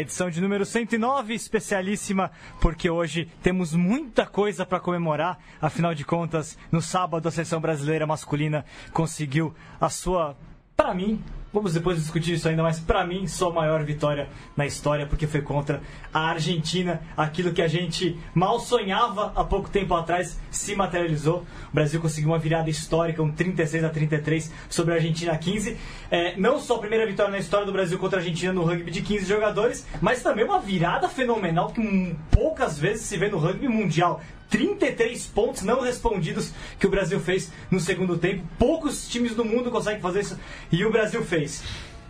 edição 0.00 0.28
de 0.28 0.40
número 0.40 0.66
109, 0.66 1.34
especialíssima, 1.34 2.30
porque 2.60 2.90
hoje 2.90 3.28
temos 3.42 3.72
muita 3.72 4.26
coisa 4.26 4.66
para 4.66 4.80
comemorar. 4.80 5.38
Afinal 5.60 5.94
de 5.94 6.04
contas, 6.04 6.58
no 6.70 6.82
sábado, 6.82 7.28
a 7.28 7.30
seleção 7.30 7.60
brasileira 7.60 8.06
masculina 8.06 8.64
conseguiu 8.92 9.54
a 9.80 9.88
sua, 9.88 10.36
para 10.76 10.92
mim, 10.92 11.22
Vamos 11.54 11.72
depois 11.72 11.96
discutir 11.98 12.32
isso 12.32 12.48
ainda, 12.48 12.64
mas 12.64 12.80
para 12.80 13.06
mim, 13.06 13.28
só 13.28 13.48
a 13.48 13.52
maior 13.52 13.84
vitória 13.84 14.28
na 14.56 14.66
história, 14.66 15.06
porque 15.06 15.24
foi 15.24 15.40
contra 15.40 15.80
a 16.12 16.30
Argentina. 16.30 17.00
Aquilo 17.16 17.52
que 17.52 17.62
a 17.62 17.68
gente 17.68 18.18
mal 18.34 18.58
sonhava 18.58 19.32
há 19.36 19.44
pouco 19.44 19.70
tempo 19.70 19.94
atrás 19.94 20.36
se 20.50 20.74
materializou. 20.74 21.46
O 21.70 21.72
Brasil 21.72 22.00
conseguiu 22.00 22.32
uma 22.32 22.40
virada 22.40 22.68
histórica, 22.68 23.22
um 23.22 23.30
36 23.30 23.84
a 23.84 23.88
33 23.88 24.52
sobre 24.68 24.94
a 24.94 24.96
Argentina 24.96 25.38
15. 25.38 25.76
É, 26.10 26.36
não 26.36 26.58
só 26.58 26.74
a 26.74 26.78
primeira 26.80 27.06
vitória 27.06 27.30
na 27.30 27.38
história 27.38 27.64
do 27.64 27.72
Brasil 27.72 28.00
contra 28.00 28.18
a 28.18 28.20
Argentina 28.20 28.52
no 28.52 28.64
rugby 28.64 28.90
de 28.90 29.02
15 29.02 29.24
jogadores, 29.24 29.86
mas 30.00 30.24
também 30.24 30.44
uma 30.44 30.58
virada 30.58 31.08
fenomenal 31.08 31.68
que 31.68 32.16
poucas 32.32 32.80
vezes 32.80 33.02
se 33.02 33.16
vê 33.16 33.28
no 33.28 33.38
rugby 33.38 33.68
mundial. 33.68 34.20
33 34.50 35.26
pontos 35.26 35.62
não 35.62 35.80
respondidos 35.80 36.52
que 36.78 36.86
o 36.86 36.90
Brasil 36.90 37.18
fez 37.20 37.52
no 37.70 37.80
segundo 37.80 38.16
tempo. 38.18 38.44
Poucos 38.58 39.08
times 39.08 39.34
do 39.34 39.44
mundo 39.44 39.70
conseguem 39.70 40.00
fazer 40.00 40.20
isso 40.20 40.38
e 40.70 40.84
o 40.84 40.90
Brasil 40.90 41.22
fez. 41.24 41.62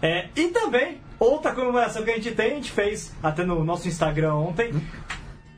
É, 0.02 0.28
e 0.36 0.48
também, 0.48 1.00
outra 1.18 1.52
comemoração 1.52 2.02
que 2.02 2.10
a 2.10 2.14
gente 2.14 2.32
tem, 2.32 2.52
a 2.52 2.54
gente 2.56 2.70
fez 2.70 3.14
até 3.22 3.44
no 3.44 3.64
nosso 3.64 3.88
Instagram 3.88 4.34
ontem. 4.34 4.72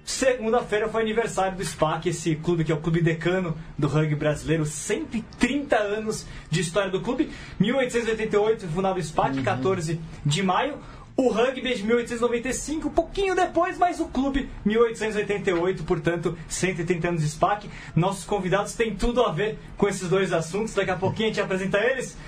Segunda-feira 0.06 0.88
foi 0.88 1.02
aniversário 1.02 1.56
do 1.56 1.64
SPAC, 1.64 2.08
esse 2.08 2.36
clube 2.36 2.62
que 2.62 2.70
é 2.70 2.74
o 2.76 2.80
clube 2.80 3.02
decano 3.02 3.56
do 3.76 3.88
rugby 3.88 4.14
brasileiro, 4.14 4.64
130 4.64 5.76
anos 5.76 6.24
de 6.48 6.60
história 6.60 6.88
do 6.88 7.00
clube. 7.00 7.28
1888 7.58 8.68
fundado 8.68 9.00
o 9.00 9.02
SPAC, 9.02 9.38
uhum. 9.38 9.42
14 9.42 10.00
de 10.24 10.42
maio. 10.44 10.78
O 11.16 11.28
rugby 11.28 11.72
é 11.72 11.74
de 11.74 11.82
1895, 11.82 12.88
um 12.88 12.90
pouquinho 12.90 13.34
depois, 13.34 13.78
mas 13.78 14.00
o 14.00 14.04
clube 14.04 14.50
1888, 14.66 15.82
portanto, 15.84 16.36
130 16.46 17.08
anos 17.08 17.22
de 17.22 17.28
SPAC. 17.30 17.70
Nossos 17.94 18.26
convidados 18.26 18.74
têm 18.74 18.94
tudo 18.94 19.22
a 19.22 19.32
ver 19.32 19.58
com 19.78 19.88
esses 19.88 20.10
dois 20.10 20.30
assuntos. 20.30 20.74
Daqui 20.74 20.90
a 20.90 20.96
pouquinho 20.96 21.30
a 21.30 21.32
gente 21.32 21.40
apresenta 21.40 21.78
eles. 21.78 22.18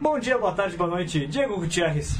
Bom 0.00 0.16
dia, 0.20 0.38
boa 0.38 0.52
tarde, 0.52 0.76
boa 0.76 0.88
noite. 0.88 1.26
Diego 1.26 1.56
Gutierrez. 1.56 2.14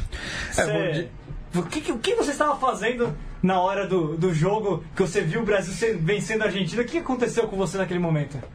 É, 0.50 0.52
Cê... 0.52 1.08
O 1.56 1.62
que, 1.62 1.92
o 1.92 1.98
que 1.98 2.14
você 2.14 2.32
estava 2.32 2.56
fazendo 2.58 3.16
na 3.42 3.60
hora 3.60 3.86
do, 3.86 4.16
do 4.16 4.34
jogo 4.34 4.84
que 4.94 5.02
você 5.02 5.20
viu 5.20 5.42
o 5.42 5.44
Brasil 5.44 5.98
vencendo 6.00 6.42
a 6.42 6.46
Argentina? 6.46 6.82
O 6.82 6.84
que 6.84 6.98
aconteceu 6.98 7.46
com 7.48 7.56
você 7.56 7.78
naquele 7.78 8.00
momento? 8.00 8.38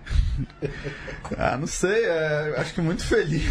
Ah, 1.38 1.56
não 1.56 1.68
sei, 1.68 2.04
é, 2.06 2.56
acho 2.58 2.74
que 2.74 2.82
muito 2.82 3.06
feliz. 3.06 3.44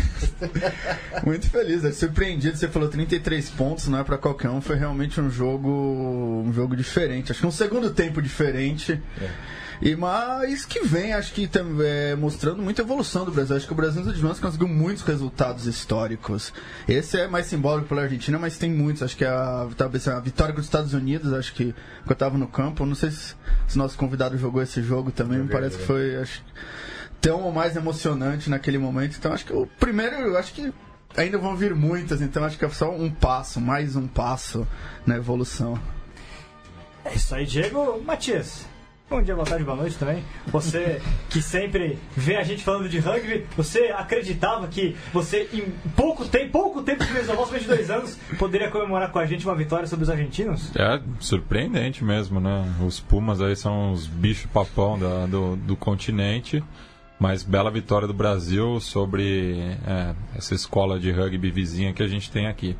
muito 1.24 1.48
feliz, 1.48 1.84
é 1.84 1.92
surpreendido. 1.92 2.56
Você 2.56 2.68
falou 2.68 2.88
33 2.88 3.48
pontos, 3.50 3.88
não 3.88 3.98
é 3.98 4.04
para 4.04 4.18
qualquer 4.18 4.50
um. 4.50 4.60
Foi 4.60 4.76
realmente 4.76 5.20
um 5.20 5.30
jogo, 5.30 5.70
um 5.70 6.52
jogo 6.52 6.76
diferente. 6.76 7.32
Acho 7.32 7.40
que 7.40 7.46
um 7.46 7.52
segundo 7.52 7.90
tempo 7.90 8.20
diferente. 8.20 9.00
É. 9.20 9.30
E 9.82 9.96
mas 9.96 10.66
que 10.66 10.80
vem, 10.80 11.14
acho 11.14 11.32
que 11.32 11.48
é, 11.82 12.14
mostrando 12.14 12.62
muita 12.62 12.82
evolução 12.82 13.24
do 13.24 13.32
Brasil. 13.32 13.56
Acho 13.56 13.66
que 13.66 13.72
o 13.72 13.76
Brasil 13.76 14.00
nos 14.00 14.08
últimos 14.08 14.26
anos 14.26 14.40
conseguiu 14.40 14.68
muitos 14.68 15.02
resultados 15.02 15.66
históricos. 15.66 16.52
Esse 16.86 17.18
é 17.18 17.26
mais 17.26 17.46
simbólico 17.46 17.88
pela 17.88 18.02
Argentina, 18.02 18.38
mas 18.38 18.58
tem 18.58 18.70
muitos. 18.70 19.02
Acho 19.02 19.16
que 19.16 19.24
a, 19.24 19.68
talvez 19.76 20.06
a 20.06 20.20
vitória 20.20 20.52
com 20.52 20.60
os 20.60 20.66
Estados 20.66 20.92
Unidos, 20.92 21.32
acho 21.32 21.54
que 21.54 21.74
eu 22.06 22.12
estava 22.12 22.36
no 22.36 22.46
campo, 22.46 22.84
não 22.84 22.94
sei 22.94 23.10
se, 23.10 23.34
se 23.66 23.78
nosso 23.78 23.96
convidado 23.96 24.36
jogou 24.36 24.62
esse 24.62 24.82
jogo 24.82 25.10
também, 25.10 25.38
me 25.38 25.48
parece 25.48 25.78
que 25.78 25.86
foi 25.86 26.16
acho, 26.16 26.42
tão 27.20 27.42
ou 27.42 27.52
mais 27.52 27.74
emocionante 27.74 28.50
naquele 28.50 28.76
momento. 28.76 29.16
Então 29.18 29.32
acho 29.32 29.46
que 29.46 29.52
o 29.52 29.66
primeiro, 29.66 30.36
acho 30.36 30.52
que 30.52 30.72
ainda 31.16 31.38
vão 31.38 31.56
vir 31.56 31.74
muitas, 31.74 32.20
então 32.20 32.44
acho 32.44 32.58
que 32.58 32.64
é 32.66 32.68
só 32.68 32.90
um 32.90 33.10
passo, 33.10 33.60
mais 33.60 33.96
um 33.96 34.06
passo 34.06 34.66
na 35.06 35.16
evolução. 35.16 35.80
É 37.02 37.14
isso 37.14 37.34
aí, 37.34 37.46
Diego. 37.46 38.02
Matias, 38.04 38.66
Bom 39.10 39.20
dia, 39.20 39.34
boa 39.34 39.44
tarde, 39.44 39.64
boa 39.64 39.76
noite 39.76 39.98
também. 39.98 40.22
Você 40.46 41.02
que 41.28 41.42
sempre 41.42 41.98
vê 42.16 42.36
a 42.36 42.44
gente 42.44 42.62
falando 42.62 42.88
de 42.88 43.00
rugby, 43.00 43.44
você 43.56 43.92
acreditava 43.92 44.68
que 44.68 44.96
você, 45.12 45.48
em 45.52 45.68
pouco 45.96 46.24
tempo, 46.28 46.52
pouco 46.52 46.80
tempo 46.80 47.04
de 47.04 47.12
mesoval, 47.12 47.44
somente 47.44 47.66
dois 47.66 47.90
anos, 47.90 48.16
poderia 48.38 48.70
comemorar 48.70 49.10
com 49.10 49.18
a 49.18 49.26
gente 49.26 49.44
uma 49.44 49.56
vitória 49.56 49.88
sobre 49.88 50.04
os 50.04 50.10
argentinos? 50.10 50.70
É 50.76 51.02
surpreendente 51.18 52.04
mesmo, 52.04 52.38
né? 52.38 52.64
Os 52.86 53.00
Pumas 53.00 53.40
aí 53.40 53.56
são 53.56 53.90
os 53.90 54.06
bichos 54.06 54.46
papão 54.46 54.96
da, 54.96 55.26
do, 55.26 55.56
do 55.56 55.74
continente. 55.74 56.62
Mas 57.18 57.42
bela 57.42 57.70
vitória 57.70 58.06
do 58.06 58.14
Brasil 58.14 58.78
sobre 58.78 59.76
é, 59.88 60.14
essa 60.36 60.54
escola 60.54 61.00
de 61.00 61.10
rugby 61.10 61.50
vizinha 61.50 61.92
que 61.92 62.02
a 62.04 62.08
gente 62.08 62.30
tem 62.30 62.46
aqui. 62.46 62.76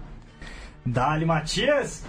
Dali 0.87 1.27
Matias, 1.27 2.05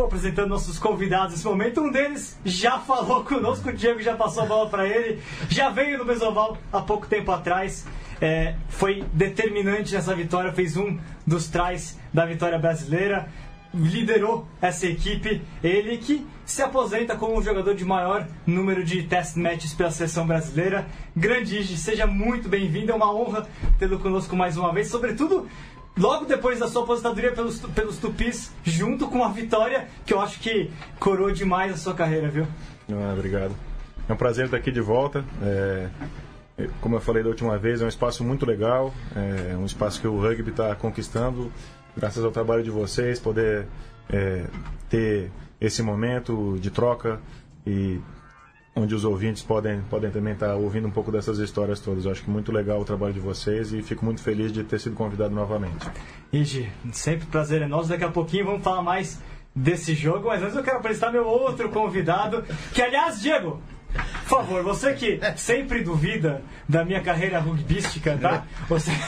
Bom, 0.00 0.06
apresentando 0.06 0.48
nossos 0.48 0.78
convidados 0.78 1.32
nesse 1.32 1.44
momento, 1.44 1.82
um 1.82 1.92
deles 1.92 2.34
já 2.42 2.78
falou 2.78 3.22
conosco, 3.22 3.68
o 3.68 3.72
Diego 3.72 4.00
já 4.00 4.16
passou 4.16 4.44
a 4.44 4.46
bola 4.46 4.70
para 4.70 4.88
ele, 4.88 5.20
já 5.50 5.68
veio 5.68 5.98
no 5.98 6.06
Mesoval 6.06 6.56
há 6.72 6.80
pouco 6.80 7.06
tempo 7.06 7.30
atrás, 7.30 7.86
é, 8.18 8.54
foi 8.70 9.04
determinante 9.12 9.92
nessa 9.92 10.16
vitória, 10.16 10.54
fez 10.54 10.74
um 10.74 10.98
dos 11.26 11.48
trás 11.48 11.98
da 12.14 12.24
vitória 12.24 12.58
brasileira, 12.58 13.28
liderou 13.74 14.48
essa 14.62 14.86
equipe, 14.86 15.42
ele 15.62 15.98
que 15.98 16.26
se 16.46 16.62
aposenta 16.62 17.14
como 17.14 17.38
o 17.38 17.42
jogador 17.42 17.74
de 17.74 17.84
maior 17.84 18.26
número 18.46 18.82
de 18.82 19.02
test 19.02 19.36
matches 19.36 19.74
pela 19.74 19.90
seleção 19.90 20.26
brasileira. 20.26 20.86
Grande 21.14 21.64
seja 21.76 22.06
muito 22.06 22.48
bem-vindo, 22.48 22.90
é 22.90 22.94
uma 22.94 23.14
honra 23.14 23.46
tê-lo 23.78 24.00
conosco 24.00 24.34
mais 24.34 24.56
uma 24.56 24.72
vez, 24.72 24.88
sobretudo 24.88 25.46
logo 25.98 26.24
depois 26.24 26.58
da 26.58 26.68
sua 26.68 26.82
aposentadoria 26.82 27.32
pelos, 27.32 27.60
pelos 27.60 27.98
Tupis, 27.98 28.52
junto 28.64 29.08
com 29.08 29.24
a 29.24 29.28
vitória, 29.28 29.88
que 30.04 30.12
eu 30.12 30.20
acho 30.20 30.40
que 30.40 30.70
coroou 30.98 31.30
demais 31.30 31.72
a 31.72 31.76
sua 31.76 31.94
carreira, 31.94 32.28
viu? 32.28 32.46
Ah, 32.90 33.12
obrigado. 33.12 33.54
É 34.08 34.12
um 34.12 34.16
prazer 34.16 34.46
estar 34.46 34.56
aqui 34.56 34.72
de 34.72 34.80
volta. 34.80 35.24
É, 35.42 35.88
como 36.80 36.96
eu 36.96 37.00
falei 37.00 37.22
da 37.22 37.28
última 37.28 37.56
vez, 37.56 37.80
é 37.80 37.84
um 37.84 37.88
espaço 37.88 38.24
muito 38.24 38.44
legal, 38.44 38.92
é 39.14 39.56
um 39.56 39.64
espaço 39.64 40.00
que 40.00 40.06
o 40.06 40.20
rugby 40.20 40.50
está 40.50 40.74
conquistando, 40.74 41.50
graças 41.96 42.22
ao 42.24 42.30
trabalho 42.30 42.62
de 42.62 42.70
vocês, 42.70 43.18
poder 43.18 43.66
é, 44.10 44.44
ter 44.88 45.30
esse 45.60 45.82
momento 45.82 46.58
de 46.60 46.70
troca 46.70 47.20
e 47.66 48.00
onde 48.80 48.94
os 48.94 49.04
ouvintes 49.04 49.42
podem, 49.42 49.80
podem 49.90 50.10
também 50.10 50.32
estar 50.32 50.54
ouvindo 50.54 50.88
um 50.88 50.90
pouco 50.90 51.12
dessas 51.12 51.38
histórias 51.38 51.80
todas. 51.80 52.04
Eu 52.04 52.12
acho 52.12 52.22
que 52.22 52.30
muito 52.30 52.50
legal 52.50 52.80
o 52.80 52.84
trabalho 52.84 53.12
de 53.12 53.20
vocês 53.20 53.72
e 53.72 53.82
fico 53.82 54.04
muito 54.04 54.22
feliz 54.22 54.52
de 54.52 54.64
ter 54.64 54.80
sido 54.80 54.96
convidado 54.96 55.34
novamente. 55.34 55.86
Igi, 56.32 56.70
sempre 56.92 57.26
prazer 57.26 57.62
é 57.62 57.66
nosso. 57.66 57.88
Daqui 57.88 58.04
a 58.04 58.10
pouquinho 58.10 58.46
vamos 58.46 58.62
falar 58.62 58.82
mais 58.82 59.20
desse 59.54 59.94
jogo, 59.94 60.28
mas 60.28 60.42
antes 60.42 60.56
eu 60.56 60.62
quero 60.62 60.78
apresentar 60.78 61.10
meu 61.10 61.26
outro 61.26 61.68
convidado, 61.70 62.44
que 62.72 62.80
aliás, 62.80 63.20
Diego, 63.20 63.60
por 64.28 64.40
favor, 64.40 64.62
você 64.62 64.94
que 64.94 65.20
sempre 65.36 65.82
duvida 65.82 66.42
da 66.68 66.84
minha 66.84 67.00
carreira 67.00 67.40
rugbística, 67.40 68.16
tá? 68.16 68.44
Você... 68.68 68.90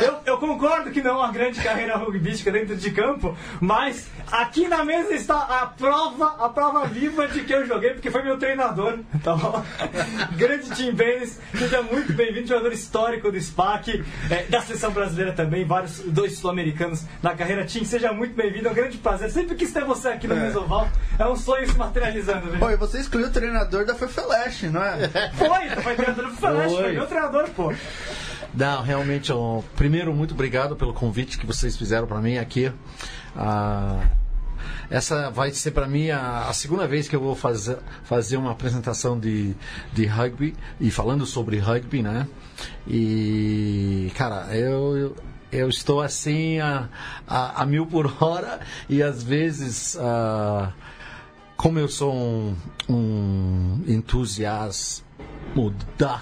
Eu, 0.00 0.18
eu, 0.26 0.38
concordo 0.38 0.90
que 0.90 1.00
não 1.00 1.12
é 1.12 1.14
uma 1.14 1.32
grande 1.32 1.60
carreira 1.60 1.96
rugbística 1.96 2.50
dentro 2.50 2.76
de 2.76 2.90
campo, 2.90 3.36
mas 3.60 4.08
aqui 4.30 4.68
na 4.68 4.84
mesa 4.84 5.14
está 5.14 5.38
a 5.38 5.66
prova, 5.66 6.36
a 6.44 6.48
prova 6.48 6.86
viva 6.86 7.26
de 7.28 7.42
que 7.42 7.52
eu 7.52 7.66
joguei, 7.66 7.94
porque 7.94 8.10
foi 8.10 8.22
meu 8.22 8.36
treinador, 8.36 8.98
tá 9.22 9.34
bom? 9.34 9.64
Grande 10.36 10.70
Tim 10.70 10.92
Benes, 10.92 11.40
seja 11.56 11.82
muito 11.82 12.12
bem-vindo, 12.12 12.48
jogador 12.48 12.72
histórico 12.72 13.30
do 13.30 13.40
SPAC, 13.40 14.04
é, 14.30 14.44
da 14.44 14.60
seleção 14.60 14.90
brasileira 14.90 15.32
também, 15.32 15.64
vários, 15.64 16.00
dois 16.00 16.38
sul-americanos 16.38 17.04
na 17.22 17.34
carreira. 17.34 17.64
Tim, 17.64 17.84
seja 17.84 18.12
muito 18.12 18.34
bem-vindo, 18.34 18.68
é 18.68 18.70
um 18.70 18.74
grande 18.74 18.98
prazer. 18.98 19.30
Sempre 19.30 19.54
quis 19.54 19.72
ter 19.72 19.84
você 19.84 20.08
aqui 20.08 20.26
no 20.26 20.34
é. 20.34 20.40
Mesoval, 20.40 20.88
é 21.18 21.26
um 21.26 21.36
sonho 21.36 21.68
se 21.70 21.76
materializando. 21.76 22.50
Viu? 22.50 22.64
Oi, 22.64 22.76
você 22.76 22.98
excluiu 22.98 23.28
o 23.28 23.30
treinador 23.30 23.84
da 23.84 23.94
Fefeleche, 24.08 24.68
não 24.68 24.82
é? 24.82 25.08
Foi, 25.34 25.82
foi 25.82 25.94
treinador 25.94 26.26
do 26.26 26.36
foi 26.36 26.92
meu 26.92 27.06
treinador, 27.06 27.48
pô. 27.50 27.72
Não, 28.54 28.82
realmente, 28.82 29.30
eu, 29.30 29.64
primeiro, 29.76 30.14
muito 30.14 30.34
obrigado 30.34 30.76
pelo 30.76 30.92
convite 30.92 31.38
que 31.38 31.46
vocês 31.46 31.76
fizeram 31.76 32.06
para 32.06 32.20
mim 32.20 32.38
aqui. 32.38 32.70
Ah, 33.36 34.00
essa 34.90 35.30
vai 35.30 35.50
ser 35.50 35.72
para 35.72 35.86
mim 35.88 36.10
a, 36.10 36.48
a, 36.48 36.52
segunda 36.52 36.86
vez 36.86 37.08
que 37.08 37.16
eu 37.16 37.20
vou 37.20 37.34
fazer, 37.34 37.78
fazer 38.04 38.36
uma 38.36 38.52
apresentação 38.52 39.18
de, 39.18 39.54
de 39.92 40.06
rugby 40.06 40.54
e 40.80 40.90
falando 40.90 41.26
sobre 41.26 41.58
rugby, 41.58 42.02
né? 42.02 42.28
E, 42.86 44.12
cara, 44.16 44.54
eu, 44.56 44.96
eu 44.96 45.16
eu 45.54 45.68
estou 45.68 46.02
assim 46.02 46.58
a, 46.58 46.88
a, 47.28 47.62
a, 47.62 47.66
mil 47.66 47.86
por 47.86 48.12
hora 48.20 48.58
e 48.88 49.00
às 49.00 49.22
vezes, 49.22 49.94
uh, 49.94 50.72
como 51.64 51.78
eu 51.78 51.88
sou 51.88 52.12
um, 52.14 52.54
um 52.90 53.80
entusiasta 53.88 55.02
da 55.96 56.20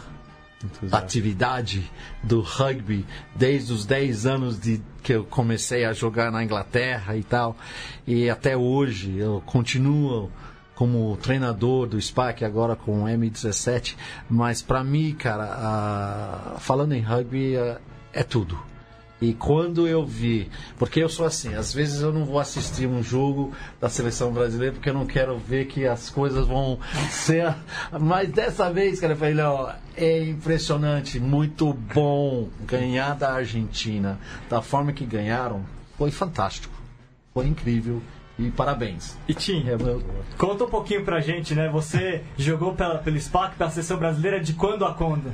atividade 0.93 1.91
do 2.23 2.41
rugby 2.43 3.05
desde 3.35 3.73
os 3.73 3.85
10 3.85 4.25
anos 4.25 4.61
de 4.61 4.81
que 5.03 5.15
eu 5.15 5.25
comecei 5.25 5.85
a 5.85 5.93
jogar 5.93 6.31
na 6.31 6.45
Inglaterra 6.45 7.17
e 7.17 7.25
tal. 7.25 7.57
E 8.07 8.31
até 8.31 8.57
hoje 8.57 9.19
eu 9.19 9.43
continuo 9.45 10.31
como 10.77 11.17
treinador 11.17 11.89
do 11.89 12.01
SPAC, 12.01 12.45
agora 12.45 12.77
com 12.77 13.03
o 13.03 13.07
M17. 13.07 13.97
Mas 14.31 14.63
para 14.63 14.85
mim, 14.85 15.13
cara, 15.13 16.55
falando 16.61 16.93
em 16.93 17.01
rugby, 17.01 17.57
é, 17.57 17.79
é 18.13 18.23
tudo. 18.23 18.57
E 19.23 19.33
quando 19.35 19.87
eu 19.87 20.05
vi, 20.05 20.51
porque 20.77 21.01
eu 21.01 21.09
sou 21.09 21.25
assim, 21.25 21.55
às 21.55 21.73
vezes 21.73 22.03
eu 22.03 22.13
não 22.13 22.25
vou 22.25 22.41
assistir 22.41 22.89
um 22.89 23.03
jogo 23.05 23.53
da 23.81 23.89
seleção 23.89 24.33
brasileira 24.33 24.75
porque 24.75 24.91
eu 24.91 24.95
não 24.95 25.07
quero 25.07 25.39
ver 25.39 25.67
que 25.67 25.87
as 25.87 26.11
coisas 26.11 26.45
vão 26.47 26.77
ser. 27.09 27.55
Mas 28.01 28.29
dessa 28.33 28.69
vez, 28.73 28.99
cara, 28.99 29.13
eu 29.13 29.17
falei, 29.17 29.39
ó, 29.39 29.73
é 29.97 30.25
impressionante, 30.25 31.21
muito 31.21 31.73
bom 31.73 32.49
ganhar 32.67 33.15
da 33.15 33.33
Argentina 33.33 34.19
da 34.51 34.61
forma 34.61 34.93
que 34.93 35.07
ganharam. 35.07 35.65
Foi 35.97 36.11
fantástico, 36.11 36.75
foi 37.33 37.47
incrível. 37.47 38.03
E 38.39 38.51
parabéns. 38.51 39.17
E 39.29 39.35
Tim, 39.35 39.69
É, 39.69 39.77
meu- 39.77 40.03
conta 40.37 40.65
um 40.65 40.69
pouquinho 40.69 41.05
pra 41.05 41.21
gente, 41.21 41.55
né? 41.55 41.69
Você 41.69 42.25
jogou 42.37 42.75
pela, 42.75 42.99
pelo 42.99 43.17
SPAC, 43.21 43.55
pela 43.57 43.71
seleção 43.71 43.99
brasileira, 43.99 44.41
de 44.41 44.55
quando 44.55 44.85
a 44.85 44.95
quando? 44.95 45.31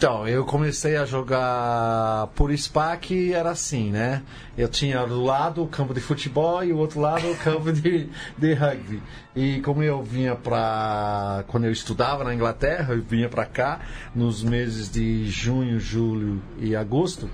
Então, 0.00 0.26
eu 0.26 0.46
comecei 0.46 0.96
a 0.96 1.04
jogar 1.04 2.28
por 2.28 2.50
SPAC 2.56 3.12
e 3.12 3.34
era 3.34 3.50
assim, 3.50 3.90
né? 3.90 4.22
Eu 4.56 4.66
tinha 4.66 5.04
do 5.04 5.22
lado 5.22 5.62
o 5.62 5.66
campo 5.66 5.92
de 5.92 6.00
futebol 6.00 6.64
e 6.64 6.72
o 6.72 6.78
outro 6.78 7.00
lado 7.00 7.30
o 7.30 7.36
campo 7.36 7.70
de, 7.70 8.08
de 8.38 8.54
rugby. 8.54 9.02
E 9.36 9.60
como 9.60 9.82
eu 9.82 10.02
vinha 10.02 10.34
pra. 10.34 11.44
Quando 11.48 11.66
eu 11.66 11.70
estudava 11.70 12.24
na 12.24 12.34
Inglaterra, 12.34 12.94
eu 12.94 13.02
vinha 13.02 13.28
pra 13.28 13.44
cá 13.44 13.80
nos 14.14 14.42
meses 14.42 14.90
de 14.90 15.28
junho, 15.28 15.78
julho 15.78 16.42
e 16.58 16.74
agosto. 16.74 17.28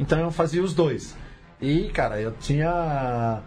Então 0.00 0.18
eu 0.18 0.30
fazia 0.30 0.62
os 0.62 0.72
dois. 0.72 1.14
E, 1.60 1.90
cara, 1.90 2.18
eu 2.18 2.32
tinha 2.32 3.42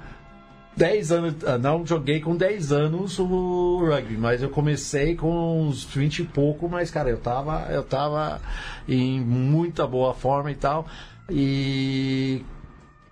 10 0.80 1.12
anos, 1.12 1.36
ah, 1.46 1.58
não 1.58 1.86
joguei 1.86 2.22
com 2.22 2.38
10 2.38 2.72
anos 2.72 3.20
o 3.20 3.86
rugby, 3.86 4.16
mas 4.16 4.42
eu 4.42 4.50
comecei 4.50 5.14
com 5.14 5.68
uns 5.68 5.84
20 5.84 6.20
e 6.20 6.24
pouco, 6.24 6.70
mas 6.70 6.90
cara, 6.90 7.10
eu 7.10 7.18
tava, 7.18 7.68
eu 7.70 7.84
tava 7.84 8.40
em 8.88 9.20
muita 9.20 9.86
boa 9.86 10.14
forma 10.14 10.50
e 10.50 10.56
tal. 10.56 10.88
E 11.30 12.46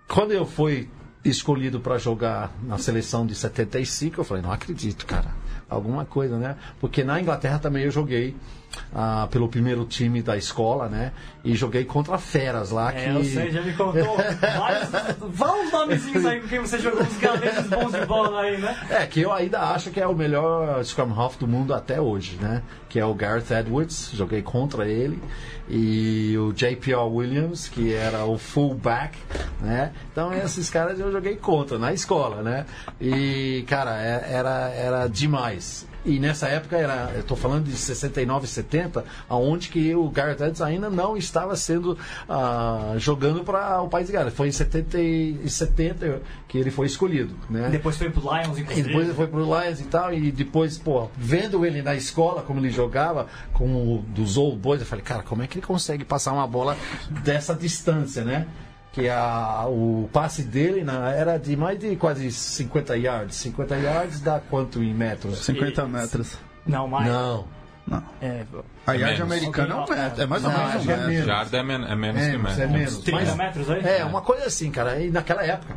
quando 0.08 0.32
eu 0.32 0.46
fui 0.46 0.88
escolhido 1.26 1.82
para 1.82 1.98
jogar 1.98 2.54
na 2.64 2.78
seleção 2.78 3.26
de 3.26 3.36
75, 3.36 4.22
eu 4.22 4.24
falei, 4.24 4.42
não 4.42 4.52
acredito, 4.54 5.06
cara. 5.06 5.36
Alguma 5.70 6.06
coisa, 6.06 6.38
né? 6.38 6.56
Porque 6.80 7.04
na 7.04 7.20
Inglaterra 7.20 7.60
também 7.60 7.84
eu 7.84 7.92
joguei 7.92 8.34
ah, 8.94 9.28
pelo 9.32 9.48
primeiro 9.48 9.86
time 9.86 10.22
da 10.22 10.38
escola, 10.38 10.88
né? 10.88 11.12
E 11.44 11.56
joguei 11.56 11.86
contra 11.86 12.18
feras 12.18 12.72
lá 12.72 12.92
É, 12.92 13.04
que 13.06 13.10
eu 13.10 13.24
sei, 13.24 13.52
já 13.52 13.62
me 13.62 13.74
contou 13.74 14.18
vários. 14.58 14.90
Uns 15.24 15.72
nomezinhos 15.72 16.26
aí 16.26 16.42
com 16.42 16.48
quem 16.48 16.60
você 16.60 16.78
jogou 16.80 17.02
uns 17.02 17.18
galetes 17.18 17.68
bons 17.68 17.92
de 17.94 18.06
bola 18.06 18.42
aí, 18.42 18.58
né? 18.58 18.78
É, 18.90 19.06
que 19.06 19.22
eu 19.22 19.32
ainda 19.32 19.60
acho 19.62 19.90
que 19.92 20.00
é 20.00 20.08
o 20.08 20.14
melhor 20.16 20.84
Scrum 20.84 21.14
Half 21.14 21.38
do 21.38 21.48
mundo 21.48 21.74
até 21.74 22.00
hoje, 22.02 22.38
né? 22.42 22.62
Que 22.90 23.00
é 23.00 23.06
o 23.06 23.14
Gareth 23.14 23.52
Edwards, 23.52 24.12
joguei 24.14 24.42
contra 24.42 24.88
ele. 24.88 25.22
E 25.70 26.36
o 26.38 26.54
J.P.R. 26.54 26.98
Williams, 27.10 27.68
que 27.68 27.94
era 27.94 28.24
o 28.26 28.38
fullback, 28.38 29.18
né? 29.62 29.92
Então 30.12 30.34
esses 30.34 30.70
caras 30.70 30.98
eu 31.00 31.12
joguei 31.12 31.36
contra, 31.36 31.78
na 31.78 31.92
escola, 31.92 32.42
né? 32.42 32.66
E, 33.02 33.66
cara, 33.68 34.02
é- 34.02 34.28
era, 34.34 34.70
era 34.70 35.08
demais. 35.08 35.86
E 36.08 36.20
nessa 36.20 36.48
época 36.48 36.78
era, 36.78 37.12
eu 37.16 37.22
tô 37.24 37.36
falando 37.36 37.66
de 37.66 37.76
69, 37.76 38.48
70, 38.48 39.04
aonde 39.28 39.68
que 39.68 39.94
o 39.94 40.10
Gareth 40.10 40.36
Edwards 40.36 40.62
ainda 40.62 40.90
não 40.90 41.18
estava 41.18 41.54
sendo 41.58 41.98
ah, 42.30 42.94
jogando 42.98 43.44
para 43.44 43.82
o 43.82 43.90
país 43.90 44.08
de 44.08 44.14
Gales. 44.14 44.34
Foi 44.34 44.48
em 44.48 44.52
70 44.54 44.98
e 45.00 45.50
70 45.50 46.22
que 46.48 46.58
ele 46.58 46.72
foi 46.72 46.88
escolhido, 46.88 47.36
né? 47.50 47.68
Depois 47.70 47.98
foi 47.98 48.10
pro 48.10 48.22
Lions, 48.22 48.58
E 48.58 48.62
inclusive. 48.62 48.88
depois 48.88 49.06
ele 49.06 49.16
foi 49.16 49.28
pro 49.28 49.44
Lions 49.44 49.82
e 49.82 49.84
tal, 49.84 50.14
e 50.14 50.32
depois, 50.32 50.78
pô, 50.78 51.10
vendo 51.18 51.66
ele 51.66 51.82
na 51.82 51.94
escola, 51.94 52.42
como 52.42 52.62
ele 52.62 52.70
jogava, 52.70 53.28
com 53.52 53.66
o 53.66 53.98
dos 54.08 54.38
Old 54.38 54.58
Boys, 54.58 54.80
eu 54.80 54.88
falei, 54.88 55.04
cara, 55.04 55.24
como 55.24 55.44
é 55.44 55.48
que 55.48 55.58
ele 55.60 55.66
consegue 55.66 56.06
passar 56.06 56.32
uma 56.32 56.48
bola 56.48 56.78
dessa 57.10 57.54
distância, 57.54 58.24
né? 58.24 58.48
Que 58.98 59.08
a, 59.10 59.66
o 59.68 60.10
passe 60.12 60.42
dele 60.42 60.84
na, 60.84 61.12
era 61.12 61.38
de 61.38 61.56
mais 61.56 61.78
de 61.78 61.96
quase 61.98 62.32
50 62.32 62.98
yards. 62.98 63.36
50 63.36 63.76
yards 63.76 64.20
dá 64.22 64.40
quanto 64.40 64.82
em 64.82 64.92
metros? 64.92 65.38
50 65.46 65.70
Isso. 65.70 65.88
metros. 65.88 66.38
Não, 66.66 66.88
mais. 66.88 67.06
Não. 67.08 67.46
Não. 67.86 68.04
É, 68.20 68.44
A 68.88 68.94
yard 68.94 69.20
menos. 69.20 69.22
americana 69.22 69.74
é 69.76 69.78
um 69.78 69.88
metro. 69.88 70.22
É 70.24 70.26
mais 70.26 70.44
ou 70.44 70.50
menos 70.50 70.76
um 70.76 70.80
que 70.80 70.92
é 70.92 70.96
metro. 70.96 71.08
menos. 71.12 71.26
Jarda 71.28 71.58
é, 71.58 71.64
men 71.64 71.86
é 71.86 71.96
menos 71.96 72.22
que 72.24 72.28
Menos, 72.32 72.42
metro. 72.58 72.64
é 72.64 72.68
menos. 72.68 72.98
30 72.98 73.20
Mas- 73.26 73.36
metros 73.36 73.70
aí? 73.70 73.86
É, 73.86 74.04
uma 74.04 74.22
coisa 74.22 74.46
assim, 74.48 74.72
cara, 74.72 75.00
e 75.00 75.12
naquela 75.12 75.44
época. 75.46 75.76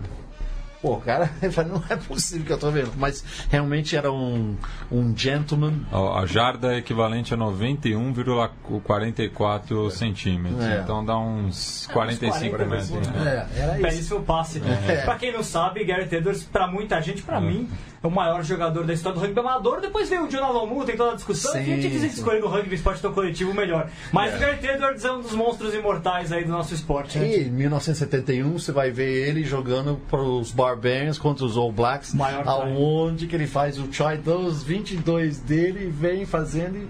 Pô, 0.82 0.96
cara, 0.96 1.30
não 1.68 1.82
é 1.90 1.96
possível 1.96 2.46
que 2.46 2.52
eu 2.52 2.58
tô 2.58 2.70
vendo. 2.70 2.92
Mas 2.96 3.22
realmente 3.50 3.94
era 3.96 4.10
um, 4.10 4.56
um 4.90 5.14
gentleman. 5.16 5.74
A 5.92 6.24
jarda 6.24 6.72
é 6.74 6.78
equivalente 6.78 7.34
a 7.34 7.36
91,44 7.36 9.90
centímetros. 9.90 10.64
É. 10.64 10.80
Então 10.80 11.04
dá 11.04 11.18
uns 11.18 11.86
45 11.92 12.56
40 12.56 12.70
metros. 12.70 12.90
assim, 12.90 13.00
né? 13.10 13.46
É, 13.56 13.60
era 13.60 13.72
isso. 13.74 13.82
Belíssimo 13.82 14.22
passe. 14.22 14.62
É. 14.88 15.02
Pra 15.02 15.16
quem 15.16 15.30
não 15.32 15.42
sabe, 15.42 15.84
Gareth 15.84 16.14
Edwards, 16.14 16.44
pra 16.44 16.66
muita 16.66 16.98
gente, 17.02 17.20
pra 17.22 17.38
mim, 17.40 17.68
é 17.70 17.74
o 18.02 18.10
maior 18.10 18.42
jogador 18.42 18.84
da 18.84 18.92
história 18.94 19.18
do 19.18 19.24
rugby 19.24 19.40
amador. 19.40 19.80
Depois 19.80 20.08
veio 20.08 20.24
o 20.24 20.28
John 20.28 20.42
Alomu, 20.42 20.84
tem 20.84 20.96
toda 20.96 21.12
a 21.12 21.14
discussão. 21.14 21.52
Sim, 21.52 21.58
e 21.58 21.72
a 21.72 21.76
gente 21.76 21.90
quis 21.90 22.02
escolher 22.02 22.40
no 22.40 22.48
rugby 22.48 22.74
esporte 22.74 23.02
tão 23.02 23.12
coletivo 23.12 23.50
o 23.50 23.54
melhor. 23.54 23.90
Mas 24.12 24.34
o 24.34 24.38
Gareth 24.38 24.64
Edwards 24.64 25.04
é 25.04 25.12
um 25.12 25.20
dos 25.20 25.32
monstros 25.32 25.74
imortais 25.74 26.32
aí 26.32 26.44
do 26.44 26.50
nosso 26.50 26.72
esporte. 26.72 27.18
né? 27.18 27.28
E 27.28 27.42
em 27.44 27.50
1971 27.50 28.58
você 28.58 28.72
vai 28.72 28.90
ver 28.90 29.28
ele 29.28 29.44
jogando 29.44 30.00
para 30.08 30.20
os 30.20 30.50
Barbarians 30.50 31.18
contra 31.18 31.44
os 31.44 31.56
All 31.56 31.70
Blacks, 31.70 32.14
Maior 32.14 32.46
aonde 32.46 33.26
que 33.26 33.36
ele 33.36 33.46
faz 33.46 33.78
o 33.78 33.86
try 33.88 34.16
dos 34.16 34.62
22 34.62 35.38
dele, 35.40 35.90
vem 35.90 36.24
fazendo 36.24 36.78
e 36.78 36.88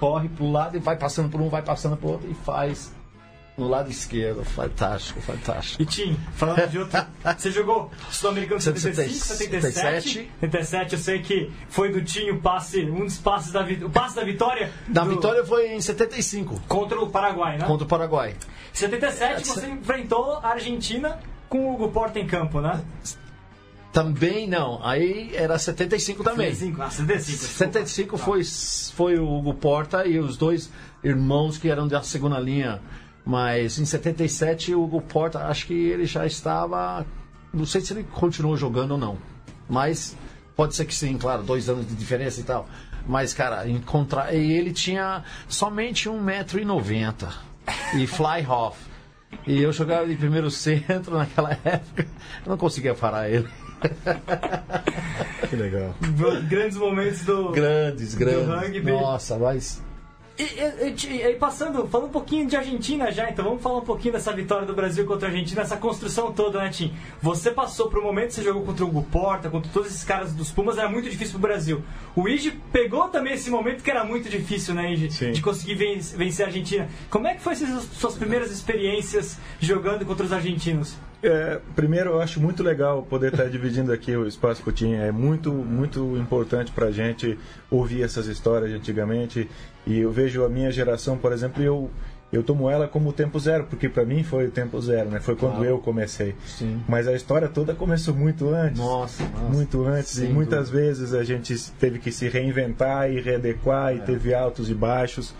corre 0.00 0.28
pro 0.28 0.50
lado 0.50 0.76
e 0.76 0.80
vai 0.80 0.96
passando 0.96 1.28
por 1.28 1.40
um, 1.40 1.48
vai 1.48 1.62
passando 1.62 1.96
por 1.96 2.12
outro 2.12 2.30
e 2.30 2.34
faz 2.34 2.92
no 3.56 3.68
lado 3.68 3.90
esquerdo. 3.90 4.44
Fantástico, 4.44 5.20
fantástico. 5.20 5.82
E 5.82 5.86
Tim, 5.86 6.16
falando 6.34 6.66
de 6.68 6.78
outro, 6.78 7.00
você 7.36 7.50
jogou 7.50 7.90
Sul-Americano 8.10 8.60
75, 8.60 9.12
77. 9.12 10.08
77. 10.08 10.30
77, 10.40 10.92
eu 10.94 10.98
sei 10.98 11.22
que 11.22 11.50
foi 11.68 11.90
do 11.92 12.02
Tim 12.02 12.30
o 12.30 12.40
passe, 12.40 12.82
um 12.84 13.04
dos 13.04 13.18
passes 13.18 13.52
da, 13.52 13.62
o 13.62 13.90
passe 13.90 14.16
da 14.16 14.24
vitória. 14.24 14.70
Da 14.88 15.04
do- 15.04 15.10
vitória 15.10 15.44
foi 15.44 15.72
em 15.72 15.80
75 15.80 16.60
Contra 16.68 17.00
o 17.00 17.08
Paraguai, 17.10 17.58
né? 17.58 17.66
contra 17.66 17.84
o 17.84 17.88
Paraguai. 17.88 18.34
Em 18.72 18.76
77 18.76 19.46
você 19.46 19.66
enfrentou 19.68 20.34
a 20.42 20.48
Argentina 20.48 21.18
com 21.48 21.58
o 21.70 21.74
Hugo 21.74 21.88
Porta 21.90 22.18
em 22.18 22.26
campo, 22.26 22.60
né? 22.60 22.82
Também 23.92 24.46
não, 24.46 24.84
aí 24.86 25.30
era 25.34 25.58
75 25.58 26.22
também. 26.22 26.52
75, 26.54 26.82
ah, 26.82 26.90
75. 26.90 27.38
75 27.44 28.18
foi, 28.18 28.42
foi 28.94 29.18
o 29.18 29.26
Hugo 29.26 29.54
Porta 29.54 30.06
e 30.06 30.18
os 30.18 30.36
dois 30.36 30.70
irmãos 31.02 31.56
que 31.56 31.70
eram 31.70 31.88
da 31.88 32.02
segunda 32.02 32.38
linha. 32.38 32.82
Mas 33.26 33.76
em 33.78 33.84
77 33.84 34.72
o 34.72 34.84
Hugo 34.84 35.00
Porta, 35.02 35.40
acho 35.48 35.66
que 35.66 35.74
ele 35.74 36.06
já 36.06 36.24
estava. 36.24 37.04
Não 37.52 37.66
sei 37.66 37.80
se 37.80 37.92
ele 37.92 38.04
continuou 38.04 38.56
jogando 38.56 38.92
ou 38.92 38.98
não. 38.98 39.18
Mas 39.68 40.16
pode 40.54 40.76
ser 40.76 40.84
que 40.84 40.94
sim, 40.94 41.18
claro, 41.18 41.42
dois 41.42 41.68
anos 41.68 41.88
de 41.88 41.94
diferença 41.96 42.40
e 42.40 42.44
tal. 42.44 42.68
Mas, 43.04 43.34
cara, 43.34 43.68
encontrar. 43.68 44.32
E 44.32 44.52
ele 44.52 44.72
tinha 44.72 45.24
somente 45.48 46.08
1,90m. 46.08 47.28
E 47.96 48.06
fly 48.06 48.44
half. 48.46 48.78
E 49.44 49.60
eu 49.60 49.72
jogava 49.72 50.06
de 50.06 50.14
primeiro 50.14 50.50
centro 50.50 51.18
naquela 51.18 51.50
época. 51.64 52.06
Eu 52.44 52.50
não 52.50 52.56
conseguia 52.56 52.94
parar 52.94 53.28
ele. 53.28 53.48
Que 55.48 55.56
legal. 55.56 55.94
Grandes 56.48 56.78
momentos 56.78 57.24
do. 57.24 57.50
Grandes, 57.50 58.14
grandes. 58.14 58.46
rugby. 58.46 58.92
Nossa, 58.92 59.36
mas. 59.36 59.82
E, 60.38 60.42
e- 60.42 61.30
e- 61.30 61.34
passando, 61.36 61.86
falando 61.88 62.08
um 62.08 62.12
pouquinho 62.12 62.46
de 62.46 62.54
Argentina 62.56 63.10
já, 63.10 63.30
então 63.30 63.42
vamos 63.44 63.62
falar 63.62 63.78
um 63.78 63.84
pouquinho 63.84 64.12
dessa 64.12 64.32
vitória 64.34 64.66
do 64.66 64.74
Brasil 64.74 65.06
contra 65.06 65.28
a 65.28 65.30
Argentina, 65.30 65.62
essa 65.62 65.78
construção 65.78 66.30
toda, 66.30 66.58
né, 66.58 66.68
Tim? 66.68 66.92
Você 67.22 67.50
passou 67.50 67.88
por 67.88 68.00
um 68.00 68.02
momento, 68.02 68.34
você 68.34 68.42
jogou 68.42 68.62
contra 68.62 68.84
o 68.84 68.88
Hugo 68.88 69.02
Porta, 69.04 69.48
contra 69.48 69.70
todos 69.72 69.88
esses 69.88 70.04
caras 70.04 70.34
dos 70.34 70.50
Pumas, 70.52 70.76
era 70.76 70.90
muito 70.90 71.08
difícil 71.08 71.38
pro 71.38 71.48
Brasil. 71.48 71.82
O 72.14 72.28
Ige 72.28 72.50
pegou 72.70 73.08
também 73.08 73.32
esse 73.32 73.48
momento 73.50 73.82
que 73.82 73.90
era 73.90 74.04
muito 74.04 74.28
difícil, 74.28 74.74
né, 74.74 74.92
Ige? 74.92 75.10
Sim. 75.10 75.32
De 75.32 75.40
conseguir 75.40 75.74
ven- 75.74 75.98
vencer 76.00 76.44
a 76.44 76.48
Argentina. 76.48 76.86
Como 77.08 77.26
é 77.26 77.34
que 77.34 77.40
foram 77.40 77.56
essas 77.56 77.84
suas 77.98 78.14
primeiras 78.14 78.50
experiências 78.50 79.38
jogando 79.58 80.04
contra 80.04 80.26
os 80.26 80.32
argentinos? 80.34 80.96
É, 81.28 81.60
primeiro, 81.74 82.10
eu 82.10 82.20
acho 82.20 82.40
muito 82.40 82.62
legal 82.62 83.02
poder 83.02 83.32
estar 83.32 83.48
dividindo 83.48 83.92
aqui 83.92 84.16
o 84.16 84.26
espaço 84.26 84.62
com 84.62 84.70
o 84.70 84.72
Tim. 84.72 84.94
É 84.94 85.10
muito, 85.10 85.52
muito 85.52 86.16
importante 86.16 86.70
para 86.70 86.86
a 86.86 86.92
gente 86.92 87.38
ouvir 87.70 88.02
essas 88.02 88.26
histórias 88.26 88.70
de 88.70 88.76
antigamente. 88.76 89.48
E 89.86 89.98
eu 89.98 90.10
vejo 90.12 90.44
a 90.44 90.48
minha 90.48 90.70
geração, 90.70 91.18
por 91.18 91.32
exemplo, 91.32 91.62
eu, 91.62 91.90
eu 92.32 92.42
tomo 92.42 92.70
ela 92.70 92.86
como 92.86 93.10
o 93.10 93.12
tempo 93.12 93.38
zero, 93.38 93.64
porque 93.64 93.88
para 93.88 94.04
mim 94.04 94.22
foi 94.22 94.46
o 94.46 94.50
tempo 94.50 94.80
zero, 94.80 95.10
né? 95.10 95.20
Foi 95.20 95.34
quando 95.34 95.64
eu 95.64 95.78
comecei. 95.78 96.34
Sim. 96.46 96.80
Mas 96.88 97.08
a 97.08 97.12
história 97.12 97.48
toda 97.48 97.74
começou 97.74 98.14
muito 98.14 98.48
antes. 98.48 98.78
Nossa, 98.78 99.22
nossa. 99.24 99.44
Muito 99.46 99.84
antes. 99.84 100.10
Sem 100.10 100.30
e 100.30 100.32
muitas 100.32 100.70
vezes 100.70 101.12
a 101.12 101.24
gente 101.24 101.56
teve 101.72 101.98
que 101.98 102.12
se 102.12 102.28
reinventar 102.28 103.10
e 103.10 103.20
readequar, 103.20 103.94
e 103.94 104.00
teve 104.00 104.32
altos 104.34 104.70
e 104.70 104.74
baixos. 104.74 105.34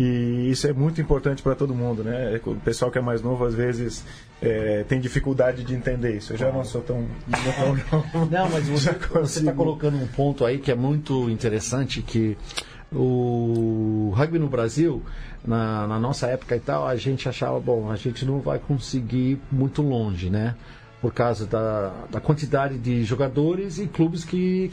E 0.00 0.50
isso 0.50 0.66
é 0.66 0.72
muito 0.72 0.98
importante 0.98 1.42
para 1.42 1.54
todo 1.54 1.74
mundo, 1.74 2.02
né? 2.02 2.40
O 2.46 2.54
pessoal 2.54 2.90
que 2.90 2.96
é 2.96 3.02
mais 3.02 3.20
novo, 3.20 3.44
às 3.44 3.54
vezes, 3.54 4.02
é, 4.40 4.82
tem 4.88 4.98
dificuldade 4.98 5.62
de 5.62 5.74
entender 5.74 6.16
isso. 6.16 6.32
Eu 6.32 6.38
já 6.38 6.50
não 6.50 6.64
sou 6.64 6.80
tão. 6.80 7.04
Não, 7.28 8.24
não. 8.24 8.48
Mas 8.48 8.66
você 8.70 9.40
está 9.40 9.52
colocando 9.52 9.98
um 9.98 10.06
ponto 10.06 10.46
aí 10.46 10.58
que 10.58 10.72
é 10.72 10.74
muito 10.74 11.28
interessante 11.28 12.00
que 12.00 12.34
o 12.90 14.10
rugby 14.16 14.38
no 14.38 14.48
Brasil, 14.48 15.02
na, 15.44 15.86
na, 15.86 16.00
nossa 16.00 16.28
época 16.28 16.56
e 16.56 16.60
tal, 16.60 16.88
a 16.88 16.96
gente 16.96 17.28
achava, 17.28 17.60
bom, 17.60 17.90
a 17.90 17.96
gente 17.96 18.24
não 18.24 18.40
vai 18.40 18.58
conseguir 18.58 19.32
ir 19.32 19.40
muito 19.52 19.82
longe, 19.82 20.30
né? 20.30 20.54
Por 21.02 21.12
causa 21.12 21.44
da, 21.44 21.92
da 22.10 22.20
quantidade 22.22 22.78
de 22.78 23.04
jogadores 23.04 23.78
e 23.78 23.86
clubes 23.86 24.24
que 24.24 24.70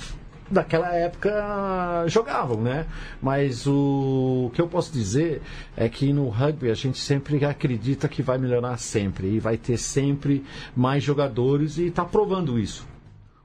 daquela 0.50 0.94
época 0.94 2.06
jogavam, 2.08 2.62
né? 2.62 2.86
Mas 3.22 3.68
o, 3.68 4.50
que 4.54 4.62
eu 4.62 4.68
posso 4.68 4.92
dizer 4.92 5.42
é 5.75 5.89
que 5.89 6.12
no 6.13 6.30
rugby 6.30 6.70
a 6.70 6.74
gente 6.74 6.98
sempre 6.98 7.44
acredita 7.46 8.08
que 8.08 8.22
vai 8.22 8.38
melhorar 8.38 8.77
sempre 8.77 9.27
e 9.27 9.39
vai 9.39 9.58
ter 9.58 9.77
sempre 9.77 10.46
mais 10.75 11.04
jogadores 11.04 11.77
e 11.77 11.88
está 11.88 12.06
provando 12.06 12.58
isso. 12.60 12.86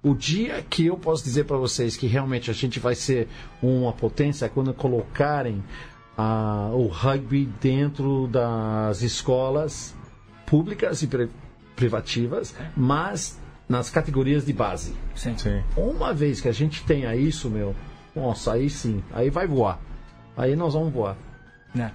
O 0.03 0.15
dia 0.15 0.65
que 0.69 0.87
eu 0.87 0.97
posso 0.97 1.23
dizer 1.23 1.45
para 1.45 1.57
vocês 1.57 1.97
que 1.97 2.07
realmente 2.07 2.51
a 2.51 2.55
gente 2.55 2.81
vai 2.81 2.95
ser 2.95 3.29
uma 3.63 3.93
potência 3.93 4.47
é 4.47 4.49
quando 4.49 4.75
colocarem 4.75 5.63
ah, 6.19 6.71
o 6.73 6.89
rugby 6.89 7.49
dentro 7.61 8.27
das 8.27 9.03
escolas 9.03 9.95
públicas 10.45 11.03
e 11.03 11.09
privativas, 11.77 12.55
mas 12.77 13.41
nas 13.73 13.89
categorias 13.89 14.45
de 14.45 14.53
base. 14.53 14.93
Sim. 15.15 15.37
sim. 15.39 15.63
Uma 15.75 16.13
vez 16.13 16.43
que 16.43 16.49
a 16.49 16.53
gente 16.53 16.85
tenha 16.85 17.17
isso, 17.17 17.49
meu, 17.49 17.75
nossa, 18.15 18.53
aí 18.53 18.69
sim, 18.69 19.03
aí 19.11 19.31
vai 19.31 19.47
voar. 19.47 19.81
Aí 20.37 20.55
nós 20.55 20.75
vamos 20.75 20.93
voar. 20.93 21.17
Né? 21.75 21.91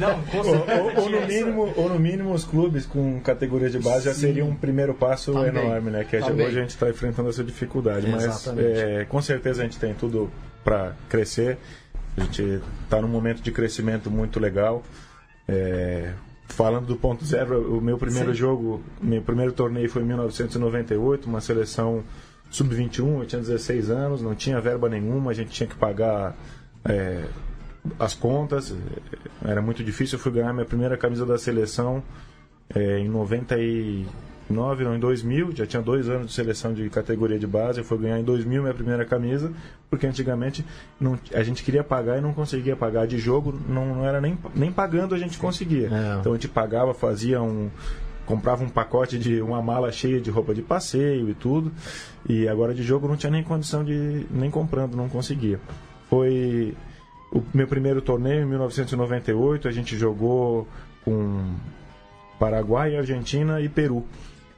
Não, 0.00 0.18
ou, 0.38 1.02
ou, 1.04 1.10
no 1.10 1.26
mínimo, 1.26 1.72
ou 1.76 1.88
no 1.90 2.00
mínimo 2.00 2.32
os 2.32 2.44
clubes 2.44 2.86
com 2.86 3.20
categorias 3.20 3.72
de 3.72 3.78
base 3.78 4.00
Sim. 4.00 4.04
já 4.06 4.14
seria 4.14 4.44
um 4.44 4.56
primeiro 4.56 4.92
passo 4.94 5.32
Também. 5.32 5.50
enorme, 5.50 5.90
né? 5.90 6.04
Que 6.04 6.18
Também. 6.18 6.46
hoje 6.46 6.58
a 6.58 6.62
gente 6.62 6.70
está 6.70 6.88
enfrentando 6.88 7.28
essa 7.28 7.44
dificuldade. 7.44 8.08
Mas 8.08 8.48
é, 8.58 9.04
com 9.04 9.22
certeza 9.22 9.60
a 9.60 9.64
gente 9.64 9.78
tem 9.78 9.94
tudo 9.94 10.30
para 10.64 10.94
crescer. 11.08 11.58
A 12.16 12.22
gente 12.22 12.60
está 12.82 13.00
num 13.00 13.08
momento 13.08 13.40
de 13.40 13.52
crescimento 13.52 14.10
muito 14.10 14.40
legal. 14.40 14.82
É, 15.46 16.12
falando 16.52 16.86
do 16.86 16.96
ponto 16.96 17.24
zero, 17.24 17.76
o 17.76 17.80
meu 17.80 17.96
primeiro 17.98 18.32
Sim. 18.32 18.38
jogo, 18.38 18.82
meu 19.00 19.22
primeiro 19.22 19.52
torneio 19.52 19.88
foi 19.88 20.02
em 20.02 20.06
1998, 20.06 21.28
uma 21.28 21.40
seleção 21.40 22.02
sub-21, 22.50 23.20
eu 23.20 23.26
tinha 23.26 23.40
16 23.40 23.90
anos, 23.90 24.22
não 24.22 24.34
tinha 24.34 24.60
verba 24.60 24.88
nenhuma, 24.88 25.30
a 25.30 25.34
gente 25.34 25.50
tinha 25.50 25.66
que 25.66 25.76
pagar 25.76 26.36
é, 26.84 27.24
as 27.98 28.14
contas, 28.14 28.74
era 29.44 29.62
muito 29.62 29.82
difícil. 29.84 30.18
Eu 30.18 30.22
fui 30.22 30.32
ganhar 30.32 30.52
minha 30.52 30.66
primeira 30.66 30.96
camisa 30.96 31.24
da 31.24 31.38
seleção 31.38 32.02
é, 32.74 32.98
em 32.98 33.08
99, 34.50 34.84
não, 34.84 34.96
em 34.96 35.00
2000, 35.00 35.52
já 35.56 35.66
tinha 35.66 35.82
dois 35.82 36.08
anos 36.08 36.28
de 36.28 36.32
seleção 36.32 36.74
de 36.74 36.88
categoria 36.90 37.38
de 37.38 37.46
base. 37.46 37.78
Eu 37.78 37.84
fui 37.84 37.98
ganhar 37.98 38.18
em 38.18 38.24
2000 38.24 38.62
minha 38.62 38.74
primeira 38.74 39.04
camisa, 39.04 39.52
porque 39.88 40.06
antigamente 40.06 40.64
não, 41.00 41.18
a 41.34 41.42
gente 41.42 41.62
queria 41.62 41.84
pagar 41.84 42.18
e 42.18 42.20
não 42.20 42.32
conseguia 42.32 42.76
pagar 42.76 43.06
de 43.06 43.18
jogo, 43.18 43.58
não, 43.68 43.94
não 43.94 44.06
era 44.06 44.20
nem, 44.20 44.36
nem 44.54 44.72
pagando 44.72 45.14
a 45.14 45.18
gente 45.18 45.38
conseguia. 45.38 45.88
É. 45.88 46.20
Então 46.20 46.32
a 46.32 46.34
gente 46.34 46.48
pagava, 46.48 46.92
fazia 46.92 47.40
um 47.40 47.70
comprava 48.26 48.62
um 48.62 48.68
pacote 48.68 49.18
de 49.18 49.42
uma 49.42 49.60
mala 49.60 49.90
cheia 49.90 50.20
de 50.20 50.30
roupa 50.30 50.54
de 50.54 50.62
passeio 50.62 51.28
e 51.28 51.34
tudo. 51.34 51.72
E 52.28 52.46
agora 52.46 52.72
de 52.72 52.82
jogo 52.82 53.08
não 53.08 53.16
tinha 53.16 53.30
nem 53.30 53.42
condição 53.42 53.82
de 53.82 54.24
nem 54.30 54.48
comprando, 54.50 54.96
não 54.96 55.08
conseguia. 55.08 55.58
Foi 56.08 56.76
o 57.32 57.42
meu 57.52 57.66
primeiro 57.66 58.00
torneio 58.00 58.42
em 58.42 58.46
1998, 58.46 59.66
a 59.66 59.72
gente 59.72 59.96
jogou 59.96 60.66
com 61.04 61.54
Paraguai, 62.38 62.96
Argentina 62.96 63.60
e 63.60 63.68
Peru. 63.68 64.04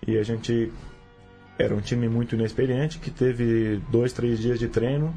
E 0.06 0.18
a 0.18 0.22
gente 0.22 0.72
era 1.58 1.74
um 1.74 1.80
time 1.80 2.08
muito 2.08 2.34
inexperiente 2.34 2.98
que 2.98 3.10
teve 3.10 3.80
dois, 3.90 4.12
três 4.12 4.38
dias 4.38 4.58
de 4.58 4.68
treino. 4.68 5.14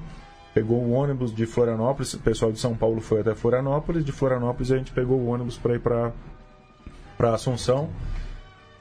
Pegou 0.53 0.77
o 0.77 0.91
ônibus 0.91 1.33
de 1.35 1.45
Florianópolis, 1.45 2.13
o 2.13 2.19
pessoal 2.19 2.51
de 2.51 2.59
São 2.59 2.75
Paulo 2.75 3.01
foi 3.01 3.21
até 3.21 3.35
Florianópolis. 3.35 4.05
De 4.05 4.11
Florianópolis 4.11 4.71
a 4.71 4.77
gente 4.77 4.91
pegou 4.91 5.19
o 5.19 5.27
ônibus 5.27 5.57
para 5.57 5.75
ir 5.75 5.79
para 5.79 6.13
Assunção. 7.33 7.89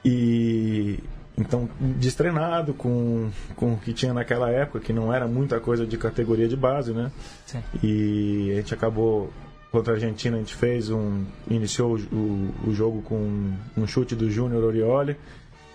E 0.03 0.99
então, 1.37 1.69
destreinado 1.79 2.73
com, 2.73 3.29
com 3.55 3.73
o 3.73 3.77
que 3.77 3.91
tinha 3.91 4.13
naquela 4.13 4.49
época, 4.49 4.79
que 4.79 4.93
não 4.93 5.13
era 5.13 5.27
muita 5.27 5.59
coisa 5.59 5.85
de 5.85 5.97
categoria 5.97 6.47
de 6.47 6.55
base, 6.55 6.93
né? 6.93 7.11
Sim. 7.45 7.61
E 7.83 8.51
a 8.51 8.55
gente 8.55 8.73
acabou, 8.73 9.33
contra 9.71 9.93
a 9.93 9.95
Argentina, 9.95 10.37
a 10.37 10.39
gente 10.39 10.55
fez 10.55 10.89
um. 10.89 11.25
iniciou 11.49 11.97
o, 11.97 12.53
o 12.67 12.73
jogo 12.73 13.01
com 13.01 13.51
um 13.75 13.85
chute 13.85 14.15
do 14.15 14.29
Júnior 14.29 14.63
Orioli, 14.63 15.17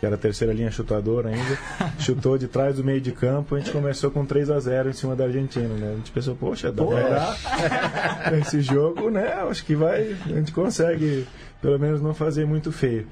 que 0.01 0.07
era 0.07 0.15
a 0.15 0.19
terceira 0.19 0.55
linha 0.55 0.71
chutadora 0.71 1.29
ainda. 1.29 1.59
chutou 2.01 2.39
de 2.39 2.49
trás 2.49 2.77
do 2.77 2.83
meio 2.83 3.03
de 3.03 3.13
campo, 3.13 3.55
a 3.55 3.59
gente 3.59 3.71
começou 3.71 4.11
com 4.11 4.25
3 4.25 4.51
a 4.51 4.59
0 4.59 4.89
em 4.89 4.93
cima 4.95 5.15
da 5.15 5.25
Argentina, 5.25 5.69
né? 5.69 5.93
A 5.93 5.97
gente 5.97 6.11
pensou, 6.11 6.35
poxa, 6.35 6.73
dá 6.73 6.83
pra 6.83 7.01
dar 7.01 8.33
esse 8.41 8.63
jogo, 8.63 9.11
né? 9.11 9.35
Acho 9.35 9.63
que 9.65 9.77
vai, 9.77 10.17
a 10.25 10.29
gente 10.29 10.53
consegue 10.53 11.27
pelo 11.61 11.79
menos 11.79 12.01
não 12.01 12.15
fazer 12.15 12.47
muito 12.47 12.73
feio. 12.73 13.07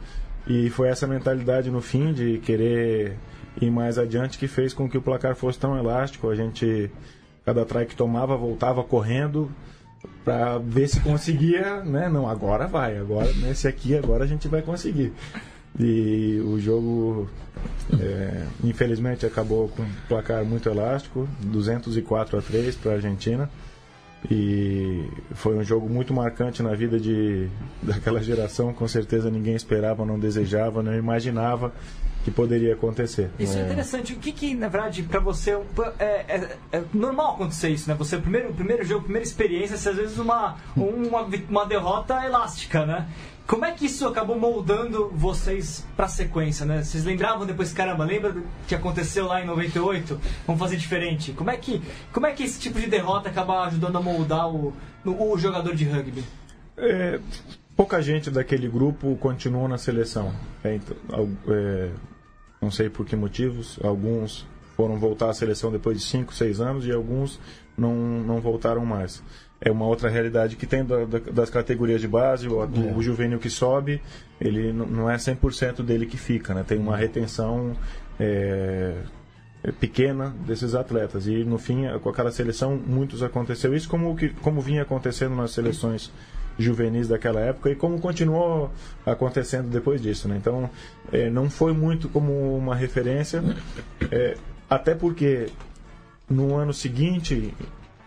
E 0.46 0.70
foi 0.70 0.88
essa 0.88 1.06
mentalidade 1.06 1.70
no 1.70 1.82
fim 1.82 2.10
de 2.10 2.38
querer 2.38 3.18
ir 3.60 3.70
mais 3.70 3.98
adiante 3.98 4.38
que 4.38 4.48
fez 4.48 4.72
com 4.72 4.88
que 4.88 4.96
o 4.96 5.02
placar 5.02 5.36
fosse 5.36 5.58
tão 5.58 5.76
elástico. 5.76 6.30
A 6.30 6.34
gente, 6.34 6.90
cada 7.44 7.66
try 7.66 7.84
que 7.84 7.94
tomava, 7.94 8.34
voltava 8.34 8.82
correndo 8.82 9.50
para 10.24 10.56
ver 10.56 10.88
se 10.88 11.00
conseguia, 11.00 11.82
né? 11.84 12.08
Não, 12.08 12.26
agora 12.26 12.66
vai, 12.66 12.96
agora 12.96 13.30
nesse 13.34 13.68
aqui 13.68 13.94
agora 13.94 14.24
a 14.24 14.26
gente 14.26 14.48
vai 14.48 14.62
conseguir. 14.62 15.12
E 15.78 16.40
o 16.44 16.58
jogo, 16.58 17.28
é, 18.00 18.44
infelizmente, 18.64 19.24
acabou 19.24 19.68
com 19.68 19.82
um 19.82 19.90
placar 20.08 20.44
muito 20.44 20.68
elástico, 20.68 21.28
204 21.40 22.38
a 22.38 22.42
3 22.42 22.74
para 22.76 22.92
a 22.92 22.94
Argentina. 22.94 23.50
E 24.28 25.04
foi 25.32 25.56
um 25.56 25.62
jogo 25.62 25.88
muito 25.88 26.12
marcante 26.12 26.60
na 26.60 26.74
vida 26.74 26.98
de, 26.98 27.48
daquela 27.80 28.20
geração. 28.20 28.72
Com 28.72 28.88
certeza 28.88 29.30
ninguém 29.30 29.54
esperava, 29.54 30.04
não 30.04 30.18
desejava, 30.18 30.82
não 30.82 30.94
imaginava 30.94 31.72
que 32.24 32.30
poderia 32.30 32.74
acontecer. 32.74 33.30
Isso 33.38 33.56
é, 33.56 33.60
é 33.60 33.64
interessante. 33.64 34.12
O 34.12 34.16
que, 34.16 34.32
que 34.32 34.54
na 34.54 34.68
verdade, 34.68 35.02
para 35.02 35.20
você 35.20 35.52
é, 35.98 36.04
é, 36.04 36.56
é, 36.72 36.82
normal 36.92 37.34
acontecer 37.34 37.70
isso, 37.70 37.88
né? 37.88 37.94
Você, 37.96 38.16
o 38.16 38.20
primeiro, 38.20 38.52
primeiro 38.52 38.84
jogo, 38.84 39.04
primeira 39.04 39.26
experiência, 39.26 39.76
às 39.76 39.96
vezes 39.96 40.18
uma, 40.18 40.56
uma, 40.76 41.22
uma 41.48 41.64
derrota 41.64 42.24
elástica, 42.24 42.84
né? 42.84 43.08
Como 43.48 43.64
é 43.64 43.72
que 43.72 43.86
isso 43.86 44.06
acabou 44.06 44.38
moldando 44.38 45.08
vocês 45.08 45.82
para 45.96 46.04
a 46.04 46.08
sequência, 46.08 46.66
né? 46.66 46.82
Vocês 46.82 47.02
lembravam 47.02 47.46
depois, 47.46 47.72
caramba, 47.72 48.04
lembra 48.04 48.30
do 48.30 48.42
que 48.66 48.74
aconteceu 48.74 49.26
lá 49.26 49.42
em 49.42 49.46
98? 49.46 50.20
Vamos 50.46 50.60
fazer 50.60 50.76
diferente. 50.76 51.32
Como 51.32 51.48
é 51.48 51.56
que, 51.56 51.80
como 52.12 52.26
é 52.26 52.32
que 52.34 52.42
esse 52.42 52.60
tipo 52.60 52.78
de 52.78 52.86
derrota 52.86 53.30
acaba 53.30 53.64
ajudando 53.64 53.96
a 53.96 54.02
moldar 54.02 54.54
o, 54.54 54.74
o 55.02 55.38
jogador 55.38 55.74
de 55.74 55.86
rugby? 55.86 56.22
É, 56.76 57.20
pouca 57.74 58.02
gente 58.02 58.30
daquele 58.30 58.68
grupo 58.68 59.16
continuou 59.16 59.66
na 59.66 59.78
seleção. 59.78 60.30
É, 60.62 60.74
então, 60.74 60.94
é, 61.48 61.90
não 62.60 62.70
sei 62.70 62.90
por 62.90 63.06
que 63.06 63.16
motivos. 63.16 63.78
Alguns 63.82 64.46
foram 64.76 64.98
voltar 64.98 65.30
à 65.30 65.32
seleção 65.32 65.72
depois 65.72 65.96
de 65.96 66.04
5, 66.04 66.34
6 66.34 66.60
anos 66.60 66.86
e 66.86 66.92
alguns 66.92 67.40
não, 67.78 67.94
não 67.94 68.42
voltaram 68.42 68.84
mais 68.84 69.22
é 69.60 69.70
uma 69.70 69.86
outra 69.86 70.08
realidade 70.08 70.56
que 70.56 70.66
tem 70.66 70.84
da, 70.84 71.04
da, 71.04 71.18
das 71.18 71.50
categorias 71.50 72.00
de 72.00 72.08
base, 72.08 72.48
o, 72.48 72.62
é. 72.62 72.66
o 72.96 73.02
juvenil 73.02 73.38
que 73.38 73.50
sobe, 73.50 74.00
ele 74.40 74.72
não 74.72 75.10
é 75.10 75.16
100% 75.16 75.82
dele 75.82 76.06
que 76.06 76.16
fica, 76.16 76.54
né? 76.54 76.64
tem 76.66 76.78
uma 76.78 76.96
retenção 76.96 77.76
é, 78.20 78.94
é, 79.62 79.72
pequena 79.72 80.34
desses 80.46 80.74
atletas. 80.74 81.26
E 81.26 81.44
no 81.44 81.58
fim, 81.58 81.86
com 82.02 82.08
aquela 82.08 82.30
seleção, 82.30 82.76
muitos 82.76 83.22
aconteceu 83.22 83.74
isso, 83.74 83.88
como, 83.88 84.14
que, 84.16 84.28
como 84.28 84.60
vinha 84.60 84.82
acontecendo 84.82 85.34
nas 85.34 85.50
seleções 85.50 86.12
juvenis 86.58 87.06
daquela 87.06 87.40
época 87.40 87.70
e 87.70 87.76
como 87.76 88.00
continuou 88.00 88.70
acontecendo 89.06 89.68
depois 89.68 90.02
disso. 90.02 90.28
Né? 90.28 90.36
Então, 90.36 90.68
é, 91.12 91.30
não 91.30 91.48
foi 91.48 91.72
muito 91.72 92.08
como 92.08 92.56
uma 92.56 92.74
referência, 92.74 93.42
é, 94.10 94.36
até 94.68 94.94
porque 94.94 95.48
no 96.28 96.56
ano 96.56 96.74
seguinte, 96.74 97.54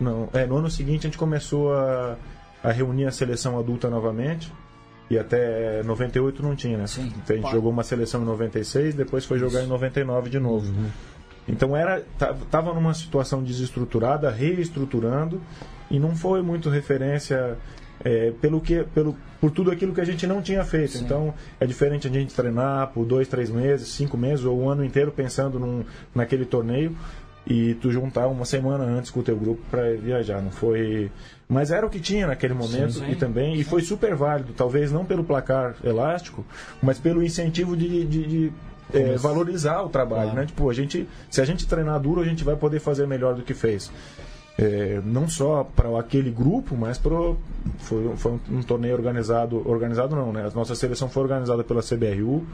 não, 0.02 0.28
é, 0.32 0.46
no 0.46 0.56
ano 0.56 0.70
seguinte 0.70 1.06
a 1.06 1.08
gente 1.08 1.18
começou 1.18 1.72
a, 1.72 2.16
a 2.62 2.70
reunir 2.70 3.06
a 3.06 3.10
seleção 3.10 3.58
adulta 3.58 3.88
novamente. 3.88 4.52
E 5.10 5.18
até 5.18 5.82
98 5.82 6.42
não 6.42 6.56
tinha, 6.56 6.78
né? 6.78 6.86
Sim. 6.86 7.12
Então 7.22 7.36
a 7.36 7.38
gente 7.38 7.50
jogou 7.50 7.70
uma 7.70 7.82
seleção 7.82 8.22
em 8.22 8.24
96, 8.24 8.94
depois 8.94 9.26
foi 9.26 9.38
jogar 9.38 9.62
em 9.62 9.66
99 9.66 10.30
de 10.30 10.38
novo. 10.38 10.72
Uhum. 10.72 10.88
Então 11.46 11.76
era 11.76 12.02
tava 12.50 12.72
numa 12.72 12.94
situação 12.94 13.42
desestruturada, 13.42 14.30
reestruturando 14.30 15.40
e 15.90 15.98
não 15.98 16.14
foi 16.14 16.40
muito 16.40 16.70
referência 16.70 17.58
é, 18.04 18.32
pelo 18.40 18.60
que 18.60 18.84
pelo 18.94 19.16
por 19.40 19.50
tudo 19.50 19.70
aquilo 19.70 19.92
que 19.92 20.00
a 20.00 20.04
gente 20.04 20.26
não 20.26 20.40
tinha 20.40 20.64
feito. 20.64 20.92
Sim. 20.92 21.04
Então 21.04 21.34
é 21.58 21.66
diferente 21.66 22.06
a 22.06 22.10
gente 22.10 22.34
treinar 22.34 22.88
por 22.88 23.04
dois, 23.04 23.28
três 23.28 23.50
meses, 23.50 23.88
cinco 23.88 24.16
meses 24.16 24.44
ou 24.44 24.58
um 24.58 24.70
ano 24.70 24.84
inteiro 24.84 25.10
pensando 25.10 25.58
num, 25.58 25.84
naquele 26.14 26.44
torneio 26.44 26.96
e 27.46 27.74
tu 27.74 27.90
juntar 27.90 28.28
uma 28.28 28.44
semana 28.44 28.84
antes 28.84 29.10
com 29.10 29.20
o 29.20 29.22
teu 29.22 29.36
grupo 29.36 29.60
para 29.70 29.94
viajar. 29.94 30.40
Não 30.40 30.50
foi, 30.50 31.10
mas 31.48 31.70
era 31.70 31.86
o 31.86 31.90
que 31.90 32.00
tinha 32.00 32.26
naquele 32.26 32.54
momento 32.54 32.92
sim, 32.92 33.06
sim. 33.06 33.12
e 33.12 33.16
também 33.16 33.54
e 33.56 33.64
foi 33.64 33.82
super 33.82 34.14
válido. 34.14 34.52
Talvez 34.52 34.92
não 34.92 35.04
pelo 35.04 35.24
placar 35.24 35.74
elástico, 35.82 36.44
mas 36.82 36.98
pelo 36.98 37.22
incentivo 37.22 37.76
de, 37.76 38.04
de, 38.04 38.26
de 38.26 38.52
é, 38.92 39.16
valorizar 39.16 39.82
o 39.82 39.88
trabalho, 39.88 40.30
claro. 40.30 40.40
né? 40.40 40.46
Tipo, 40.46 40.70
a 40.70 40.74
gente, 40.74 41.08
se 41.30 41.40
a 41.40 41.44
gente 41.44 41.66
treinar 41.66 41.98
duro, 42.00 42.20
a 42.20 42.24
gente 42.24 42.44
vai 42.44 42.56
poder 42.56 42.80
fazer 42.80 43.06
melhor 43.06 43.34
do 43.34 43.42
que 43.42 43.54
fez. 43.54 43.90
é, 44.58 45.00
não 45.04 45.28
só 45.28 45.64
para 45.64 45.98
aquele 45.98 46.30
grupo, 46.30 46.76
mas 46.76 46.98
pro, 46.98 47.36
foi, 47.78 48.16
foi 48.16 48.32
um, 48.32 48.40
um, 48.58 48.62
torneio 48.62 48.94
organizado, 48.94 49.62
organizado 49.68 50.14
não, 50.14 50.32
né? 50.32 50.46
A 50.46 50.50
nossa 50.54 50.74
seleção 50.74 51.08
foi 51.08 51.22
organizada 51.22 51.64
pela 51.64 51.82
CBRU, 51.82 52.46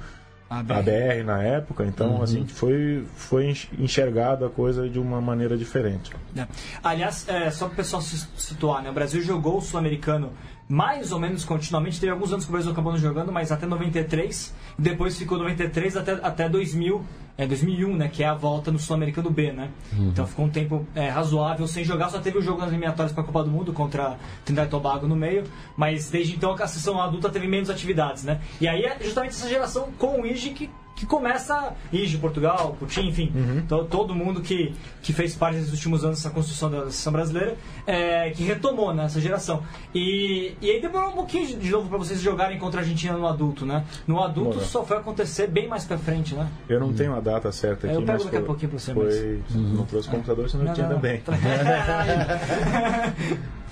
a 0.51 0.63
BR, 0.63 0.73
a 0.73 0.83
BR 0.83 1.25
na 1.25 1.43
época, 1.43 1.85
então 1.85 2.17
uhum. 2.17 2.23
assim 2.23 2.47
foi 2.47 3.05
foi 3.15 3.55
enxergado 3.79 4.45
a 4.45 4.51
coisa 4.51 4.89
de 4.89 4.99
uma 4.99 5.21
maneira 5.21 5.57
diferente. 5.57 6.13
É. 6.37 6.47
Aliás, 6.83 7.29
é, 7.29 7.51
só 7.51 7.67
para 7.67 7.75
o 7.75 7.77
pessoal 7.77 8.01
se 8.01 8.27
situar, 8.37 8.83
né? 8.83 8.91
O 8.91 8.95
Brasil 8.95 9.21
jogou 9.21 9.59
o 9.59 9.61
sul-americano 9.61 10.33
mais 10.69 11.13
ou 11.13 11.19
menos 11.19 11.45
continuamente. 11.45 11.99
Teve 11.99 12.13
alguns 12.13 12.33
anos 12.33 12.45
que 12.45 12.51
o 12.51 12.53
Brasil 12.53 12.71
acabou 12.71 12.93
não 12.93 12.99
jogando, 12.99 13.33
mas 13.33 13.51
até 13.51 13.67
93. 13.67 14.55
Depois 14.79 15.17
ficou 15.19 15.39
93 15.39 15.97
até, 15.97 16.13
até 16.13 16.49
2000, 16.49 17.03
é, 17.39 17.47
2001, 17.47 17.97
né? 17.97 18.09
Que 18.09 18.25
é 18.25 18.27
a 18.27 18.35
volta 18.35 18.73
no 18.73 18.79
Sul-Americano 18.81 19.31
B, 19.31 19.53
né? 19.53 19.71
Uhum. 19.97 20.09
Então 20.09 20.27
ficou 20.27 20.45
um 20.45 20.51
tempo 20.51 20.85
é, 20.95 21.09
razoável 21.09 21.69
sem 21.69 21.85
jogar. 21.85 22.11
Só 22.11 22.19
teve 22.19 22.37
o 22.37 22.41
um 22.41 22.45
jogo 22.45 22.59
nas 22.61 22.69
eliminatórias 22.69 23.13
para 23.13 23.23
a 23.23 23.27
Copa 23.27 23.45
do 23.45 23.51
Mundo 23.51 23.73
contra 23.73 24.19
Trinidad 24.45 24.67
e 24.67 24.71
Tobago 24.71 25.07
no 25.07 25.15
meio. 25.15 25.45
Mas 25.77 26.11
desde 26.11 26.35
então 26.35 26.53
a 26.53 26.67
sessão 26.67 27.01
adulta 27.01 27.31
teve 27.31 27.47
menos 27.47 27.71
atividades, 27.71 28.25
né? 28.25 28.41
E 28.61 28.67
aí 28.67 28.83
é 28.85 28.99
justamente 29.01 29.31
essa 29.31 29.49
geração 29.49 29.89
com 29.97 30.23
o 30.23 30.27
Ige 30.27 30.51
que 30.51 30.69
que 30.99 31.07
começa 31.07 31.75
Ige, 31.93 32.19
Portugal, 32.19 32.77
Coutinho, 32.77 33.09
enfim, 33.09 33.33
uhum. 33.33 33.65
to, 33.69 33.85
todo 33.85 34.15
mundo 34.15 34.41
que, 34.41 34.75
que 35.01 35.13
fez 35.13 35.35
parte 35.37 35.57
nesses 35.57 35.73
últimos 35.73 36.05
anos 36.05 36.19
dessa 36.19 36.31
construção 36.35 36.69
da 36.69 36.79
seleção 36.81 37.13
brasileira, 37.13 37.57
é, 37.87 38.31
que 38.31 38.43
retomou 38.43 38.93
né, 38.93 39.05
essa 39.05 39.21
geração. 39.21 39.63
E, 39.95 40.55
e 40.61 40.69
aí 40.69 40.81
demorou 40.81 41.11
um 41.11 41.15
pouquinho 41.15 41.47
de 41.57 41.71
novo 41.71 41.89
para 41.89 41.99
vocês 41.99 42.21
jogarem 42.21 42.59
contra 42.59 42.81
a 42.81 42.83
Argentina 42.83 43.17
no 43.17 43.29
adulto, 43.29 43.65
né? 43.65 43.85
No 44.09 44.21
adulto 44.21 44.57
Bora. 44.57 44.67
só 44.67 44.85
foi 44.85 44.97
acontecer 44.97 45.47
bem 45.47 45.69
mais 45.69 45.85
para 45.85 45.99
frente, 45.99 46.35
né? 46.35 46.49
Eu 46.69 46.81
não 46.81 46.93
tenho 46.93 47.15
a 47.15 47.21
data 47.31 47.53
certa 47.53 47.87
aqui, 47.87 47.97
eu 47.97 48.03
pego 48.03 48.13
mas 48.13 48.25
daqui 48.25 48.37
foi, 48.37 48.39
a 48.39 48.47
pouquinho 48.47 48.71
para 48.71 48.79
você. 48.79 48.95
Foi, 48.95 49.43
mas... 49.51 49.73
Não 49.73 49.85
trouxe 49.85 50.09
computador, 50.09 50.51
senão 50.51 50.65
não, 50.65 50.73
eu 50.73 50.75
tinha 50.75 50.89
não. 50.89 50.97
também. 50.97 51.23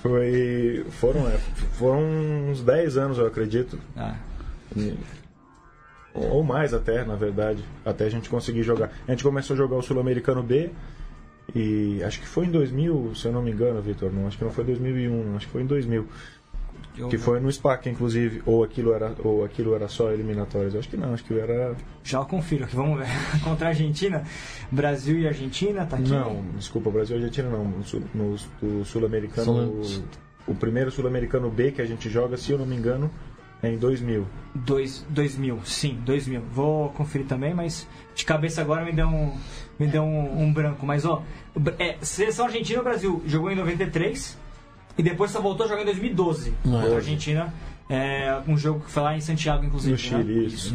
foi, 0.02 0.86
foram, 0.90 1.28
é, 1.28 1.38
foram 1.72 2.00
uns 2.50 2.62
10 2.62 2.96
anos, 2.96 3.18
eu 3.18 3.26
acredito. 3.26 3.78
Ah 3.96 4.14
ou 6.16 6.42
mais 6.42 6.72
até, 6.72 7.04
na 7.04 7.14
verdade, 7.14 7.62
até 7.84 8.06
a 8.06 8.08
gente 8.08 8.28
conseguir 8.28 8.62
jogar. 8.62 8.90
A 9.06 9.10
gente 9.10 9.22
começou 9.22 9.54
a 9.54 9.56
jogar 9.56 9.76
o 9.76 9.82
Sul-Americano 9.82 10.42
B 10.42 10.70
e 11.54 12.02
acho 12.02 12.20
que 12.20 12.26
foi 12.26 12.46
em 12.46 12.50
2000, 12.50 13.14
se 13.14 13.26
eu 13.26 13.32
não 13.32 13.42
me 13.42 13.50
engano, 13.50 13.80
Vitor, 13.82 14.10
não, 14.12 14.26
acho 14.26 14.38
que 14.38 14.44
não 14.44 14.50
foi 14.50 14.64
2001, 14.64 15.36
acho 15.36 15.46
que 15.46 15.52
foi 15.52 15.62
em 15.62 15.66
2000. 15.66 16.06
Eu 16.96 17.08
que 17.08 17.18
foi 17.18 17.40
no 17.40 17.52
SPAC, 17.52 17.88
inclusive, 17.90 18.42
ou 18.46 18.64
aquilo 18.64 18.92
era, 18.92 19.14
ou 19.22 19.44
aquilo 19.44 19.74
era 19.74 19.86
só 19.88 20.10
eliminatórias. 20.10 20.74
Acho 20.74 20.88
que 20.88 20.96
não, 20.96 21.12
acho 21.12 21.24
que 21.24 21.38
era. 21.38 21.76
Já 22.02 22.24
confiro 22.24 22.64
aqui, 22.64 22.74
vamos 22.74 22.98
ver. 22.98 23.08
Contra 23.44 23.66
a 23.66 23.68
Argentina, 23.70 24.24
Brasil 24.70 25.18
e 25.18 25.26
Argentina, 25.26 25.84
tá 25.84 25.96
aqui? 25.96 26.10
Não, 26.10 26.42
desculpa, 26.56 26.90
Brasil 26.90 27.16
e 27.16 27.20
Argentina 27.20 27.50
não. 27.50 27.64
No, 28.14 28.36
no 28.62 28.84
Sul-Americano, 28.84 29.84
Sul 29.84 30.04
o, 30.46 30.52
o 30.52 30.54
primeiro 30.54 30.90
Sul-Americano 30.90 31.50
B 31.50 31.72
que 31.72 31.82
a 31.82 31.86
gente 31.86 32.08
joga, 32.08 32.36
se 32.36 32.52
eu 32.52 32.58
não 32.58 32.66
me 32.66 32.76
engano, 32.76 33.10
é 33.62 33.70
em 33.70 33.78
2000. 33.78 34.26
Dois, 34.54 35.04
2000, 35.10 35.60
sim, 35.64 35.98
2000. 36.04 36.42
Vou 36.52 36.90
conferir 36.90 37.26
também, 37.26 37.52
mas 37.52 37.86
de 38.14 38.24
cabeça 38.24 38.62
agora 38.62 38.84
me 38.84 38.92
deu 38.92 39.06
um, 39.06 39.36
me 39.78 39.86
deu 39.86 40.02
um, 40.02 40.42
um 40.42 40.52
branco. 40.52 40.86
Mas, 40.86 41.04
ó, 41.04 41.22
é, 41.78 41.96
seleção 42.00 42.46
argentina, 42.46 42.80
o 42.80 42.84
Brasil 42.84 43.22
jogou 43.26 43.50
em 43.50 43.56
93 43.56 44.45
e 44.98 45.02
depois 45.02 45.30
só 45.30 45.40
voltou 45.40 45.66
a 45.66 45.68
jogar 45.68 45.82
em 45.82 45.86
2012. 45.86 46.54
É. 46.64 46.92
A 46.92 46.96
Argentina 46.96 47.52
é 47.88 48.40
um 48.48 48.56
jogo 48.56 48.80
que 48.80 48.90
foi 48.90 49.02
lá 49.02 49.16
em 49.16 49.20
Santiago, 49.20 49.64
inclusive. 49.64 49.92
No 49.92 49.98
Chile, 49.98 50.40
né? 50.40 50.46
isso. 50.46 50.74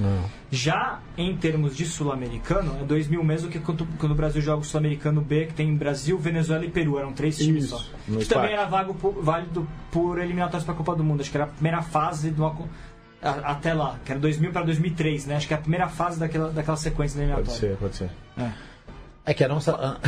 Já 0.50 1.00
em 1.18 1.36
termos 1.36 1.76
de 1.76 1.86
sul-americano, 1.86 2.78
é 2.82 2.86
2000 2.86 3.24
mesmo 3.24 3.50
que 3.50 3.60
quando, 3.60 3.86
quando 3.98 4.14
o 4.14 4.16
Brasil 4.16 4.42
joga 4.42 4.62
o 4.62 4.64
sul-americano 4.64 5.22
B, 5.22 5.48
que 5.48 5.54
tem 5.54 5.76
Brasil, 5.76 6.18
Venezuela 6.18 6.64
e 6.64 6.70
Peru. 6.70 6.98
Eram 6.98 7.12
três 7.12 7.38
times 7.38 7.66
isso, 7.66 7.78
só. 7.78 8.18
Que 8.18 8.26
também 8.26 8.54
era 8.54 8.66
vago 8.66 8.94
por, 8.94 9.22
válido 9.22 9.68
por 9.92 10.20
eliminatórios 10.20 10.64
para 10.64 10.74
a 10.74 10.78
Copa 10.78 10.96
do 10.96 11.04
Mundo. 11.04 11.22
Acho 11.22 11.32
que 11.32 11.38
era 11.38 11.46
a 11.46 11.50
primeira 11.50 11.82
fase 11.82 12.32
do 12.32 12.46
até 13.22 13.74
lá, 13.74 14.00
que 14.04 14.12
era 14.12 14.20
2000 14.20 14.52
para 14.52 14.64
2003, 14.64 15.28
né? 15.28 15.36
Acho 15.36 15.48
que 15.48 15.54
é 15.54 15.58
a 15.58 15.60
primeira 15.60 15.88
fase 15.88 16.20
daquela, 16.20 16.50
daquela 16.50 16.78
sequência 16.78 17.18
da 17.18 17.24
eliminatória. 17.24 17.60
Pode 17.60 17.60
ser, 17.60 17.78
pode 17.78 17.96
ser. 17.96 18.10
É. 18.38 18.52
É 19.24 19.34
que 19.36 19.44
a 19.44 19.48
nossa. 19.48 20.00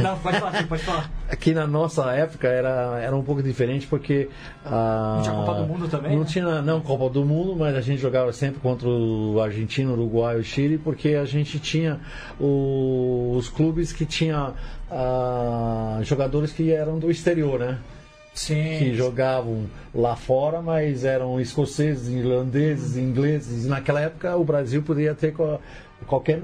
Não, 0.00 0.18
pode 0.18 0.40
falar, 0.40 0.66
pode 0.66 0.82
falar. 0.82 1.10
Aqui 1.30 1.52
na 1.52 1.66
nossa 1.66 2.10
época 2.12 2.48
era, 2.48 2.98
era 3.00 3.16
um 3.16 3.22
pouco 3.22 3.40
diferente 3.40 3.86
porque. 3.86 4.28
Ah, 4.64 5.14
não 5.16 5.22
tinha 5.22 5.34
Copa 5.34 5.54
do 5.54 5.66
Mundo 5.66 5.88
também? 5.88 6.12
Não 6.12 6.20
né? 6.20 6.26
tinha, 6.26 6.62
não, 6.62 6.80
Copa 6.80 7.08
do 7.08 7.24
Mundo, 7.24 7.54
mas 7.54 7.76
a 7.76 7.80
gente 7.80 8.00
jogava 8.00 8.32
sempre 8.32 8.60
contra 8.60 8.88
o 8.88 9.40
Argentina, 9.40 9.90
o 9.90 9.92
Uruguai 9.92 10.36
e 10.36 10.40
o 10.40 10.44
Chile, 10.44 10.76
porque 10.76 11.10
a 11.10 11.24
gente 11.24 11.60
tinha 11.60 12.00
o, 12.40 13.34
os 13.36 13.48
clubes 13.48 13.92
que 13.92 14.04
tinham 14.04 14.54
ah, 14.90 16.00
jogadores 16.02 16.52
que 16.52 16.72
eram 16.72 16.98
do 16.98 17.10
exterior, 17.10 17.60
né? 17.60 17.78
Sim. 18.38 18.78
que 18.78 18.94
jogavam 18.94 19.66
lá 19.92 20.14
fora, 20.14 20.62
mas 20.62 21.04
eram 21.04 21.40
escoceses, 21.40 22.08
irlandeses, 22.08 22.96
ingleses. 22.96 23.66
Naquela 23.66 24.00
época 24.00 24.36
o 24.36 24.44
Brasil 24.44 24.80
poderia 24.80 25.12
ter 25.12 25.34
qualquer 26.06 26.42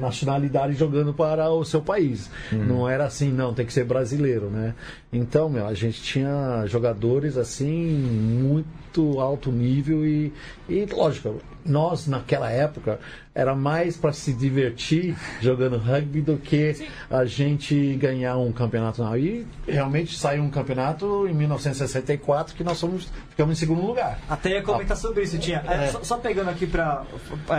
nacionalidade 0.00 0.74
jogando 0.74 1.14
para 1.14 1.50
o 1.50 1.64
seu 1.64 1.80
país. 1.80 2.30
Uhum. 2.52 2.64
Não 2.64 2.88
era 2.88 3.06
assim, 3.06 3.30
não, 3.30 3.54
tem 3.54 3.64
que 3.64 3.72
ser 3.72 3.84
brasileiro, 3.84 4.50
né? 4.50 4.74
Então, 5.12 5.48
meu, 5.48 5.66
a 5.66 5.74
gente 5.74 6.02
tinha 6.02 6.64
jogadores 6.66 7.36
assim 7.36 7.74
muito 7.74 9.20
alto 9.20 9.50
nível 9.50 10.04
e, 10.04 10.32
e 10.68 10.84
lógico, 10.86 11.40
nós 11.64 12.06
naquela 12.06 12.50
época 12.50 12.98
era 13.34 13.54
mais 13.54 13.96
para 13.96 14.12
se 14.12 14.32
divertir 14.32 15.16
jogando 15.40 15.78
rugby 15.78 16.20
do 16.20 16.36
que 16.36 16.74
Sim. 16.74 16.86
a 17.08 17.24
gente 17.24 17.94
ganhar 17.94 18.36
um 18.36 18.50
campeonato. 18.50 19.00
Não. 19.02 19.16
E 19.16 19.46
realmente 19.66 20.18
saiu 20.18 20.42
um 20.42 20.50
campeonato 20.50 21.26
em 21.28 21.34
1964 21.34 22.56
que 22.56 22.64
nós 22.64 22.80
fomos, 22.80 23.08
ficamos 23.30 23.56
em 23.56 23.60
segundo 23.60 23.86
lugar. 23.86 24.18
Até 24.28 24.50
ia 24.50 24.62
comentar 24.62 24.96
ah, 24.96 25.00
sobre 25.00 25.22
isso, 25.22 25.38
tinha. 25.38 25.58
É, 25.68 25.86
só, 25.88 26.02
só, 26.02 26.16
pegando 26.16 26.50
aqui 26.50 26.66
para 26.66 27.04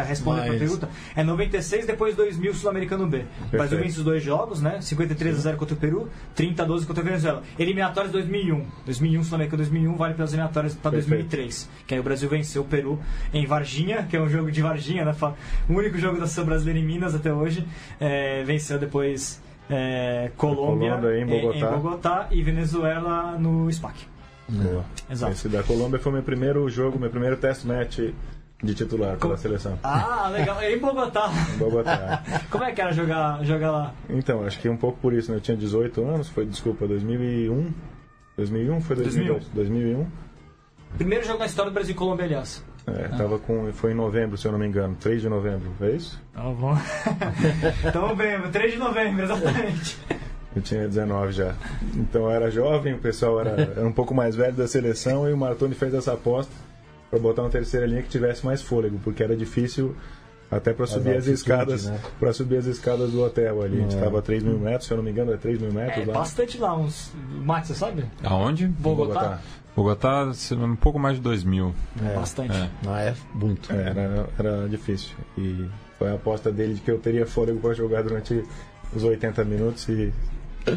responder 0.06 0.42
Mas... 0.42 0.56
a 0.56 0.60
pergunta, 0.60 0.90
é 1.16 1.24
96 1.30 1.86
depois 1.86 2.16
2000 2.16 2.54
Sul-Americano 2.54 3.08
B. 3.08 3.26
O 3.48 3.52
Brasil 3.52 3.78
vence 3.78 4.00
os 4.00 4.04
dois 4.04 4.24
jogos, 4.24 4.62
né? 4.62 4.82
53 4.82 5.38
a 5.38 5.40
0 5.40 5.58
contra 5.58 5.76
o 5.76 5.78
Peru, 5.78 6.10
30 6.36 6.64
a 6.64 6.66
12 6.66 6.86
contra 6.86 7.04
a 7.04 7.06
Venezuela. 7.06 7.44
Eliminatórias 7.58 8.12
2001. 8.12 8.66
2001 8.86 9.24
Sul-Americano 9.24 9.58
2001 9.58 9.96
vale 9.96 10.14
pelas 10.14 10.32
eliminatórias 10.32 10.76
para 10.76 10.92
2003, 10.92 11.70
que 11.86 11.94
aí 11.94 12.00
o 12.00 12.04
Brasil 12.04 12.30
venceu 12.30 12.64
o 12.64 12.66
Peru 12.66 13.00
em 13.34 13.46
Varginha, 13.46 14.04
que 14.04 14.18
é 14.18 14.22
um 14.22 14.30
jogo 14.30 14.52
de 14.52 14.62
Varginha, 14.62 15.06
né? 15.06 15.16
o 15.70 15.74
único 15.74 15.98
jogo 15.98 16.20
da 16.20 16.26
seleção 16.26 16.46
brasileira 16.46 16.80
em 16.80 16.84
Minas 16.84 17.14
até 17.14 17.34
hoje. 17.34 17.66
É, 18.00 18.44
venceu 18.44 18.80
depois 18.80 19.42
é, 19.70 20.32
Colômbia, 20.38 20.96
Colômbia 20.96 21.22
em, 21.22 21.26
Bogotá. 21.26 21.58
em, 21.58 21.72
Bogotá. 21.72 22.28
e 22.32 22.42
Venezuela 22.42 23.38
no 23.38 23.72
SPAC. 23.72 24.08
Boa. 24.48 24.84
Exato. 25.10 25.34
Esse 25.34 25.48
da 25.48 25.62
Colômbia 25.62 26.00
foi 26.00 26.12
meu 26.12 26.24
primeiro 26.24 26.68
jogo, 26.70 26.98
meu 26.98 27.10
primeiro 27.10 27.38
test 27.38 27.66
match 27.66 28.00
de 28.62 28.76
titular 28.76 29.18
pela 29.18 29.38
seleção. 29.38 29.80
Ah, 29.84 30.30
legal. 30.32 30.62
Em 30.62 30.78
Bogotá. 30.78 31.32
Em 31.56 31.58
Bogotá. 31.58 32.24
Como 32.52 32.64
é 32.64 32.72
que 32.72 32.82
era 32.82 32.92
jogar, 32.92 33.44
jogar 33.44 33.72
lá? 33.72 33.94
Então, 34.10 34.46
acho 34.46 34.60
que 34.60 34.68
um 34.68 34.76
pouco 34.76 35.00
por 35.00 35.14
isso, 35.14 35.32
né? 35.32 35.38
Eu 35.38 35.42
tinha 35.42 35.56
18 35.56 36.04
anos, 36.04 36.30
foi, 36.30 36.46
desculpa, 36.46 36.86
2001. 36.86 37.74
2001? 38.36 38.82
Foi 38.82 38.96
2002? 38.98 39.46
2001. 39.54 40.08
Primeiro 40.98 41.26
jogo 41.26 41.40
na 41.40 41.46
história 41.46 41.72
do 41.72 41.74
Brasil 41.74 41.94
e 41.94 41.98
Colômbia, 41.98 42.26
aliás. 42.26 42.64
É, 42.88 43.06
ah. 43.06 43.18
tava 43.18 43.40
com, 43.40 43.72
foi 43.72 43.92
em 43.92 43.96
novembro, 43.96 44.38
se 44.38 44.46
eu 44.46 44.52
não 44.52 44.60
me 44.60 44.68
engano. 44.68 44.96
3 45.00 45.22
de 45.22 45.30
novembro, 45.30 45.72
é 45.82 45.92
isso? 45.92 46.22
Tá 46.34 46.42
bom. 46.42 46.78
então, 47.88 48.16
bem, 48.16 48.42
3 48.52 48.74
de 48.74 48.80
novembro, 48.80 49.24
exatamente. 49.24 49.98
Eu 50.56 50.62
tinha 50.62 50.88
19 50.88 51.32
já. 51.32 51.54
Então 51.96 52.24
eu 52.24 52.32
era 52.32 52.50
jovem, 52.50 52.94
o 52.94 52.98
pessoal 52.98 53.40
era, 53.40 53.52
era 53.52 53.88
um 53.88 53.94
pouco 53.94 54.14
mais 54.14 54.36
velho 54.36 54.54
da 54.54 54.68
seleção 54.68 55.30
e 55.30 55.34
o 55.34 55.38
Martoni 55.38 55.76
fez 55.76 55.94
essa 55.94 56.14
aposta 56.14 56.52
para 57.10 57.20
botar 57.20 57.44
uma 57.44 57.50
terceira 57.50 57.86
linha 57.86 58.02
que 58.02 58.10
tivesse 58.10 58.46
mais 58.46 58.62
fôlego, 58.62 59.00
porque 59.04 59.24
era 59.24 59.36
difícil 59.36 59.96
até 60.52 60.74
para 60.74 60.88
subir 60.88 61.16
as 61.16 61.28
escadas 61.28 61.86
né? 61.86 62.00
para 62.20 62.34
subir 62.34 62.58
as 62.58 62.66
escadas 62.66 63.12
do 63.12 63.24
hotel 63.24 63.62
ali. 63.62 63.78
A 63.78 63.82
gente 63.82 63.96
estava 63.96 64.20
a 64.20 64.22
3 64.22 64.44
mil 64.44 64.58
metros, 64.58 64.86
se 64.86 64.92
eu 64.92 64.98
não 64.98 65.04
me 65.04 65.12
engano, 65.12 65.34
é 65.34 65.38
3 65.38 65.62
mil 65.62 65.72
metros 65.72 66.04
é, 66.04 66.06
lá. 66.08 66.14
Bastante 66.14 66.58
lá, 66.58 66.76
uns. 66.76 67.12
Max, 67.44 67.68
você 67.68 67.76
sabe? 67.76 68.06
Aonde? 68.24 68.68
Bogotá. 68.68 69.40
Bogotá. 69.76 70.26
Bogotá, 70.26 70.32
um 70.58 70.76
pouco 70.76 71.00
mais 71.00 71.18
de 71.18 71.22
2 71.22 71.44
mil. 71.44 71.74
É, 72.04 72.16
Bastante. 72.16 72.58
É. 72.58 72.70
Ah, 72.88 73.02
é 73.02 73.16
muito. 73.34 73.72
É, 73.72 73.90
era, 73.90 74.30
era 74.38 74.68
difícil. 74.68 75.16
E 75.38 75.68
foi 75.98 76.10
a 76.10 76.16
aposta 76.16 76.52
dele 76.52 76.74
de 76.74 76.82
que 76.82 76.92
eu 76.92 76.98
teria 76.98 77.26
fôlego 77.26 77.60
para 77.60 77.74
jogar 77.74 78.02
durante 78.02 78.44
os 78.94 79.04
80 79.04 79.46
minutos 79.46 79.88
e 79.88 80.12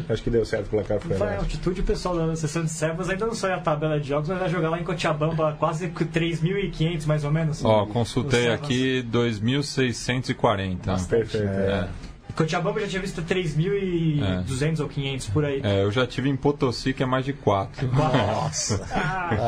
Acho 0.09 0.23
que 0.23 0.29
deu 0.29 0.45
certo, 0.45 0.67
o 0.67 0.69
placar 0.69 0.99
foi 0.99 1.15
a 1.15 1.37
altitude, 1.37 1.81
o 1.81 1.83
pessoal 1.83 2.15
da 2.15 2.35
sessão 2.35 2.63
de 2.63 2.69
servas 2.69 3.09
ainda 3.09 3.25
não 3.25 3.33
saiu 3.33 3.55
a 3.55 3.59
tabela 3.59 3.99
de 3.99 4.07
jogos, 4.07 4.29
mas 4.29 4.39
vai 4.39 4.49
jogar 4.49 4.69
lá 4.69 4.79
em 4.79 4.83
Cochabamba 4.83 5.55
quase 5.59 5.89
3.500 5.89 7.05
mais 7.05 7.23
ou 7.23 7.31
menos. 7.31 7.63
Ó, 7.63 7.85
consultei 7.85 8.51
aqui 8.51 9.05
2.640. 9.11 11.07
Perfeito. 11.07 11.47
É. 11.47 11.87
Cochabamba 12.35 12.79
já 12.81 12.87
tinha 12.87 13.01
visto 13.01 13.21
3.200 13.21 14.79
é. 14.79 14.83
ou 14.83 14.89
500 14.89 15.29
por 15.29 15.45
aí. 15.45 15.61
É, 15.63 15.83
eu 15.83 15.91
já 15.91 16.05
tive 16.07 16.29
em 16.29 16.35
Potosí, 16.35 16.93
que 16.93 17.03
é 17.03 17.05
mais 17.05 17.23
de 17.25 17.33
4. 17.33 17.87
Nossa! 17.93 18.83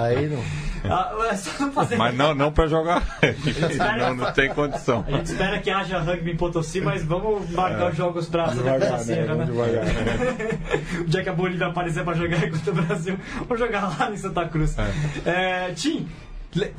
aí 0.06 0.28
não. 0.30 0.44
Ah, 0.88 1.12
é 1.32 1.62
não 1.64 1.72
fazer 1.72 1.96
Mas 1.96 2.16
não, 2.16 2.36
não 2.36 2.52
pra 2.52 2.68
jogar. 2.68 3.02
espera- 3.24 3.98
não, 4.10 4.16
não 4.16 4.32
tem 4.32 4.50
condição. 4.54 5.04
A 5.08 5.12
gente 5.12 5.26
espera 5.28 5.60
que 5.60 5.70
haja 5.70 6.00
rugby 6.00 6.32
em 6.32 6.38
Potosí, 6.38 6.80
mas 6.80 7.04
vamos 7.04 7.50
marcar 7.50 7.90
os 7.92 7.98
jogos 7.98 8.28
pra 8.28 8.46
Devagar, 8.48 8.92
né? 8.92 8.98
Cera, 9.00 9.36
Vamos 9.36 9.46
devagar. 9.48 9.84
o 11.02 11.04
dia 11.06 11.24
que 11.24 11.30
a 11.30 11.34
Bolívia 11.34 11.68
aparecer 11.68 12.04
pra 12.04 12.14
jogar 12.14 12.42
contra 12.52 12.72
o 12.72 12.76
Brasil, 12.76 13.18
vamos 13.48 13.60
jogar 13.60 13.98
lá 13.98 14.12
em 14.12 14.18
Santa 14.18 14.46
Cruz. 14.48 14.76
É, 15.26 15.72
Tim, 15.76 16.08
le- 16.08 16.08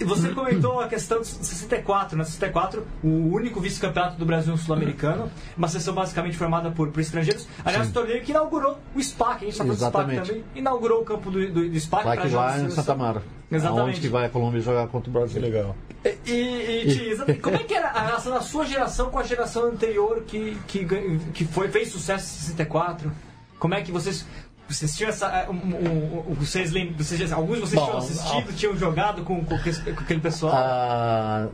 você 0.04 0.30
comentou 0.30 0.80
a 0.80 0.88
questão 0.88 1.20
de 1.20 1.28
64, 1.28 2.16
né? 2.16 2.24
64, 2.24 2.86
o 3.02 3.08
único 3.08 3.60
vice-campeonato 3.60 4.16
do 4.16 4.24
Brasil 4.24 4.56
sul-americano, 4.56 5.30
uma 5.56 5.68
sessão 5.68 5.94
basicamente 5.94 6.36
formada 6.36 6.70
por, 6.70 6.88
por 6.88 7.00
estrangeiros. 7.00 7.46
Aliás, 7.64 7.88
o 7.88 7.92
torneio 7.92 8.22
que 8.22 8.30
inaugurou 8.30 8.78
o 8.94 9.02
SPAC, 9.02 9.36
a 9.36 9.38
gente 9.50 9.50
está 9.50 9.64
falando 9.64 9.78
do 9.78 9.86
SPAC 9.86 10.26
também, 10.26 10.44
inaugurou 10.54 11.02
o 11.02 11.04
campo 11.04 11.30
do, 11.30 11.46
do, 11.50 11.68
do 11.68 11.80
SPAC 11.80 12.16
jogos 12.16 12.32
lá 12.32 12.58
em. 12.58 12.70
Santa 12.70 12.94
Mara. 12.94 13.22
Exatamente. 13.50 13.80
Aonde 13.80 14.00
que 14.00 14.08
vai 14.08 14.26
a 14.26 14.28
Colômbia 14.28 14.60
jogar 14.60 14.88
contra 14.88 15.08
o 15.08 15.12
Que 15.12 15.18
Brasil. 15.18 15.40
legal. 15.40 15.76
E, 16.04 16.30
e, 16.30 17.12
e, 17.28 17.34
como 17.34 17.56
é 17.56 17.62
que 17.64 17.74
era 17.74 17.88
a 17.88 18.06
relação 18.06 18.32
da 18.32 18.40
sua 18.40 18.64
geração 18.64 19.10
com 19.10 19.18
a 19.18 19.22
geração 19.22 19.66
anterior 19.66 20.22
que, 20.26 20.56
que, 20.66 20.86
que 21.32 21.44
foi, 21.44 21.68
fez 21.68 21.88
sucesso 21.88 22.24
em 22.24 22.40
64? 22.48 23.10
Como 23.58 23.74
é 23.74 23.82
que 23.82 23.90
vocês. 23.90 24.26
Vocês 24.68 24.96
tinham 24.96 25.10
essa. 25.10 25.48
Um, 25.48 25.52
um, 25.54 26.30
um, 26.30 26.34
vocês 26.34 26.72
lembram, 26.72 26.98
vocês, 26.98 27.32
alguns 27.32 27.54
de 27.56 27.60
vocês 27.62 27.74
Bom, 27.80 27.84
tinham 27.86 27.98
assistido, 27.98 28.56
tinham 28.56 28.76
jogado 28.76 29.22
com, 29.22 29.44
com, 29.44 29.54
aquele- 29.54 29.92
com 29.94 30.00
aquele 30.00 30.20
pessoal? 30.20 30.52
Ah, 30.54 31.48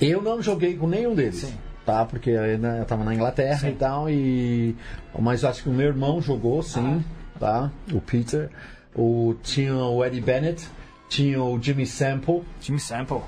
eu 0.00 0.20
não 0.20 0.42
joguei 0.42 0.76
com 0.76 0.88
nenhum 0.88 1.14
deles. 1.14 1.36
Sim. 1.36 1.54
Tá, 1.86 2.04
porque 2.04 2.30
eu 2.30 2.58
né, 2.58 2.80
eu 2.80 2.84
tava 2.84 3.02
na 3.04 3.12
Inglaterra 3.14 3.58
Sim. 3.60 3.68
e 3.70 3.74
tal, 3.74 4.08
e. 4.10 4.76
Mas 5.18 5.44
acho 5.44 5.62
que 5.64 5.68
o 5.68 5.72
meu 5.72 5.86
irmão 5.88 6.20
jogou, 6.22 6.62
sim, 6.62 7.04
tá? 7.38 7.70
O 7.92 8.00
Peter. 8.00 8.50
O, 8.94 9.34
tinha 9.42 9.74
o 9.74 10.04
Eddie 10.04 10.20
Bennett, 10.20 10.68
tinha 11.08 11.42
o 11.42 11.60
Jimmy 11.60 11.86
Sample, 11.86 12.42
Jimmy 12.60 12.78
Sample. 12.80 13.20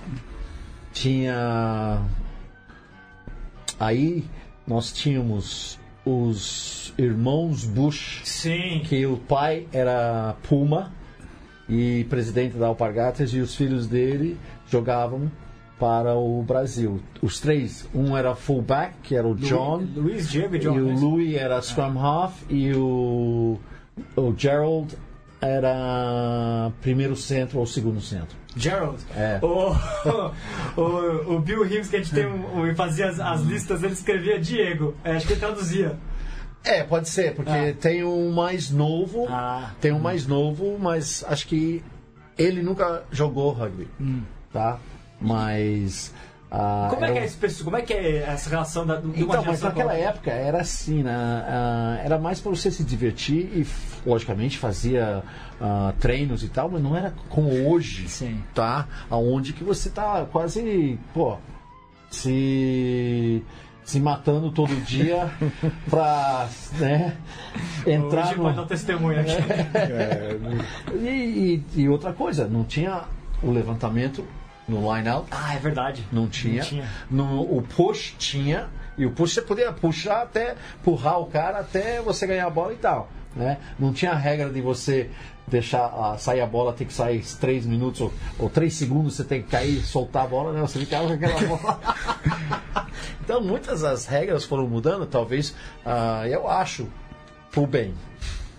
tinha. 0.92 2.00
Aí 3.78 4.24
nós 4.66 4.92
tínhamos 4.92 5.78
os 6.04 6.92
irmãos 6.98 7.64
Bush, 7.64 8.20
Sim. 8.24 8.82
que 8.84 9.04
o 9.06 9.16
pai 9.16 9.66
era 9.72 10.34
Puma 10.48 10.92
e 11.68 12.04
presidente 12.10 12.56
da 12.56 12.66
Alpargatas 12.66 13.32
e 13.32 13.40
os 13.40 13.54
filhos 13.54 13.86
dele 13.86 14.36
jogavam 14.68 15.30
para 15.78 16.14
o 16.14 16.42
Brasil. 16.42 17.00
Os 17.22 17.40
três, 17.40 17.88
um 17.94 18.16
era 18.16 18.34
fullback, 18.34 18.94
que 19.02 19.16
era 19.16 19.26
o 19.26 19.34
John, 19.34 19.78
Lu- 19.94 20.02
Luiz 20.02 20.30
Diego 20.30 20.54
e 20.54 20.58
e 20.58 20.60
John. 20.60 20.72
o 20.76 20.80
né? 20.86 20.96
Louis 21.00 21.34
era 21.34 21.60
scrum 21.60 21.98
half 21.98 22.42
e 22.48 22.72
o, 22.74 23.58
o 24.16 24.34
Gerald 24.36 24.94
era 25.46 26.72
primeiro 26.80 27.14
centro 27.16 27.58
ou 27.58 27.66
segundo 27.66 28.00
centro. 28.00 28.36
Gerald. 28.56 28.98
É. 29.16 29.38
O, 29.42 29.74
o, 30.80 31.34
o 31.36 31.40
Bill 31.40 31.62
Hughes, 31.62 31.88
que 31.88 31.96
a 31.96 31.98
gente 32.00 32.14
tem 32.14 32.26
um, 32.26 32.60
um- 32.70 32.74
fazia 32.76 33.08
as, 33.08 33.18
as 33.20 33.40
listas, 33.42 33.82
ele 33.82 33.92
escrevia 33.92 34.38
Diego. 34.38 34.94
É, 35.04 35.12
acho 35.16 35.26
que 35.26 35.32
ele 35.32 35.40
traduzia. 35.40 35.96
É, 36.62 36.82
pode 36.82 37.08
ser, 37.08 37.34
porque 37.34 37.50
Ah. 37.50 37.74
tem 37.78 38.02
um 38.04 38.32
mais 38.32 38.70
novo, 38.70 39.26
Ah. 39.28 39.72
tem 39.80 39.92
um 39.92 39.98
mais 39.98 40.26
novo, 40.26 40.78
mas 40.80 41.22
acho 41.28 41.46
que 41.46 41.82
ele 42.38 42.62
nunca 42.62 43.02
jogou 43.12 43.52
rugby, 43.52 43.86
tá? 44.52 44.78
Mas 45.20 46.12
ah, 46.56 46.86
Como 46.88 47.04
é, 47.04 47.10
que 47.12 47.18
é 47.18 47.24
esse? 47.24 47.64
Como 47.64 47.76
é 47.76 47.82
que 47.82 47.92
é 47.92 48.18
essa 48.28 48.48
relação 48.48 48.86
da, 48.86 48.96
de 48.96 49.06
uma 49.06 49.16
Então, 49.18 49.44
mas 49.44 49.58
com 49.60 49.66
naquela 49.66 49.94
época 49.94 50.30
era 50.30 50.60
assim, 50.60 51.02
né? 51.02 51.12
Ah, 51.12 51.98
era 52.04 52.16
mais 52.16 52.40
para 52.40 52.50
você 52.50 52.70
se 52.70 52.84
divertir 52.84 53.40
e, 53.52 53.66
logicamente, 54.06 54.56
fazia 54.56 55.24
ah, 55.60 55.92
treinos 55.98 56.44
e 56.44 56.48
tal, 56.48 56.70
mas 56.70 56.80
não 56.80 56.96
era 56.96 57.12
como 57.28 57.50
hoje, 57.68 58.08
Sim. 58.08 58.40
tá? 58.54 58.86
Aonde 59.10 59.52
que 59.52 59.64
você 59.64 59.90
tá 59.90 60.26
quase, 60.30 60.96
pô, 61.12 61.36
se 62.08 63.42
se 63.84 64.00
matando 64.00 64.50
todo 64.50 64.74
dia 64.86 65.28
pra, 65.90 66.48
né, 66.78 67.16
entrar 67.86 68.26
Hoje 68.28 68.36
no... 68.36 68.42
pode 68.44 68.56
dar 68.56 68.64
testemunho 68.66 69.20
aqui. 69.20 69.32
É, 69.74 70.36
E, 71.02 71.62
e- 71.76 71.80
e 71.82 71.88
outra 71.88 72.12
coisa, 72.12 72.46
não 72.46 72.64
tinha 72.64 73.02
o 73.42 73.50
levantamento 73.50 74.24
no 74.68 74.94
line-out, 74.94 75.28
Ah, 75.30 75.54
é 75.54 75.58
verdade. 75.58 76.04
não 76.10 76.26
tinha. 76.28 76.62
Não 76.62 76.68
tinha. 76.68 76.88
No, 77.10 77.42
o 77.42 77.62
push 77.62 78.14
tinha. 78.18 78.68
E 78.96 79.04
o 79.04 79.10
push 79.10 79.34
você 79.34 79.42
podia 79.42 79.72
puxar 79.72 80.22
até, 80.22 80.54
empurrar 80.80 81.18
o 81.20 81.26
cara 81.26 81.58
até 81.58 82.00
você 82.00 82.26
ganhar 82.26 82.46
a 82.46 82.50
bola 82.50 82.72
e 82.72 82.76
tal. 82.76 83.08
Né? 83.34 83.58
Não 83.78 83.92
tinha 83.92 84.12
a 84.12 84.16
regra 84.16 84.48
de 84.48 84.60
você 84.60 85.10
deixar 85.46 85.86
ah, 85.86 86.16
sair 86.16 86.40
a 86.40 86.46
bola, 86.46 86.72
tem 86.72 86.86
que 86.86 86.92
sair 86.92 87.22
3 87.40 87.66
minutos 87.66 88.00
ou, 88.00 88.12
ou 88.38 88.48
3 88.48 88.72
segundos, 88.72 89.14
você 89.16 89.24
tem 89.24 89.42
que 89.42 89.48
cair, 89.48 89.84
soltar 89.84 90.24
a 90.24 90.26
bola, 90.26 90.52
né? 90.52 90.60
Você 90.60 90.78
ficava 90.78 91.06
com 91.08 91.12
aquela 91.14 91.40
bola. 91.40 91.80
então 93.22 93.42
muitas 93.42 93.80
das 93.82 94.06
regras 94.06 94.44
foram 94.44 94.68
mudando, 94.68 95.04
talvez, 95.04 95.54
ah, 95.84 96.22
eu 96.28 96.48
acho, 96.48 96.86
pro 97.50 97.66
bem. 97.66 97.92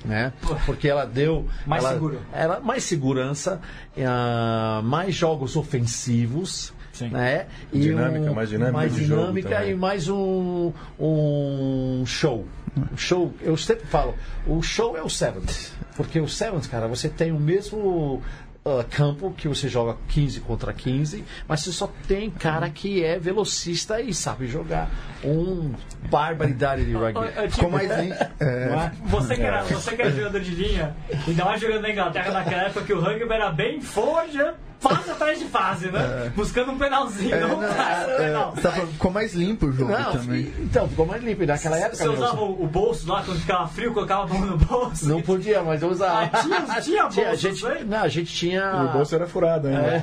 Né? 0.05 0.33
Porque 0.65 0.87
ela 0.87 1.05
deu 1.05 1.47
Mais 1.65 1.83
ela, 1.83 1.93
seguro. 1.93 2.21
ela 2.31 2.59
mais 2.59 2.83
segurança, 2.83 3.59
ah, 4.05 4.81
mais 4.83 5.15
jogos 5.15 5.55
ofensivos, 5.55 6.73
Sim. 6.93 7.09
né? 7.09 7.47
Dinâmica, 7.73 8.31
mais 8.31 8.49
dinâmica 8.49 8.71
mais 8.77 8.95
dinâmica 8.95 9.65
e 9.65 9.75
mais 9.75 10.07
um, 10.07 10.71
um 10.99 12.03
show. 12.05 12.47
Um 12.93 12.97
show, 12.97 13.33
eu 13.41 13.55
sempre 13.57 13.85
falo, 13.87 14.13
o 14.45 14.61
show 14.61 14.97
é 14.97 15.01
o 15.01 15.09
Sevens. 15.09 15.73
Porque 15.95 16.19
o 16.19 16.27
Sevens, 16.27 16.67
cara, 16.67 16.87
você 16.87 17.07
tem 17.07 17.31
o 17.31 17.39
mesmo 17.39 18.21
ah, 18.65 18.83
campo 18.89 19.31
que 19.37 19.47
você 19.47 19.69
joga 19.69 19.95
15 20.09 20.39
contra 20.41 20.73
15, 20.73 21.23
mas 21.47 21.61
você 21.61 21.71
só 21.71 21.87
tem 22.07 22.29
cara 22.31 22.69
que 22.69 23.03
é 23.03 23.19
velocista 23.19 24.01
e 24.01 24.13
sabe 24.13 24.47
jogar. 24.47 24.89
Um 25.23 25.71
barbaridade 26.09 26.83
de 26.85 26.93
rugby. 26.93 27.19
Ô, 27.19 27.21
ô, 27.45 27.49
Ficou 27.49 27.69
mais 27.69 27.89
lim- 27.99 28.11
é, 28.11 28.25
é? 28.41 28.91
Você 29.05 29.35
que, 29.35 29.41
era, 29.43 29.63
você 29.63 29.95
que 29.95 30.01
era 30.01 30.11
jogador 30.11 30.39
de 30.39 30.51
linha, 30.51 30.95
ainda 31.27 31.45
mais 31.45 31.61
jogando 31.61 31.81
na 31.81 31.91
Inglaterra 31.91 32.31
naquela 32.31 32.63
época 32.63 32.85
que 32.85 32.93
o 32.93 32.99
rugby 32.99 33.31
era 33.33 33.51
bem 33.51 33.81
forte, 33.81 34.37
fase 34.79 35.11
atrás 35.11 35.39
de 35.39 35.45
fase, 35.45 35.91
né? 35.91 36.31
Buscando 36.35 36.71
um 36.71 36.77
penalzinho, 36.77 37.33
é, 37.33 37.39
não, 37.39 37.61
não, 37.61 37.73
cara, 37.75 38.11
é, 38.11 38.17
penal. 38.17 38.51
você 38.51 38.61
tá 38.61 38.71
ficou 38.71 39.11
mais 39.11 39.33
limpo 39.33 39.67
o 39.67 39.71
jogo 39.71 39.91
Não, 39.91 40.11
também. 40.11 40.41
e- 40.41 40.53
então, 40.63 40.87
ficou 40.87 41.05
mais 41.05 41.23
limpo. 41.23 41.43
E 41.43 41.45
Naquela 41.45 41.77
época 41.77 41.95
Você 41.95 42.07
usava 42.07 42.41
o, 42.41 42.63
o 42.63 42.67
bolso 42.67 43.07
lá 43.11 43.23
quando 43.23 43.39
ficava 43.39 43.67
frio, 43.67 43.93
colocava 43.93 44.23
a 44.23 44.27
mão 44.27 44.41
no 44.45 44.57
bolso? 44.57 45.07
não 45.07 45.21
podia, 45.21 45.61
mas 45.63 45.81
eu 45.81 45.89
usava. 45.89 46.29
Ah, 46.31 46.37
tinha- 46.41 46.81
tinha 46.81 47.03
bolso, 47.03 47.21
a 47.21 47.35
gente, 47.35 47.67
aí? 47.67 47.83
Não, 47.83 48.01
a 48.03 48.07
gente 48.07 48.33
tinha. 48.33 48.61
E 48.61 48.85
o 48.85 48.91
bolso 48.93 49.15
era 49.15 49.27
furado 49.27 49.67
ainda. 49.67 49.81
É. 49.81 50.01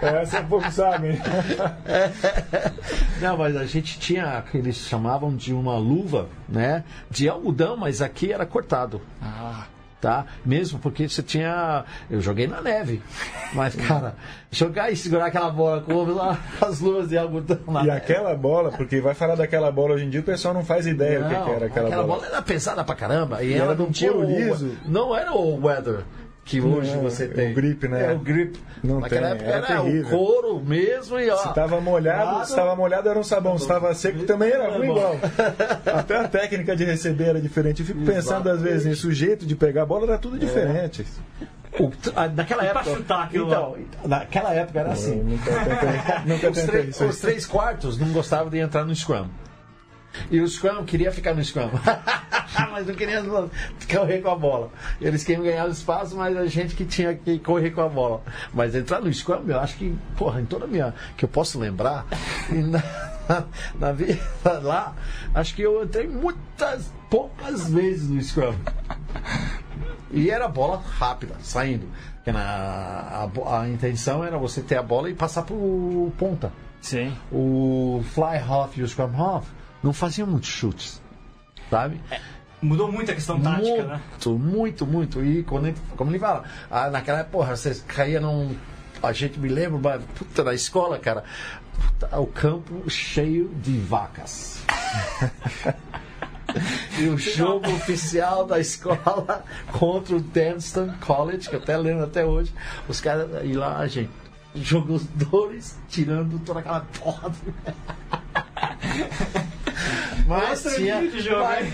Essa 0.22 0.42
pouco 0.42 0.70
sabem. 0.70 1.18
Não, 3.20 3.36
mas 3.36 3.56
a 3.56 3.64
gente 3.64 3.98
tinha, 3.98 4.42
que 4.50 4.56
eles 4.58 4.76
chamavam 4.76 5.34
de 5.34 5.52
uma 5.52 5.76
luva, 5.76 6.28
né? 6.48 6.84
De 7.10 7.28
algodão, 7.28 7.76
mas 7.76 8.02
aqui 8.02 8.32
era 8.32 8.46
cortado. 8.46 9.00
Ah, 9.22 9.64
Tá? 10.00 10.24
Mesmo 10.44 10.78
porque 10.78 11.06
você 11.08 11.22
tinha. 11.22 11.84
Eu 12.10 12.20
joguei 12.22 12.46
na 12.46 12.62
neve. 12.62 13.02
Mas, 13.52 13.74
cara, 13.74 14.14
jogar 14.50 14.90
e 14.90 14.96
segurar 14.96 15.26
aquela 15.26 15.50
bola 15.50 15.82
com 15.82 16.04
lá, 16.04 16.38
as 16.60 16.80
luvas 16.80 17.08
de 17.10 17.18
algodão 17.18 17.58
na 17.68 17.84
E 17.84 17.90
aquela 17.90 18.34
bola, 18.34 18.70
porque 18.70 19.00
vai 19.00 19.12
falar 19.12 19.34
daquela 19.34 19.70
bola 19.70 19.94
hoje 19.94 20.06
em 20.06 20.10
dia, 20.10 20.20
o 20.20 20.24
pessoal 20.24 20.54
não 20.54 20.64
faz 20.64 20.86
ideia 20.86 21.22
que, 21.24 21.34
Não, 21.34 21.44
que 21.44 21.50
era 21.50 21.66
aquela, 21.66 22.02
bola. 22.02 22.26
era 22.26 22.40
pesada 22.40 22.82
pra 22.82 22.94
caramba. 22.94 23.42
E, 23.42 23.52
era 23.52 23.64
ela 23.64 23.74
não 23.74 23.90
tinha 23.90 24.12
o, 24.12 24.24
liso. 24.24 24.74
Não 24.86 25.14
era 25.14 25.32
o 25.32 25.62
weather 25.62 26.04
que 26.44 26.60
hoje 26.60 26.94
Não, 26.96 27.02
você 27.02 27.24
é 27.24 27.28
tem. 27.28 27.52
o 27.52 27.54
grip, 27.54 27.86
né? 27.86 28.06
É 28.10 28.12
o 28.14 28.18
grip. 28.18 28.58
Não 28.82 28.98
Naquela 29.00 29.28
tem, 29.28 29.30
época 29.36 29.50
era 29.50 29.66
era, 29.68 29.80
o 29.82 29.84
terrível. 29.84 30.18
couro 30.18 30.60
mesmo 30.64 31.20
e 31.20 31.30
ó. 31.30 31.36
Se 31.36 31.48
estava 31.48 31.80
molhado, 31.80 32.32
nada. 32.32 32.44
se 32.44 32.50
estava 32.50 32.74
molhado 32.74 33.08
era 33.08 33.18
um 33.18 33.22
sabão, 33.22 33.56
se 33.56 33.64
estava 33.64 33.94
seco 33.94 34.24
também 34.24 34.50
era 34.50 34.64
É 34.64 34.76
ruim 34.76 34.90
igual. 34.90 35.16
Até 35.94 36.16
a 36.16 36.26
técnica 36.28 36.74
de 36.74 36.84
receber 36.84 37.24
era 37.28 37.40
diferente. 37.40 37.80
Eu 37.80 37.86
fico 37.86 38.00
pensando 38.04 38.48
às 38.50 38.60
vezes 38.62 38.86
nisso, 38.86 39.08
o 39.08 39.12
jeito 39.12 39.46
de 39.46 39.54
pegar 39.54 39.82
a 39.82 39.86
bola 39.86 40.06
era 40.06 40.18
tudo 40.18 40.38
diferente. 40.38 41.06
O- 41.78 41.90
a- 42.16 42.26
naquela 42.28 42.64
E 42.64 42.70
pra 42.70 42.80
época. 42.80 42.96
chutar 42.96 43.24
aquilo 43.24 43.46
então, 43.46 43.76
naquela 44.04 44.52
época 44.52 44.80
era 44.80 44.88
Eu 44.88 44.92
assim. 44.92 45.16
nunca 45.22 45.50
tentei, 45.52 46.34
nunca 46.34 46.50
Os, 46.50 46.62
três- 46.62 46.88
isso. 46.88 47.04
os 47.04 47.18
três 47.20 47.46
quartos 47.46 47.96
não 47.96 48.08
gostavam 48.08 48.50
de 48.50 48.58
entrar 48.58 48.84
no 48.84 48.92
Scrum. 48.94 49.26
E 50.30 50.40
o 50.40 50.48
Scrum 50.48 50.84
queria 50.84 51.12
ficar 51.12 51.34
no 51.34 51.44
Scrum. 51.44 51.70
mas 52.70 52.86
não 52.86 52.94
queria 52.94 53.22
correr 53.90 54.20
com 54.20 54.30
a 54.30 54.36
bola. 54.36 54.70
Eles 55.00 55.24
queriam 55.24 55.44
ganhar 55.44 55.66
o 55.66 55.70
espaço, 55.70 56.16
mas 56.16 56.36
a 56.36 56.46
gente 56.46 56.74
que 56.74 56.84
tinha 56.84 57.14
que 57.14 57.38
correr 57.38 57.70
com 57.70 57.80
a 57.80 57.88
bola. 57.88 58.22
Mas 58.52 58.74
entrar 58.74 59.00
no 59.00 59.12
Scrum, 59.12 59.44
eu 59.46 59.58
acho 59.60 59.76
que, 59.76 59.96
porra, 60.16 60.40
em 60.40 60.46
toda 60.46 60.64
a 60.64 60.68
minha. 60.68 60.94
que 61.16 61.24
eu 61.24 61.28
posso 61.28 61.58
lembrar, 61.58 62.06
na, 62.50 63.44
na 63.78 63.92
vida 63.92 64.20
lá, 64.62 64.94
acho 65.34 65.54
que 65.54 65.62
eu 65.62 65.84
entrei 65.84 66.08
muitas, 66.08 66.92
poucas 67.08 67.70
vezes 67.70 68.08
no 68.08 68.22
Scrum. 68.22 68.54
E 70.10 70.30
era 70.30 70.48
bola 70.48 70.82
rápida, 70.98 71.36
saindo. 71.40 71.86
Porque 72.16 72.32
na, 72.32 72.40
a, 72.42 73.60
a 73.60 73.68
intenção 73.68 74.24
era 74.24 74.36
você 74.36 74.60
ter 74.60 74.76
a 74.76 74.82
bola 74.82 75.08
e 75.08 75.14
passar 75.14 75.42
pro 75.42 76.12
ponta. 76.18 76.52
sim. 76.80 77.16
O 77.32 78.02
fly 78.12 78.38
half 78.38 78.76
e 78.76 78.82
o 78.82 78.88
scrum 78.88 79.10
half 79.16 79.46
não 79.82 79.92
faziam 79.92 80.26
muitos 80.26 80.50
chutes, 80.50 81.00
sabe? 81.70 82.00
Mudou 82.62 82.92
muito 82.92 83.10
a 83.10 83.14
questão 83.14 83.40
tática, 83.40 83.84
né? 83.84 84.00
Muito, 84.26 84.36
muito, 84.38 84.86
muito. 84.86 85.24
E 85.24 85.42
quando 85.42 85.68
ele, 85.68 85.76
como 85.96 86.10
ele 86.10 86.18
fala, 86.18 86.44
ah, 86.70 86.90
naquela 86.90 87.20
época, 87.20 87.38
porra, 87.38 87.56
você 87.56 87.74
caía 87.86 88.20
num. 88.20 88.54
A 89.02 89.12
gente 89.12 89.38
me 89.40 89.48
lembra, 89.48 89.80
mas, 89.82 90.02
puta, 90.14 90.44
na 90.44 90.52
escola, 90.52 90.98
cara, 90.98 91.24
puta, 91.74 92.20
o 92.20 92.26
campo 92.26 92.90
cheio 92.90 93.48
de 93.62 93.78
vacas. 93.78 94.62
e 96.98 97.08
o 97.08 97.16
jogo 97.16 97.70
oficial 97.72 98.44
da 98.44 98.60
escola 98.60 99.42
contra 99.72 100.16
o 100.16 100.20
Danston 100.20 100.92
College, 101.00 101.48
que 101.48 101.56
eu 101.56 101.60
até 101.60 101.78
lembro 101.78 102.04
até 102.04 102.26
hoje, 102.26 102.52
os 102.86 103.00
caras, 103.00 103.30
e 103.42 103.54
lá, 103.54 103.78
a 103.78 103.86
gente, 103.86 104.10
jogadores 104.54 105.78
tirando 105.88 106.38
toda 106.44 106.60
aquela 106.60 106.80
porra. 106.80 107.32
Mas 110.26 110.62
tinha, 110.62 111.00
de 111.06 111.20
jogo, 111.20 111.42
mas, 111.42 111.68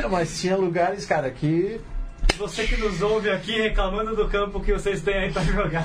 é, 0.00 0.08
mas 0.08 0.40
tinha 0.40 0.56
lugares, 0.56 1.04
cara, 1.04 1.30
que 1.30 1.80
Você 2.38 2.64
que 2.64 2.76
nos 2.76 3.00
ouve 3.00 3.30
aqui 3.30 3.52
reclamando 3.60 4.14
do 4.16 4.28
campo 4.28 4.60
que 4.60 4.72
vocês 4.72 5.00
têm 5.00 5.14
aí 5.14 5.32
pra 5.32 5.42
jogar. 5.44 5.84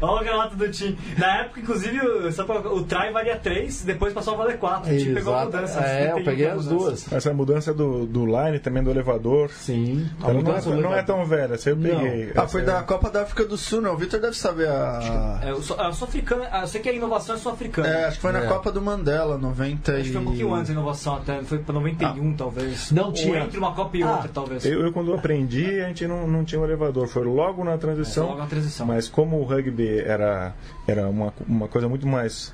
Olha 0.00 0.20
o 0.20 0.24
relato 0.24 0.56
do 0.56 0.68
time. 0.70 0.98
Na 1.16 1.40
época, 1.40 1.60
inclusive, 1.60 1.98
o- 2.00 2.74
o 2.76 2.84
try 2.84 3.10
valia 3.12 3.36
3, 3.36 3.82
depois 3.84 4.12
passou 4.12 4.34
a 4.34 4.36
valer 4.38 4.58
4. 4.58 4.92
O 4.92 4.98
time 4.98 5.14
pegou 5.14 5.34
a 5.34 5.42
Exato. 5.42 5.56
mudança. 5.56 5.80
É, 5.80 6.02
eu 6.12 6.16
71 6.18 6.24
peguei 6.24 6.46
as 6.48 6.66
duas. 6.66 7.12
Essa 7.12 7.34
mudança 7.34 7.74
do, 7.74 8.06
do 8.06 8.24
line 8.26 8.58
também 8.58 8.82
do 8.82 8.90
elevador. 8.90 9.50
Sim. 9.50 10.08
A 10.22 10.30
Ela 10.30 10.42
não, 10.42 10.56
é, 10.56 10.80
não 10.82 10.94
é 10.94 11.02
tão 11.02 11.24
velha, 11.24 11.54
essa 11.54 11.70
eu 11.70 11.76
Não. 11.76 12.00
peguei. 12.00 12.32
Ah, 12.36 12.46
foi 12.48 12.62
é- 12.62 12.64
da 12.64 12.82
Copa 12.82 13.10
da 13.10 13.22
África 13.22 13.44
do 13.44 13.56
Sul, 13.56 13.80
né? 13.80 13.88
O 13.90 13.96
Vitor 13.96 14.20
deve 14.20 14.36
saber 14.36 14.68
a. 14.68 15.40
É, 15.44 15.50
eu 15.50 15.62
sou, 15.62 15.76
eu 15.76 15.92
sou 15.92 16.06
africano, 16.08 16.44
eu 16.44 16.66
sei 16.66 16.80
que 16.80 16.88
a 16.88 16.92
inovação 16.92 17.34
é 17.34 17.38
sul-africana. 17.38 17.88
É, 17.88 18.04
acho 18.06 18.16
que 18.16 18.22
foi 18.22 18.32
na 18.32 18.44
É. 18.44 18.46
Copa 18.46 18.70
do 18.72 18.80
Mandela, 18.80 19.36
90 19.36 19.92
Acho 19.92 20.04
que 20.04 20.12
foi 20.12 20.20
um 20.20 20.24
pouquinho 20.24 20.54
antes 20.54 20.70
a 20.70 20.72
inovação 20.72 21.16
até, 21.16 21.42
foi 21.42 21.58
pra 21.58 21.74
91 21.74 22.34
talvez. 22.34 22.90
Não 22.92 23.06
Ou 23.06 23.12
tinha. 23.12 23.40
entre 23.40 23.58
uma 23.58 23.72
Copa 23.74 23.96
e 23.96 24.02
Ah, 24.02 24.12
outra, 24.12 24.28
talvez. 24.40 24.64
Eu, 24.66 24.80
eu, 24.82 24.92
quando 24.92 25.12
aprendi, 25.14 25.80
a 25.80 25.88
gente 25.88 26.06
não, 26.06 26.26
não 26.26 26.44
tinha 26.44 26.60
um 26.60 26.64
elevador. 26.64 27.08
Foi 27.08 27.24
logo 27.24 27.64
na 27.64 27.76
transição. 27.78 28.24
É, 28.24 28.28
logo 28.28 28.38
na 28.40 28.46
transição. 28.46 28.86
Mas 28.86 29.08
como 29.08 29.38
o 29.38 29.44
rugby 29.44 29.98
era, 30.00 30.54
era 30.86 31.08
uma, 31.08 31.32
uma 31.46 31.68
coisa 31.68 31.88
muito 31.88 32.06
mais 32.06 32.52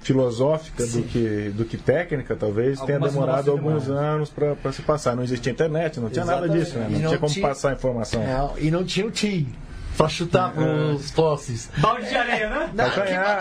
filosófica 0.00 0.86
do 0.86 1.02
que, 1.02 1.50
do 1.56 1.64
que 1.64 1.76
técnica, 1.76 2.36
talvez 2.36 2.80
tenha 2.82 2.94
Algumas 2.98 3.12
demorado 3.14 3.48
inovações 3.50 3.88
alguns 3.88 3.88
anos 3.88 4.30
para 4.30 4.72
se 4.72 4.82
passar. 4.82 5.16
Não 5.16 5.24
existia 5.24 5.50
internet, 5.52 5.98
não 5.98 6.08
tinha 6.08 6.24
nada 6.24 6.46
Exatamente. 6.46 6.64
disso, 6.64 6.78
né? 6.78 6.84
Não, 6.88 6.98
não 7.00 7.08
tinha 7.08 7.18
como 7.18 7.32
tinha- 7.32 7.48
passar 7.48 7.72
informação. 7.72 8.22
Não, 8.24 8.58
e 8.58 8.70
não 8.70 8.84
tinha 8.84 9.04
o 9.06 9.10
time 9.10 9.52
pra 9.96 10.08
chutar 10.08 10.52
pros 10.52 11.10
postes. 11.10 11.70
Balde 11.78 12.08
de 12.08 12.14
areia, 12.16 12.48
né? 12.50 12.70
Calcanhar, 12.76 13.40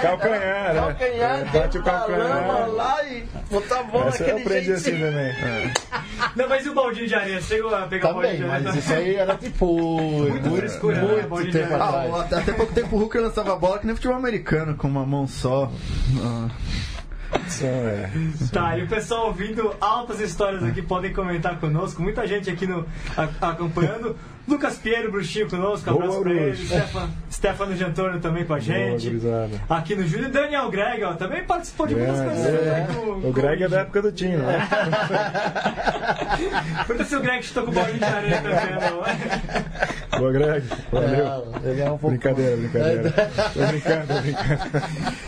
calcanhar, 0.00 0.74
né? 0.74 0.80
Calcanhar, 0.80 1.38
É, 1.40 1.44
bate 1.44 1.78
o 1.78 1.82
calcanhar. 1.82 2.68
lá 2.70 3.04
e 3.04 3.24
botar 3.50 3.80
a 3.80 3.82
bola 3.84 4.08
Essa 4.08 4.24
eu 4.24 4.26
naquele 4.28 4.42
aprendi 4.46 4.64
jeito. 4.66 4.80
assim 4.80 4.90
também. 4.92 5.12
É. 5.30 5.72
Não, 6.36 6.48
mas 6.48 6.64
e 6.66 6.68
o 6.68 6.74
baldinho 6.74 7.06
de 7.08 7.14
areia? 7.14 7.40
Chegou 7.40 7.74
a 7.74 7.82
pegar 7.86 8.10
o 8.10 8.14
baldinho 8.14 8.36
Também, 8.36 8.46
de 8.48 8.54
areia? 8.54 8.72
mas 8.72 8.84
isso 8.84 8.92
aí 8.92 9.14
era 9.16 9.34
tipo 9.36 9.66
muito, 9.76 10.56
frescura, 10.56 10.96
né? 11.02 11.26
muito 11.28 11.44
de 11.46 11.52
tempo 11.52 11.74
areia. 11.74 11.82
Ah, 11.84 11.88
atrás. 11.88 12.10
o- 12.10 12.16
até, 12.16 12.36
até 12.36 12.52
pouco 12.52 12.72
tempo 12.72 12.96
o 12.96 13.02
Hooker 13.02 13.20
lançava 13.22 13.52
a 13.52 13.56
bola 13.56 13.78
que 13.78 13.86
nem 13.86 13.94
futebol 13.94 14.16
americano, 14.16 14.74
com 14.76 14.88
uma 14.88 15.04
mão 15.06 15.26
só. 15.26 15.70
Ah. 16.22 16.48
Então, 17.34 17.68
é. 17.68 18.10
Tá, 18.52 18.76
e 18.78 18.82
o 18.82 18.88
pessoal 18.88 19.26
ouvindo 19.28 19.74
altas 19.80 20.20
histórias 20.20 20.62
aqui 20.62 20.82
podem 20.82 21.12
comentar 21.14 21.58
conosco. 21.58 22.02
Muita 22.02 22.26
gente 22.26 22.50
aqui 22.50 22.66
no, 22.66 22.86
a- 23.16 23.48
acompanhando. 23.50 24.16
Lucas 24.48 24.76
Piero, 24.76 25.10
Bruxinho 25.10 25.48
conosco, 25.48 25.88
Boa, 25.90 26.04
abraço 26.04 26.20
pra 26.22 26.32
ele. 26.32 26.50
Bruxo. 26.50 26.66
Stefan, 26.66 27.10
Stefano 27.30 27.76
Giantorno 27.76 28.20
também 28.20 28.44
com 28.44 28.54
a 28.54 28.58
gente. 28.60 29.06
gurizada. 29.08 29.60
aqui 29.70 29.94
no 29.94 30.06
Júlio. 30.06 30.30
Daniel 30.30 30.68
Greg, 30.70 31.02
ó, 31.04 31.14
também 31.14 31.44
participou 31.44 31.86
de 31.86 31.94
muitas 31.94 32.20
Grande, 32.20 32.34
coisas. 32.42 32.66
é. 32.66 32.70
né, 32.70 32.88
com- 32.94 33.28
O 33.28 33.32
Greg 33.32 33.62
é 33.62 33.66
com- 33.66 33.70
da 33.72 33.80
época 33.80 34.02
do 34.02 34.12
Tinho, 34.12 34.38
né? 34.38 34.68
Pergunta 36.86 37.04
se 37.08 37.16
o 37.16 37.20
Greg 37.20 37.42
chutou 37.44 37.64
com 37.64 37.70
o 37.70 37.74
bolinho 37.74 37.98
de 37.98 38.04
areia 38.04 38.42
também. 38.42 38.90
Não. 38.90 40.18
Boa, 40.18 40.32
Greg. 40.32 40.66
Valeu. 40.90 41.52
É, 41.64 41.70
ele 41.70 41.80
é 41.80 41.84
um 41.86 41.98
pouco- 41.98 42.10
Brincadeira, 42.10 42.56
brincadeira. 42.56 43.10
Tô 43.54 43.66
brincando, 43.66 44.06
tô 44.08 44.20
brincando. 44.20 44.60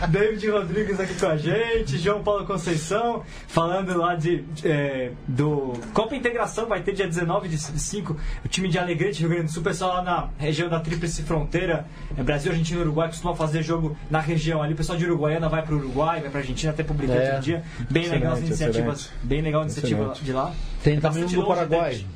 David 0.09 0.51
Rodrigues 0.51 1.01
aqui 1.01 1.15
com 1.15 1.27
a 1.27 1.37
gente, 1.37 1.99
João 1.99 2.23
Paulo 2.23 2.47
Conceição, 2.47 3.23
falando 3.49 3.97
lá 3.97 4.15
de, 4.15 4.43
de, 4.43 4.69
é, 4.71 5.11
do 5.27 5.73
Copa 5.93 6.15
Integração, 6.15 6.67
vai 6.67 6.81
ter 6.83 6.93
dia 6.93 7.07
19 7.07 7.49
de 7.49 7.59
5, 7.59 8.17
o 8.45 8.49
time 8.49 8.69
de 8.69 8.79
Alegrete, 9.05 9.21
Rio 9.21 9.29
Grande 9.29 9.45
do 9.45 9.51
Sul, 9.51 9.61
o 9.61 9.65
pessoal 9.65 9.95
lá 9.95 10.03
na 10.03 10.29
região 10.39 10.69
da 10.69 10.81
Tríplice 10.81 11.23
Fronteira, 11.23 11.85
é, 12.17 12.23
Brasil, 12.23 12.51
Argentina 12.53 12.79
e 12.81 12.83
Uruguai, 12.83 13.09
costuma 13.09 13.35
fazer 13.35 13.63
jogo 13.63 13.97
na 14.11 14.19
região 14.21 14.63
ali, 14.63 14.73
o 14.73 14.77
pessoal 14.77 14.97
de 14.97 15.05
Uruguaiana 15.05 15.49
vai 15.49 15.63
para 15.63 15.75
o 15.75 15.79
Uruguai, 15.79 16.21
vai 16.23 16.31
para 16.31 16.41
Argentina, 16.41 16.73
até 16.73 16.83
publicou 16.83 17.15
É. 17.17 17.27
outro 17.29 17.43
dia, 17.43 17.63
bem 17.91 18.09
legal 18.09 18.33
as 18.33 18.41
iniciativas, 18.41 19.01
excelente. 19.01 19.27
bem 19.27 19.43
legal 19.43 19.61
a 19.61 19.65
iniciativa 19.65 20.01
Excelente. 20.01 20.25
de 20.25 20.33
lá. 20.33 20.53
Tem 20.83 20.97
É 20.97 21.01
também 21.01 21.25
um 21.25 21.27
do 21.29 21.47
Paraguai. 21.47 21.91
David. 21.91 22.07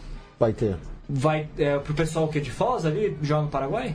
Vai 0.40 0.52
ter. 0.52 0.76
Vai 1.08 1.48
é, 1.58 1.78
pro 1.78 1.94
pessoal 1.94 2.28
que 2.28 2.38
é 2.38 2.40
de 2.40 2.50
Foz 2.50 2.86
ali, 2.86 3.16
joga 3.22 3.42
no 3.42 3.48
Paraguai? 3.48 3.94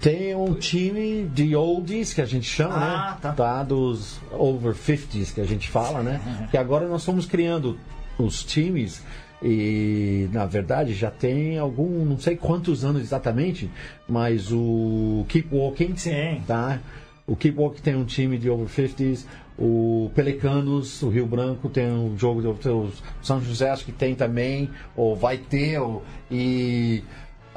Tem 0.00 0.34
um 0.34 0.54
time 0.54 1.24
de 1.34 1.56
oldies 1.56 2.12
que 2.14 2.20
a 2.20 2.24
gente 2.26 2.46
chama, 2.48 2.74
Ah, 2.76 3.18
né? 3.22 3.32
tá. 3.36 3.62
Dos 3.64 4.20
over 4.32 4.74
50s 4.74 5.32
que 5.34 5.40
a 5.40 5.44
gente 5.44 5.68
fala, 5.68 6.02
né? 6.02 6.46
Que 6.50 6.56
agora 6.56 6.86
nós 6.86 7.00
estamos 7.02 7.26
criando 7.26 7.78
os 8.18 8.44
times 8.44 9.02
e 9.42 10.28
na 10.32 10.46
verdade 10.46 10.92
já 10.94 11.10
tem 11.10 11.58
algum, 11.58 12.04
não 12.04 12.18
sei 12.18 12.36
quantos 12.36 12.84
anos 12.84 13.02
exatamente, 13.02 13.70
mas 14.08 14.50
o 14.52 15.24
Keep 15.28 15.54
Walking, 15.54 15.96
Sim. 15.96 16.42
tá? 16.46 16.80
O 17.26 17.36
Keep 17.36 17.58
Walking 17.58 17.82
tem 17.82 17.94
um 17.94 18.04
time 18.04 18.38
de 18.38 18.48
over 18.48 18.66
50s, 18.68 19.24
o 19.58 20.10
Pelicanos, 20.14 21.02
o 21.02 21.08
Rio 21.08 21.26
Branco 21.26 21.68
tem 21.68 21.86
um 21.90 22.16
jogo 22.16 22.40
de 22.40 22.68
o 22.68 22.90
São 23.22 23.40
José 23.40 23.70
acho 23.70 23.84
que 23.84 23.92
tem 23.92 24.14
também, 24.14 24.70
ou 24.96 25.14
vai 25.16 25.36
ter, 25.36 25.78
ou- 25.78 26.02
e 26.30 27.02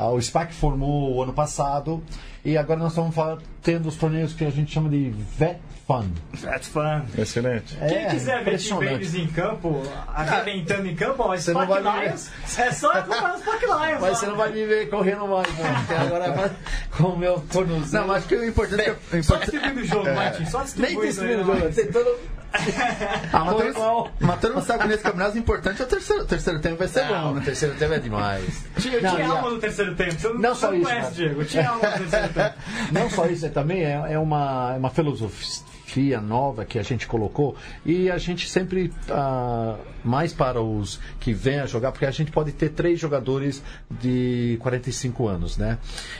o 0.09 0.21
SPAC 0.21 0.53
formou 0.53 1.15
o 1.15 1.21
ano 1.23 1.33
passado 1.33 2.03
e 2.43 2.57
agora 2.57 2.79
nós 2.79 2.91
estamos 2.91 3.15
tendo 3.61 3.87
os 3.89 3.95
torneios 3.95 4.33
que 4.33 4.43
a 4.45 4.49
gente 4.49 4.71
chama 4.71 4.89
de 4.89 5.13
Vet 5.37 5.57
Fun. 5.87 6.05
That's 6.41 6.67
fun. 6.67 7.01
Excelente. 7.17 7.75
Quem 7.75 7.97
É, 7.97 8.05
quiser 8.09 8.43
ver 8.43 8.57
Tim. 8.57 8.75
Babies 8.75 9.13
em 9.15 9.27
campo, 9.27 9.81
arrebentando 10.07 10.87
em 10.87 10.95
campo, 10.95 11.23
ó, 11.23 11.27
não 11.29 11.37
Spark 11.37 11.67
vai 11.69 11.81
me 11.83 11.91
ver. 11.99 12.05
Lions. 12.07 12.31
É 12.57 12.71
só 12.71 12.91
acompanhar 12.91 13.35
os 13.35 13.41
Spark 13.41 13.61
Lions. 13.61 14.01
Mas 14.01 14.11
ó. 14.11 14.15
você 14.15 14.25
não 14.27 14.35
vai 14.37 14.51
me 14.51 14.65
ver 14.65 14.89
correndo 14.89 15.27
mais, 15.27 15.47
não. 15.57 15.75
Porque 15.75 15.93
agora 15.93 16.31
vai 16.31 16.51
com 16.97 17.03
o 17.07 17.17
meu 17.17 17.39
tornozelo. 17.51 18.01
Não, 18.01 18.07
mas 18.07 18.17
acho 18.19 18.27
que 18.27 18.35
o 18.35 18.45
importante 18.47 18.81
é. 18.89 18.91
o 18.91 18.95
Só 19.23 19.35
importante- 19.35 19.51
distribuindo 19.51 19.81
o 19.81 19.85
jogo, 19.85 20.13
Martin. 20.15 20.45
Só 20.45 20.57
Nem 20.59 20.65
distribuindo. 20.65 21.07
distribuindo 21.07 21.41
o 21.41 21.55
jogo, 21.59 21.73
tentando. 21.73 22.40
Ah, 23.33 24.35
todo 24.39 24.53
mundo 24.53 24.65
sabe 24.65 24.83
que 24.83 24.89
nesse 24.89 25.03
campeonato 25.03 25.35
o 25.35 25.39
importante 25.39 25.81
é 25.81 25.85
o 25.85 25.87
terceiro, 25.87 26.23
o 26.23 26.25
terceiro 26.25 26.59
tempo 26.59 26.77
vai 26.77 26.87
ser 26.87 27.05
Não, 27.05 27.23
bom, 27.23 27.31
o 27.31 27.35
né? 27.35 27.41
terceiro 27.45 27.75
tempo 27.75 27.93
é 27.93 27.99
demais. 27.99 28.65
Tinha, 28.77 29.01
Não, 29.01 29.15
tinha 29.15 29.27
alma 29.29 29.49
no 29.49 29.59
terceiro 29.59 29.95
tempo. 29.95 30.11
Você 30.19 30.27
não, 30.29 30.37
Não 30.39 30.55
só 30.55 30.67
não 30.67 30.77
isso, 30.77 30.89
conhece. 30.89 31.13
Diego. 31.13 31.45
Tinha 31.45 31.69
alma 31.69 31.89
no 31.89 31.97
terceiro 31.97 32.29
tempo. 32.33 32.55
Não 32.91 33.09
só 33.09 33.25
isso, 33.27 33.45
é 33.45 33.49
também 33.49 33.83
é, 33.83 34.13
é 34.13 34.19
uma, 34.19 34.73
é 34.75 34.77
uma 34.77 34.89
filosofia 34.89 36.21
nova 36.21 36.63
que 36.65 36.79
a 36.79 36.83
gente 36.83 37.05
colocou 37.07 37.55
e 37.85 38.09
a 38.09 38.17
gente 38.17 38.49
sempre, 38.49 38.93
ah, 39.09 39.75
mais 40.03 40.33
para 40.33 40.61
os 40.61 40.99
que 41.19 41.33
vêm 41.33 41.59
a 41.59 41.65
jogar, 41.65 41.91
porque 41.91 42.05
a 42.05 42.11
gente 42.11 42.31
pode 42.31 42.51
ter 42.51 42.69
três 42.69 42.99
jogadores 42.99 43.61
de 43.89 44.57
45 44.61 45.27
anos, 45.27 45.57
né? 45.57 45.77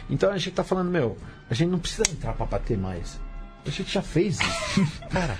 Então 0.10 0.30
a 0.30 0.38
gente 0.38 0.50
está 0.50 0.63
falando, 0.63 0.89
meu, 0.89 1.17
a 1.50 1.54
gente 1.54 1.70
não 1.70 1.80
precisa 1.80 2.04
entrar 2.10 2.34
para 2.34 2.46
bater 2.46 2.78
mais. 2.78 3.20
A 3.65 3.70
gente 3.70 3.94
já 3.94 4.02
fez 4.02 4.39
isso. 4.39 4.91
Cara, 5.12 5.38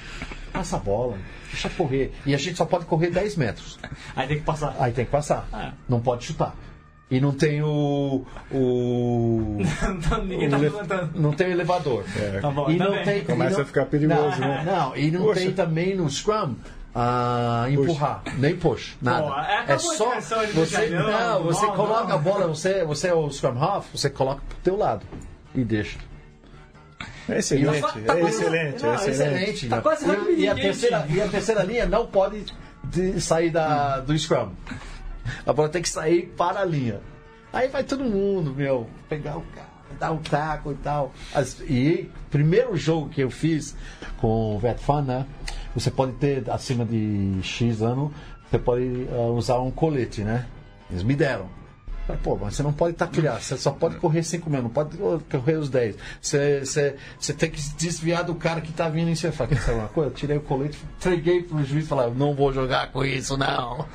passa 0.52 0.76
a 0.78 0.80
bola, 0.80 1.18
deixa 1.52 1.70
correr. 1.70 2.14
E 2.26 2.34
a 2.36 2.38
gente 2.38 2.56
só 2.58 2.66
pode 2.66 2.86
correr 2.86 3.10
10 3.10 3.36
metros. 3.38 3.80
Aí 4.16 4.28
tem 4.28 4.38
que 4.38 4.44
passar. 4.44 4.76
Aí 4.80 4.92
tem 4.92 5.06
que 5.06 5.12
passar. 5.12 5.48
Ah. 5.52 5.72
Não 5.88 6.00
pode 6.00 6.26
chutar. 6.26 6.56
E 7.10 7.20
não 7.20 7.34
tem 7.34 7.62
o. 7.62 8.26
o 8.52 9.58
Ninguém 10.26 10.50
tá 10.50 10.58
o 10.58 10.60
le- 10.62 10.70
levantando. 10.70 11.20
Não 11.20 11.34
tem 11.34 11.52
elevador. 11.52 12.06
Tá 12.42 12.50
bom, 12.50 12.70
E 12.72 12.78
tá 12.78 12.86
não 12.86 13.04
tem. 13.04 13.24
Começa 13.26 13.52
e 13.52 13.56
não- 13.56 13.62
a 13.64 13.66
ficar 13.66 13.86
perigoso, 13.86 14.40
não, 14.40 14.48
né? 14.48 14.64
Não, 14.66 14.96
e 14.96 15.12
não 15.12 15.22
Poxa. 15.24 15.40
tem 15.42 15.52
também 15.52 15.96
no 15.96 16.10
Scrum. 16.10 16.56
ah, 16.96 17.66
empurrar, 17.70 18.22
nem 18.38 18.56
push, 18.56 18.96
nada. 19.02 19.24
Pô, 19.28 19.40
é, 19.40 19.66
é 19.68 19.78
só 19.78 20.16
você, 20.22 20.36
não, 20.90 21.44
você 21.44 21.66
não, 21.66 21.76
coloca 21.76 22.08
não. 22.08 22.16
a 22.16 22.18
bola, 22.18 22.48
você, 22.48 22.84
você 22.86 23.08
é 23.10 23.14
o 23.14 23.30
Scrum 23.30 23.58
Half, 23.62 23.88
você 23.94 24.10
coloca 24.10 24.42
pro 24.48 24.58
teu 24.64 24.78
lado 24.78 25.06
e 25.56 25.64
deixa. 25.64 25.98
É 27.30 27.38
excelente, 27.40 27.82
Tá 27.82 27.88
é 28.18 28.20
quase- 28.22 28.26
excelente, 28.42 28.84
Não, 28.84 28.92
é 28.92 28.96
excelente. 29.10 29.68
Tá 29.70 29.82
quase 29.82 30.06
e, 30.32 30.42
e, 30.42 30.50
a 30.50 30.56
terceira, 30.56 31.06
e 31.10 31.22
a 31.22 31.28
terceira 31.28 31.64
linha 31.64 31.86
não 31.86 32.06
pode 32.08 32.46
de- 32.84 33.22
sair 33.22 33.50
da, 33.50 34.00
do 34.00 34.18
Scrum. 34.18 34.50
A 35.46 35.54
bola 35.54 35.70
tem 35.70 35.82
que 35.82 35.90
sair 35.90 36.34
para 36.36 36.62
a 36.62 36.66
linha. 36.66 37.00
Aí 37.54 37.68
vai 37.68 37.84
todo 37.84 38.04
mundo, 38.04 38.54
meu, 38.56 38.88
pegar 39.08 39.38
o 39.38 39.42
cara, 39.54 39.68
dar 40.00 40.12
um 40.12 40.18
taco 40.18 40.72
e 40.72 40.76
tal. 40.76 41.14
As- 41.34 41.60
e 41.62 42.10
primeiro 42.30 42.76
jogo 42.76 43.10
que 43.10 43.22
eu 43.22 43.30
fiz 43.30 43.76
com 44.18 44.56
o 44.56 44.60
Vetfan, 44.60 45.04
né? 45.04 45.26
Você 45.76 45.92
pode 45.92 46.14
ter 46.14 46.50
acima 46.50 46.84
de 46.84 47.40
X 47.44 47.82
ano, 47.82 48.12
você 48.50 48.58
pode 48.58 49.08
ah, 49.12 49.28
usar 49.32 49.60
um 49.60 49.70
colete, 49.72 50.22
né? 50.22 50.46
Eles 50.90 51.04
me 51.04 51.16
deram. 51.16 51.48
Pô, 52.18 52.38
mas 52.42 52.56
você 52.56 52.64
não 52.64 52.74
pode 52.74 52.94
taclear, 52.96 53.42
você 53.42 53.58
só 53.58 53.72
pode 53.72 53.96
correr 53.98 54.24
5 54.24 54.50
metros, 54.50 54.64
não 54.66 54.72
pode 54.72 54.98
correr 55.30 55.56
os 55.58 55.70
10. 55.70 55.96
Você, 56.22 56.60
você, 56.66 56.96
você 57.20 57.34
tem 57.34 57.50
que 57.50 57.62
se 57.62 57.76
desviar 57.76 58.24
do 58.24 58.36
cara 58.36 58.62
que 58.62 58.72
tá 58.72 58.88
vindo 58.90 59.10
em 59.10 59.16
você. 59.16 59.32
Fala, 59.32 59.50
quer 59.50 59.62
saber 59.62 59.80
uma 59.80 59.88
coisa? 59.88 60.10
Eu 60.10 60.14
tirei 60.14 60.38
o 60.38 60.42
colete, 60.42 60.78
entreguei 60.98 61.44
pro 61.44 61.64
juiz 61.64 61.86
e 61.86 61.88
falei, 61.88 62.14
não 62.16 62.34
vou 62.36 62.52
jogar 62.54 62.92
com 62.92 63.04
isso, 63.04 63.38
não. 63.38 63.86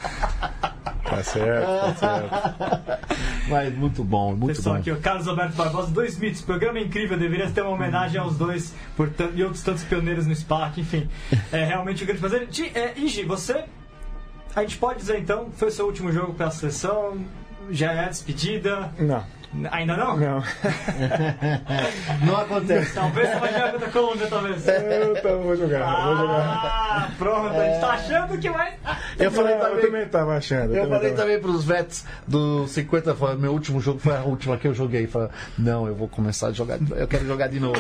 Tá 1.09 1.23
certo, 1.23 1.67
tá 1.67 1.95
certo. 1.95 3.07
Mas 3.49 3.73
muito 3.77 4.03
bom, 4.03 4.35
muito 4.35 4.57
Pessoal, 4.57 4.75
bom. 4.75 4.81
aqui, 4.81 4.91
o 4.91 5.01
Carlos 5.01 5.29
Alberto 5.29 5.55
Barbosa, 5.57 5.91
dois 5.93 6.19
mitos. 6.19 6.41
Programa 6.43 6.81
incrível, 6.81 7.17
deveria 7.17 7.49
ter 7.51 7.63
uma 7.63 7.71
homenagem 7.71 8.21
aos 8.21 8.37
dois 8.37 8.75
por 8.97 9.09
e 9.35 9.43
outros 9.45 9.63
tantos 9.63 9.85
pioneiros 9.85 10.27
no 10.27 10.35
SPAC, 10.35 10.81
enfim. 10.81 11.09
É 11.53 11.65
realmente 11.65 12.03
um 12.03 12.07
grande 12.07 12.21
prazer. 12.21 12.49
Ti- 12.49 12.73
é, 12.75 12.99
Igi, 12.99 13.23
você. 13.25 13.65
A 14.55 14.63
gente 14.63 14.79
pode 14.79 14.99
dizer 14.99 15.19
então, 15.21 15.51
foi 15.57 15.69
o 15.69 15.71
seu 15.71 15.87
último 15.87 16.11
jogo 16.11 16.35
pela 16.35 16.51
seleção? 16.51 17.19
Já 17.71 17.93
é 17.93 18.05
a 18.05 18.09
despedida? 18.09 18.93
Não, 18.99 19.25
Ainda 19.71 19.97
não? 19.97 20.17
não. 20.17 20.43
Não 22.27 22.37
acontece. 22.37 22.95
Talvez 22.95 23.29
você 23.29 23.37
vai 23.37 23.53
jogar 23.53 23.73
contra 23.73 23.89
a 23.89 23.91
Colômbia, 23.91 24.27
talvez. 24.29 24.67
Eu 24.69 25.15
tá, 25.23 25.29
vou 25.35 25.57
jogar, 25.57 26.05
vou 26.07 26.17
jogar. 26.17 26.41
Ah, 26.41 27.09
pronto, 27.19 27.57
a 27.61 27.65
gente 27.65 27.81
tá 27.81 27.91
achando 27.93 28.39
que 28.39 28.49
vai. 28.51 28.75
Eu 29.19 29.31
falei 29.31 29.55
Não, 29.57 29.63
eu 29.65 29.69
também, 29.71 29.87
também 29.87 30.09
tava 30.09 30.37
achando. 30.37 30.75
eu 30.75 30.89
falei 30.89 31.11
tava- 31.11 31.23
também 31.23 31.41
pros 31.41 31.65
vets 31.65 32.05
do 32.27 32.67
50, 32.67 33.15
falei, 33.15 33.37
meu 33.37 33.53
último 33.53 33.81
jogo 33.81 33.99
foi 33.99 34.17
a 34.17 34.21
última 34.23 34.57
que 34.57 34.67
eu 34.69 34.75
joguei. 34.75 35.07
Falei, 35.07 35.29
não, 35.59 35.87
eu 35.87 35.95
vou 35.95 36.09
começar 36.09 36.49
a 36.49 36.53
jogar, 36.53 36.79
eu 36.97 37.07
quero 37.09 37.27
jogar 37.27 37.49
de 37.49 37.61
novo. 37.61 37.79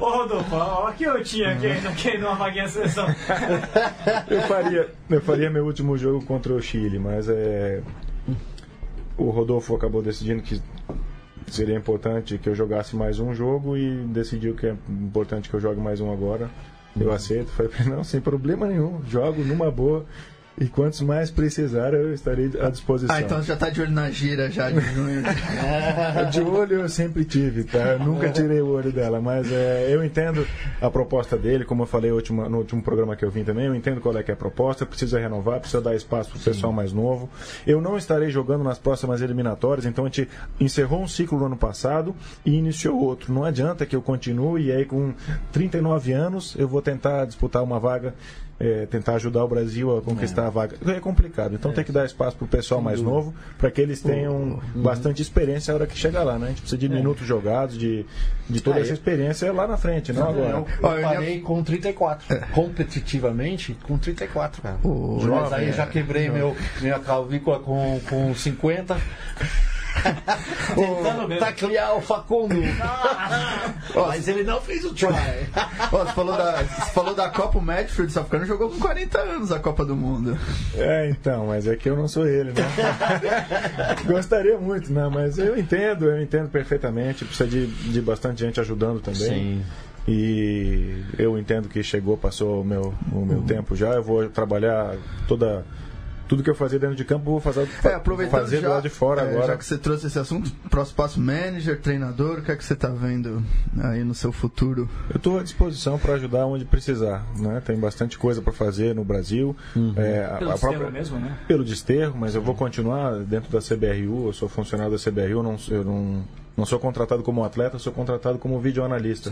Ô 0.00 0.08
Rodolfo, 0.10 0.54
ó, 0.56 0.86
aqui 0.88 1.04
eu 1.04 1.22
tinha 1.22 1.52
aqui 1.52 1.66
ainda 1.66 1.90
quem 1.92 2.18
não 2.18 2.36
vaguinha 2.36 2.64
a 2.64 2.68
seleção. 2.68 3.06
Eu 4.28 4.40
faria, 4.42 4.88
eu 5.10 5.20
faria 5.20 5.50
meu 5.50 5.64
último 5.64 5.96
jogo 5.96 6.24
contra 6.24 6.52
o 6.52 6.60
Chile, 6.60 6.98
mas 6.98 7.28
é, 7.28 7.80
o 9.18 9.30
Rodolfo 9.30 9.74
acabou 9.74 10.00
decidindo 10.00 10.42
que 10.42 10.62
seria 11.48 11.76
importante 11.76 12.38
que 12.38 12.48
eu 12.48 12.54
jogasse 12.54 12.94
mais 12.94 13.18
um 13.18 13.34
jogo 13.34 13.76
e 13.76 14.04
decidiu 14.06 14.54
que 14.54 14.66
é 14.66 14.76
importante 14.88 15.48
que 15.48 15.54
eu 15.54 15.60
jogue 15.60 15.80
mais 15.80 16.00
um 16.00 16.12
agora. 16.12 16.48
Eu 16.98 17.12
aceito. 17.12 17.50
Falei 17.50 17.70
pra 17.70 17.84
ele, 17.84 17.94
não, 17.94 18.04
sem 18.04 18.20
problema 18.20 18.66
nenhum. 18.66 19.02
Jogo 19.06 19.44
numa 19.44 19.70
boa. 19.70 20.06
E 20.60 20.66
quantos 20.66 21.00
mais 21.02 21.30
precisar, 21.30 21.94
eu 21.94 22.12
estarei 22.12 22.50
à 22.60 22.68
disposição. 22.68 23.14
Ah, 23.14 23.20
então 23.20 23.40
já 23.42 23.54
tá 23.56 23.70
de 23.70 23.80
olho 23.80 23.92
na 23.92 24.10
gira 24.10 24.50
já 24.50 24.70
de 24.70 24.80
junho. 24.80 25.22
De 26.32 26.40
olho 26.40 26.80
eu 26.80 26.88
sempre 26.88 27.24
tive, 27.24 27.64
tá? 27.64 27.78
Eu 27.92 28.00
nunca 28.00 28.28
tirei 28.30 28.60
o 28.60 28.68
olho 28.68 28.90
dela, 28.92 29.20
mas 29.20 29.50
é, 29.52 29.86
eu 29.88 30.04
entendo 30.04 30.46
a 30.80 30.90
proposta 30.90 31.36
dele, 31.36 31.64
como 31.64 31.82
eu 31.84 31.86
falei 31.86 32.10
última- 32.10 32.48
no 32.48 32.58
último 32.58 32.82
programa 32.82 33.14
que 33.14 33.24
eu 33.24 33.30
vim 33.30 33.44
também, 33.44 33.66
eu 33.66 33.74
entendo 33.74 34.00
qual 34.00 34.16
é 34.16 34.22
que 34.22 34.30
é 34.30 34.34
a 34.34 34.36
proposta, 34.36 34.84
precisa 34.84 35.18
renovar, 35.18 35.60
precisa 35.60 35.80
dar 35.80 35.94
espaço 35.94 36.30
pro 36.30 36.40
pessoal 36.40 36.72
mais 36.72 36.92
novo. 36.92 37.28
Eu 37.66 37.80
não 37.80 37.96
estarei 37.96 38.30
jogando 38.30 38.64
nas 38.64 38.78
próximas 38.78 39.20
eliminatórias, 39.22 39.86
então 39.86 40.04
a 40.04 40.08
gente 40.08 40.28
encerrou 40.58 41.02
um 41.02 41.08
ciclo 41.08 41.38
no 41.38 41.46
ano 41.46 41.56
passado 41.56 42.14
e 42.44 42.54
iniciou 42.56 42.98
outro. 43.00 43.32
Não 43.32 43.44
adianta 43.44 43.86
que 43.86 43.94
eu 43.94 44.02
continue 44.02 44.66
e 44.66 44.72
aí 44.72 44.84
com 44.84 45.14
39 45.52 46.12
anos 46.12 46.54
eu 46.58 46.66
vou 46.66 46.82
tentar 46.82 47.24
disputar 47.26 47.62
uma 47.62 47.78
vaga 47.78 48.14
é, 48.60 48.86
tentar 48.86 49.14
ajudar 49.14 49.44
o 49.44 49.48
Brasil 49.48 49.96
a 49.96 50.02
conquistar 50.02 50.46
a 50.46 50.50
vaga. 50.50 50.76
É 50.86 51.00
complicado, 51.00 51.54
então 51.54 51.72
tem 51.72 51.84
que 51.84 51.92
dar 51.92 52.04
espaço 52.04 52.36
para 52.36 52.44
o 52.44 52.48
pessoal 52.48 52.80
mais 52.80 53.00
novo, 53.00 53.32
para 53.56 53.70
que 53.70 53.80
eles 53.80 54.02
tenham 54.02 54.60
bastante 54.74 55.22
experiência 55.22 55.72
na 55.72 55.78
hora 55.78 55.86
que 55.86 55.96
chegar 55.96 56.22
lá, 56.24 56.38
né? 56.38 56.46
A 56.46 56.48
gente 56.50 56.60
precisa 56.62 56.78
de 56.78 56.88
minutos 56.88 57.26
jogados, 57.26 57.78
de, 57.78 58.04
de 58.50 58.60
toda 58.60 58.78
Ah, 58.78 58.80
essa 58.80 58.92
experiência 58.92 59.52
lá 59.52 59.66
na 59.66 59.76
frente, 59.76 60.12
não 60.12 60.28
agora. 60.28 60.50
Eu, 60.50 60.66
eu 60.82 60.90
eu 60.96 61.02
parei 61.02 61.40
com 61.40 61.62
34. 61.62 62.26
Competitivamente, 62.52 63.76
com 63.84 63.96
34, 63.98 64.62
cara. 64.62 64.78
O- 64.82 65.18
Mas 65.28 65.52
aí 65.52 65.72
já 65.72 65.86
quebrei 65.86 66.28
meu, 66.30 66.56
minha 66.80 66.98
clavícula 66.98 67.60
com, 67.60 68.00
com 68.08 68.34
50. 68.34 68.96
Tentando 70.74 71.38
taclear 71.38 71.96
o 71.96 72.00
Facundo. 72.00 72.54
Mas 73.94 74.28
ele 74.28 74.42
não 74.42 74.60
fez 74.60 74.84
o 74.84 74.94
try. 74.94 75.08
Ó, 75.92 76.04
você, 76.04 76.12
falou 76.12 76.36
da, 76.36 76.62
você 76.62 76.90
falou 76.92 77.14
da 77.14 77.28
Copa, 77.28 77.58
o 77.58 77.62
Medford 77.62 78.12
Safcano 78.12 78.46
jogou 78.46 78.70
com 78.70 78.78
40 78.78 79.18
anos 79.18 79.52
a 79.52 79.58
Copa 79.58 79.84
do 79.84 79.96
Mundo. 79.96 80.38
É, 80.74 81.08
então, 81.10 81.46
mas 81.46 81.66
é 81.66 81.76
que 81.76 81.88
eu 81.88 81.96
não 81.96 82.08
sou 82.08 82.26
ele, 82.26 82.52
né? 82.52 82.64
Gostaria 84.06 84.58
muito, 84.58 84.92
né? 84.92 85.08
Mas 85.12 85.38
eu 85.38 85.58
entendo, 85.58 86.06
eu 86.06 86.22
entendo 86.22 86.48
perfeitamente. 86.48 87.24
Precisa 87.24 87.48
de, 87.48 87.66
de 87.66 88.00
bastante 88.00 88.40
gente 88.40 88.60
ajudando 88.60 89.00
também. 89.00 89.28
Sim. 89.28 89.64
E 90.08 91.04
eu 91.18 91.38
entendo 91.38 91.68
que 91.68 91.82
chegou, 91.82 92.16
passou 92.16 92.62
o 92.62 92.64
meu, 92.64 92.94
o 93.12 93.26
meu 93.26 93.42
tempo 93.42 93.76
já. 93.76 93.90
Eu 93.90 94.02
vou 94.02 94.26
trabalhar 94.30 94.96
toda. 95.28 95.66
Tudo 96.28 96.42
que 96.42 96.50
eu 96.50 96.54
fazia 96.54 96.78
dentro 96.78 96.94
de 96.94 97.04
campo, 97.04 97.22
eu 97.28 97.32
vou 97.32 97.40
fazer, 97.40 97.66
É, 97.84 97.94
aproveitando 97.94 98.40
fazer 98.40 98.56
do 98.56 98.62
já, 98.62 98.68
lado 98.68 98.82
de 98.82 98.88
fora 98.90 99.22
é, 99.22 99.30
agora. 99.30 99.46
Já 99.46 99.56
que 99.56 99.64
você 99.64 99.78
trouxe 99.78 100.06
esse 100.08 100.18
assunto, 100.18 100.52
próximo 100.68 100.96
passo 100.96 101.18
manager, 101.20 101.80
treinador, 101.80 102.38
o 102.38 102.42
que 102.42 102.52
é 102.52 102.56
que 102.56 102.64
você 102.64 102.76
tá 102.76 102.88
vendo 102.88 103.42
aí 103.82 104.04
no 104.04 104.14
seu 104.14 104.30
futuro? 104.30 104.88
Eu 105.10 105.16
estou 105.16 105.38
à 105.38 105.42
disposição 105.42 105.98
para 105.98 106.14
ajudar 106.14 106.44
onde 106.46 106.64
precisar. 106.66 107.24
Né? 107.36 107.62
Tem 107.64 107.76
bastante 107.78 108.18
coisa 108.18 108.42
para 108.42 108.52
fazer 108.52 108.94
no 108.94 109.04
Brasil. 109.04 109.56
É, 109.96 110.24
a- 110.30 110.36
Pelo 110.36 110.50
a 110.50 110.58
própria- 110.58 110.70
sistema 110.78 110.90
mesmo, 110.90 111.18
né? 111.18 111.36
pelo 111.48 111.64
desterro, 111.64 112.14
mas 112.18 112.34
eu 112.34 112.42
vou 112.42 112.54
continuar 112.54 113.14
dentro 113.20 113.50
da 113.50 113.60
CBRU, 113.60 114.26
eu 114.26 114.32
sou 114.32 114.48
funcionário 114.48 114.92
da 114.92 114.98
CBRU, 114.98 115.38
eu 115.38 115.42
não, 115.42 115.56
eu 115.70 115.84
não, 115.84 116.24
não 116.58 116.66
sou 116.66 116.80
contratado 116.80 117.22
como 117.22 117.44
atleta, 117.44 117.78
sou 117.78 117.92
contratado 117.92 118.36
como 118.36 118.58
videoanalista. 118.58 119.30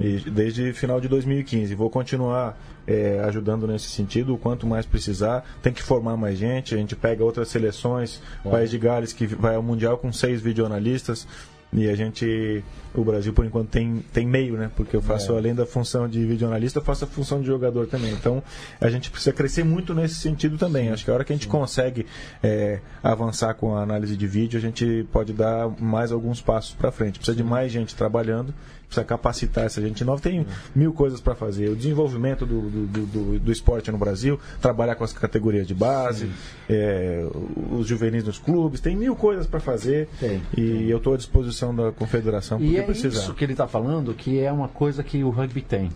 E 0.00 0.30
desde 0.30 0.72
final 0.72 1.00
de 1.00 1.08
2015. 1.08 1.74
Vou 1.74 1.90
continuar 1.90 2.56
é, 2.86 3.20
ajudando 3.24 3.66
nesse 3.66 3.88
sentido, 3.88 4.32
o 4.32 4.38
quanto 4.38 4.64
mais 4.64 4.86
precisar. 4.86 5.44
Tem 5.60 5.72
que 5.72 5.82
formar 5.82 6.16
mais 6.16 6.38
gente, 6.38 6.72
a 6.72 6.78
gente 6.78 6.94
pega 6.94 7.24
outras 7.24 7.48
seleções, 7.48 8.22
País 8.44 8.70
de 8.70 8.78
Gales 8.78 9.12
que 9.12 9.26
vai 9.26 9.56
ao 9.56 9.62
Mundial 9.62 9.98
com 9.98 10.12
seis 10.12 10.40
videoanalistas. 10.40 11.26
E 11.74 11.88
a 11.88 11.96
gente, 11.96 12.62
o 12.94 13.02
Brasil 13.02 13.32
por 13.32 13.46
enquanto 13.46 13.70
tem, 13.70 14.04
tem 14.12 14.26
meio, 14.26 14.58
né? 14.58 14.70
Porque 14.76 14.94
eu 14.94 15.00
faço 15.00 15.34
além 15.34 15.54
da 15.54 15.64
função 15.64 16.06
de 16.06 16.22
videoanalista, 16.26 16.80
eu 16.80 16.84
faço 16.84 17.04
a 17.04 17.06
função 17.06 17.40
de 17.40 17.46
jogador 17.46 17.86
também. 17.86 18.12
Então 18.12 18.42
a 18.78 18.90
gente 18.90 19.10
precisa 19.10 19.32
crescer 19.32 19.64
muito 19.64 19.94
nesse 19.94 20.16
sentido 20.16 20.58
também. 20.58 20.90
Acho 20.90 21.02
que 21.02 21.10
a 21.10 21.14
hora 21.14 21.24
que 21.24 21.32
a 21.32 21.36
gente 21.36 21.48
consegue 21.48 22.04
é, 22.42 22.80
avançar 23.02 23.54
com 23.54 23.74
a 23.74 23.82
análise 23.82 24.18
de 24.18 24.26
vídeo, 24.26 24.58
a 24.58 24.60
gente 24.60 25.06
pode 25.10 25.32
dar 25.32 25.66
mais 25.80 26.12
alguns 26.12 26.42
passos 26.42 26.74
para 26.74 26.92
frente. 26.92 27.18
Precisa 27.18 27.36
de 27.36 27.42
mais 27.42 27.72
gente 27.72 27.96
trabalhando, 27.96 28.52
precisa 28.92 29.04
capacitar 29.04 29.64
essa 29.64 29.80
gente 29.80 30.04
nova. 30.04 30.20
Tem 30.20 30.46
mil 30.74 30.92
coisas 30.92 31.20
para 31.20 31.34
fazer. 31.34 31.70
O 31.70 31.76
desenvolvimento 31.76 32.44
do, 32.44 32.60
do, 32.60 32.86
do, 33.06 33.38
do- 33.38 33.52
esporte 33.52 33.90
no 33.90 33.98
Brasil, 33.98 34.38
trabalhar 34.60 34.94
com 34.94 35.04
as 35.04 35.12
categorias 35.12 35.66
de 35.66 35.74
base, 35.74 36.30
é, 36.68 37.26
os 37.70 37.86
juvenis 37.86 38.24
nos 38.24 38.38
clubes, 38.38 38.80
tem 38.80 38.94
mil 38.96 39.16
coisas 39.16 39.46
para 39.46 39.60
fazer. 39.60 40.08
Tem, 40.20 40.42
e 40.56 40.88
eu 40.90 40.98
estou 40.98 41.14
à 41.14 41.16
disposição 41.16 41.74
da 41.74 41.90
confederação 41.92 42.58
porque 42.58 42.76
é 42.76 42.82
precisar. 42.82 43.20
isso 43.20 43.34
que 43.34 43.44
ele 43.44 43.52
está 43.52 43.66
falando, 43.66 44.14
que 44.14 44.40
é 44.40 44.52
uma 44.52 44.68
coisa 44.68 45.02
que 45.02 45.22
o 45.24 45.30
rugby 45.30 45.62
tem. 45.62 45.90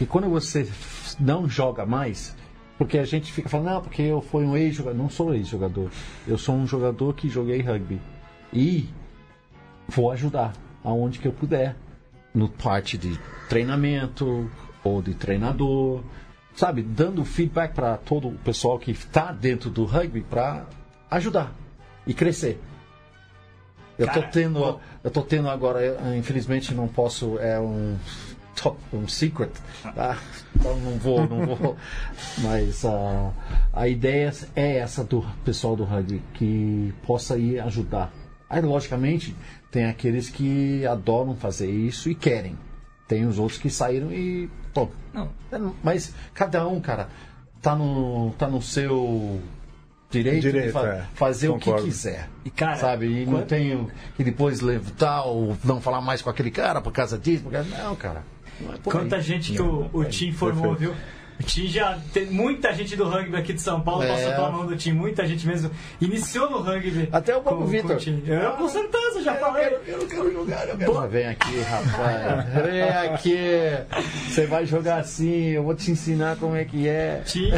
E 0.00 0.06
quando 0.06 0.28
você 0.28 0.66
não 1.18 1.48
joga 1.48 1.84
mais, 1.84 2.34
porque 2.78 2.96
a 2.98 3.04
gente 3.04 3.30
fica 3.32 3.48
falando, 3.48 3.66
não, 3.66 3.82
porque 3.82 4.02
eu 4.02 4.22
fui 4.22 4.44
um 4.44 4.56
ex-jogador. 4.56 4.96
Não 4.96 5.10
sou 5.10 5.34
ex-jogador. 5.34 5.90
Eu 6.26 6.38
sou 6.38 6.54
um 6.54 6.66
jogador 6.66 7.14
que 7.14 7.28
joguei 7.28 7.60
rugby. 7.60 8.00
E 8.52 8.88
vou 9.88 10.10
ajudar 10.10 10.54
aonde 10.82 11.18
que 11.18 11.28
eu 11.28 11.32
puder. 11.32 11.76
No 12.34 12.48
parte 12.48 12.96
de 12.96 13.18
treinamento 13.48 14.50
ou 14.84 15.02
de 15.02 15.14
treinador. 15.14 16.02
Sabe, 16.54 16.82
dando 16.82 17.24
feedback 17.24 17.74
para 17.74 17.96
todo 17.96 18.28
o 18.28 18.38
pessoal 18.38 18.78
que 18.78 18.90
está 18.90 19.32
dentro 19.32 19.70
do 19.70 19.84
rugby 19.84 20.20
para 20.20 20.66
ajudar 21.10 21.54
e 22.06 22.14
crescer. 22.14 22.60
Eu 23.98 24.06
tô 24.06 24.14
Cara, 24.14 24.26
tendo, 24.28 24.80
eu 25.04 25.10
tô 25.10 25.22
tendo 25.22 25.48
agora, 25.48 25.82
eu, 25.82 26.16
infelizmente 26.16 26.72
não 26.72 26.88
posso, 26.88 27.38
é 27.38 27.60
um 27.60 27.98
top, 28.60 28.78
um 28.92 29.06
secret, 29.06 29.50
tá? 29.94 30.18
Então 30.56 30.74
não 30.76 30.98
vou, 30.98 31.28
não 31.28 31.54
vou. 31.54 31.76
Mas 32.38 32.84
ah, 32.84 33.30
a 33.72 33.88
ideia 33.88 34.32
é 34.56 34.78
essa 34.78 35.04
do 35.04 35.22
pessoal 35.44 35.76
do 35.76 35.84
rugby 35.84 36.22
que 36.34 36.94
possa 37.06 37.36
ir 37.36 37.60
ajudar. 37.60 38.10
Aí 38.50 38.60
logicamente 38.60 39.34
tem 39.70 39.84
aqueles 39.86 40.28
que 40.28 40.84
adoram 40.84 41.36
fazer 41.36 41.70
isso 41.70 42.10
e 42.10 42.14
querem. 42.16 42.58
Tem 43.06 43.24
os 43.24 43.38
outros 43.38 43.58
que 43.60 43.70
saíram 43.70 44.12
e, 44.12 44.50
pô, 44.74 44.88
Não. 45.14 45.30
mas 45.82 46.12
cada 46.34 46.66
um, 46.66 46.80
cara, 46.80 47.08
tá 47.62 47.74
no, 47.76 48.32
tá 48.36 48.48
no 48.48 48.60
seu 48.60 49.40
direito, 50.10 50.42
de 50.42 50.50
Direito, 50.52 50.72
fa- 50.72 50.86
é. 50.88 51.04
fazer 51.14 51.48
o 51.48 51.52
Concordo. 51.54 51.82
que 51.82 51.88
quiser. 51.90 52.28
E, 52.44 52.50
cara, 52.50 52.76
sabe? 52.76 53.06
E 53.06 53.24
não 53.24 53.34
quando- 53.34 53.46
tenho 53.46 53.90
que 54.16 54.24
depois 54.24 54.60
levantar 54.60 55.22
ou 55.22 55.56
não 55.64 55.80
falar 55.80 56.00
mais 56.00 56.20
com 56.20 56.28
aquele 56.30 56.50
cara 56.50 56.80
por 56.80 56.92
causa 56.92 57.16
disso. 57.16 57.44
Por 57.44 57.52
causa... 57.52 57.68
Não, 57.82 57.94
cara. 57.94 58.24
Não 58.60 58.74
é 58.74 58.78
por 58.78 58.92
Quanta 58.92 59.16
aí. 59.16 59.22
gente 59.22 59.52
que 59.52 59.62
o, 59.62 59.88
o 59.92 60.04
Tim 60.04 60.28
informou, 60.28 60.74
viu? 60.74 60.92
O 61.40 61.42
Tim 61.42 61.66
já 61.68 61.98
tem 62.12 62.26
muita 62.26 62.70
gente 62.74 62.94
do 62.94 63.08
rugby 63.08 63.34
aqui 63.34 63.54
de 63.54 63.62
São 63.62 63.80
Paulo 63.80 64.02
É. 64.02 64.08
passou 64.08 64.30
pela 64.32 64.50
mão 64.50 64.66
do 64.66 64.76
Tim, 64.76 64.92
muita 64.92 65.26
gente 65.26 65.46
mesmo 65.46 65.70
iniciou 65.98 66.50
no 66.50 66.60
rugby. 66.60 67.08
Até 67.10 67.34
o 67.34 67.40
Paulo 67.40 67.66
Vitor. 67.66 67.96
Tim. 67.96 68.22
Eu 68.26 68.50
com 68.52 68.68
certeza, 68.68 69.22
já 69.22 69.34
falei. 69.36 69.78
Eu 69.86 69.98
não 70.00 70.06
quero 70.06 70.32
jogar, 70.32 70.68
eu 70.68 70.76
quero. 70.76 71.08
Vem 71.08 71.26
aqui, 71.26 71.60
rapaz. 71.60 72.66
Vem 72.66 72.82
aqui. 72.82 73.38
Você 74.28 74.46
vai 74.46 74.66
jogar 74.66 74.98
assim, 75.00 75.46
eu 75.46 75.62
vou 75.62 75.74
te 75.74 75.90
ensinar 75.90 76.36
como 76.36 76.54
é 76.54 76.64
que 76.64 76.86
é. 76.86 77.22
Tim, 77.24 77.50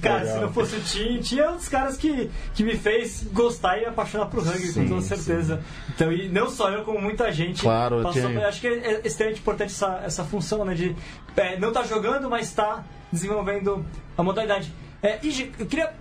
cara, 0.00 0.24
se 0.26 0.38
não 0.38 0.50
fosse 0.52 0.76
o 0.76 0.80
Tim, 0.80 1.18
Tim 1.20 1.40
é 1.40 1.50
um 1.50 1.56
dos 1.56 1.68
caras 1.68 1.98
que, 1.98 2.30
que 2.54 2.64
me 2.64 2.74
fez 2.74 3.26
gostar 3.32 3.78
e 3.78 3.84
apaixonar 3.84 4.26
pro 4.26 4.40
rugby, 4.40 4.66
Sim, 4.68 4.84
com 4.84 4.88
toda 4.88 5.02
certeza. 5.02 5.60
Então, 5.94 6.10
e 6.10 6.28
não 6.30 6.48
só 6.48 6.70
eu, 6.70 6.84
como 6.84 6.98
muita 7.00 7.30
gente. 7.30 7.60
Claro, 7.60 8.02
passou, 8.02 8.30
eu 8.30 8.46
acho 8.46 8.60
que 8.62 8.66
é 8.66 9.02
extremamente 9.04 9.40
importante 9.40 9.72
essa, 9.72 10.00
essa 10.04 10.24
função, 10.24 10.64
né? 10.64 10.72
De 10.74 10.96
é, 11.36 11.58
não 11.58 11.70
tá 11.72 11.82
jogando, 11.82 12.30
mas 12.30 12.52
tá 12.52 12.82
desenvolvendo 13.12 13.84
a 14.16 14.22
modalidade. 14.22 14.72
É, 15.02 15.18
e 15.22 15.52
eu 15.58 15.66
queria 15.66 15.92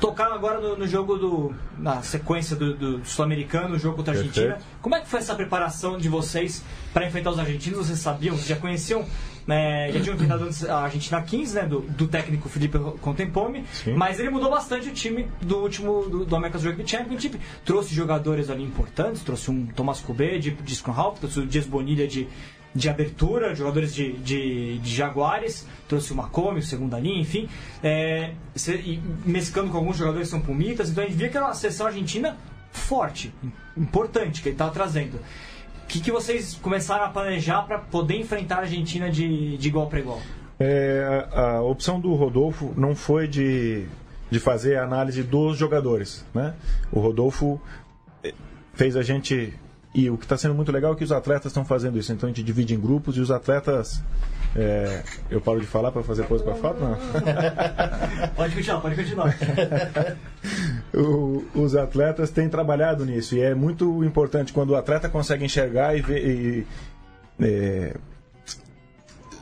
tocar 0.00 0.32
agora 0.32 0.60
no, 0.60 0.76
no 0.76 0.86
jogo 0.86 1.16
do. 1.16 1.54
na 1.78 2.02
sequência 2.02 2.56
do, 2.56 2.74
do 2.74 3.04
Sul-Americano, 3.04 3.76
o 3.76 3.78
jogo 3.78 3.96
contra 3.96 4.14
a 4.14 4.16
Argentina. 4.16 4.54
Perfeito. 4.54 4.76
Como 4.80 4.94
é 4.94 5.00
que 5.00 5.08
foi 5.08 5.20
essa 5.20 5.34
preparação 5.34 5.98
de 5.98 6.08
vocês 6.08 6.64
para 6.92 7.06
enfrentar 7.06 7.30
os 7.30 7.38
argentinos? 7.38 7.86
Vocês 7.86 7.98
sabiam? 7.98 8.36
Já 8.38 8.56
conheciam? 8.56 9.04
Né, 9.46 9.90
já 9.90 10.00
tinham 10.00 10.14
enfrentado 10.14 10.44
antes 10.44 10.64
a 10.64 10.82
Argentina 10.82 11.20
15, 11.20 11.54
né, 11.56 11.62
do, 11.62 11.80
do 11.80 12.06
técnico 12.06 12.48
Felipe 12.48 12.78
Contempome, 13.00 13.64
Sim. 13.72 13.94
mas 13.94 14.20
ele 14.20 14.30
mudou 14.30 14.48
bastante 14.48 14.90
o 14.90 14.92
time 14.92 15.26
do 15.40 15.56
último 15.56 16.08
do, 16.08 16.24
do 16.24 16.36
America's 16.36 16.62
Rugby 16.62 16.86
Championship. 16.86 17.40
Trouxe 17.64 17.92
jogadores 17.92 18.48
ali 18.48 18.62
importantes, 18.62 19.22
trouxe 19.22 19.50
um 19.50 19.66
Thomas 19.66 20.00
Kubé 20.00 20.38
de, 20.38 20.52
de 20.52 20.76
Scrum 20.76 20.92
Half, 20.92 21.18
trouxe 21.18 21.40
o 21.40 21.46
Dias 21.46 21.66
Bonilha 21.66 22.06
de, 22.06 22.28
de 22.74 22.88
abertura, 22.88 23.54
jogadores 23.54 23.94
de, 23.94 24.12
de, 24.18 24.78
de 24.78 24.94
Jaguares, 24.94 25.66
trouxe 25.88 26.14
Macome, 26.14 26.60
o 26.60 26.62
segunda 26.62 26.98
linha, 26.98 27.20
enfim, 27.20 27.48
é, 27.82 28.34
mesclando 29.24 29.70
com 29.70 29.78
alguns 29.78 29.96
jogadores 29.96 30.28
que 30.28 30.30
são 30.30 30.40
Pumitas, 30.40 30.90
então 30.90 31.02
a 31.02 31.06
gente 31.06 31.16
via 31.16 31.40
uma 31.40 31.54
seleção 31.54 31.86
argentina 31.86 32.36
forte, 32.70 33.32
importante, 33.76 34.42
que 34.42 34.48
ele 34.48 34.54
estava 34.54 34.70
trazendo. 34.70 35.16
O 35.16 35.86
que, 35.88 36.00
que 36.00 36.12
vocês 36.12 36.54
começaram 36.62 37.04
a 37.04 37.08
planejar 37.08 37.62
para 37.62 37.78
poder 37.78 38.16
enfrentar 38.16 38.56
a 38.56 38.60
Argentina 38.60 39.10
de, 39.10 39.56
de 39.56 39.68
igual 39.68 39.88
para 39.88 39.98
igual? 39.98 40.20
É, 40.60 41.26
a, 41.32 41.50
a 41.56 41.62
opção 41.62 41.98
do 41.98 42.14
Rodolfo 42.14 42.72
não 42.76 42.94
foi 42.94 43.26
de, 43.26 43.86
de 44.30 44.38
fazer 44.38 44.76
a 44.76 44.84
análise 44.84 45.22
dos 45.22 45.58
jogadores. 45.58 46.24
Né? 46.32 46.54
O 46.92 47.00
Rodolfo 47.00 47.60
eh, 48.22 48.32
fez 48.74 48.96
a 48.96 49.02
gente. 49.02 49.52
E 49.92 50.08
o 50.08 50.16
que 50.16 50.24
está 50.24 50.36
sendo 50.36 50.54
muito 50.54 50.70
legal 50.70 50.92
é 50.92 50.96
que 50.96 51.02
os 51.02 51.10
atletas 51.10 51.46
estão 51.46 51.64
fazendo 51.64 51.98
isso. 51.98 52.12
Então 52.12 52.28
a 52.28 52.30
gente 52.30 52.44
divide 52.44 52.74
em 52.74 52.78
grupos 52.80 53.16
e 53.16 53.20
os 53.20 53.30
atletas. 53.30 54.00
é, 54.54 55.02
eu 55.28 55.40
paro 55.40 55.60
de 55.60 55.66
falar 55.66 55.90
para 55.90 56.02
fazer 56.04 56.26
coisa 56.26 56.44
para 56.44 56.54
fato? 56.54 56.78
Não. 56.80 56.96
Pode 58.36 58.54
continuar, 58.54 58.80
pode 58.80 58.94
continuar. 58.96 59.36
O- 60.94 61.44
os 61.54 61.76
atletas 61.76 62.30
têm 62.30 62.48
trabalhado 62.48 63.04
nisso 63.04 63.36
e 63.36 63.40
é 63.40 63.54
muito 63.54 64.02
importante 64.04 64.52
quando 64.52 64.70
o 64.70 64.76
atleta 64.76 65.08
consegue 65.08 65.44
enxergar 65.44 65.96
e 65.96 66.00
ver 66.00 66.26
e, 66.26 66.66
é, 67.40 67.96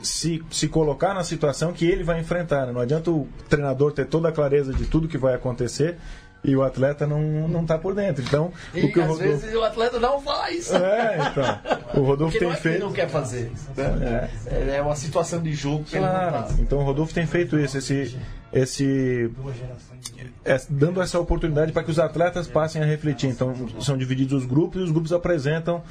se, 0.03 0.43
se 0.51 0.69
colocar 0.69 1.15
na 1.15 1.25
situação 1.25 1.73
que 1.73 1.87
ele 1.87 2.05
vai 2.05 2.21
enfrentar. 2.21 2.67
né? 2.67 2.73
Não 2.73 2.81
adianta 2.81 3.11
o 3.11 3.27
treinador 3.49 3.93
ter 3.93 4.07
toda 4.07 4.29
a 4.29 4.33
clareza 4.33 4.73
de 4.75 4.85
tudo 4.87 5.09
que 5.09 5.17
vai 5.19 5.35
acontecer 5.35 5.97
e 6.45 6.55
o 6.55 6.63
atleta 6.63 7.07
não 7.07 7.49
não 7.49 7.63
está 7.63 7.77
por 7.79 7.95
dentro. 7.95 8.23
Então, 8.25 8.53
E 8.75 8.85
o 8.85 8.93
que 8.93 8.99
o 8.99 9.03
às 9.03 9.09
Rodolfo, 9.09 9.39
vezes 9.39 9.55
o 9.55 9.63
atleta 9.65 9.99
não 9.99 10.21
faz. 10.21 10.73
é, 10.73 11.19
então, 11.31 12.03
o 12.03 12.07
Rodolfo 12.07 12.33
Porque 12.39 12.45
não 12.45 12.53
tem 12.53 12.59
é 12.59 12.61
que 12.61 12.69
ele 12.69 12.75
feito 12.75 12.81
não 12.85 12.93
quer 12.93 13.09
fazer. 13.09 13.53
né? 13.77 14.31
É 14.77 14.81
uma 14.83 14.95
situação 14.97 15.41
de 15.43 15.53
jogo 15.53 15.85
que 15.85 15.97
ele 15.97 16.05
não 16.07 16.13
Claro. 16.13 16.33
faz. 16.33 16.59
Então 16.61 16.79
o 16.79 16.83
Rodolfo 16.85 17.13
tem 17.15 17.27
feito 17.27 17.59
isso, 17.59 17.79
esse, 17.79 18.17
esse 18.53 19.31
é, 20.45 20.61
dando 20.71 21.03
essa 21.03 21.19
oportunidade 21.19 21.73
para 21.73 21.83
que 21.83 21.91
os 21.91 21.99
atletas 21.99 22.47
passem 22.47 22.83
a 22.83 22.85
refletir. 22.87 23.29
Então 23.29 23.55
são 23.81 23.97
divididos 23.99 24.43
os 24.43 24.47
grupos 24.49 24.81
e 24.81 24.85
os 24.85 24.91
grupos 24.91 25.13
apresentam 25.13 25.83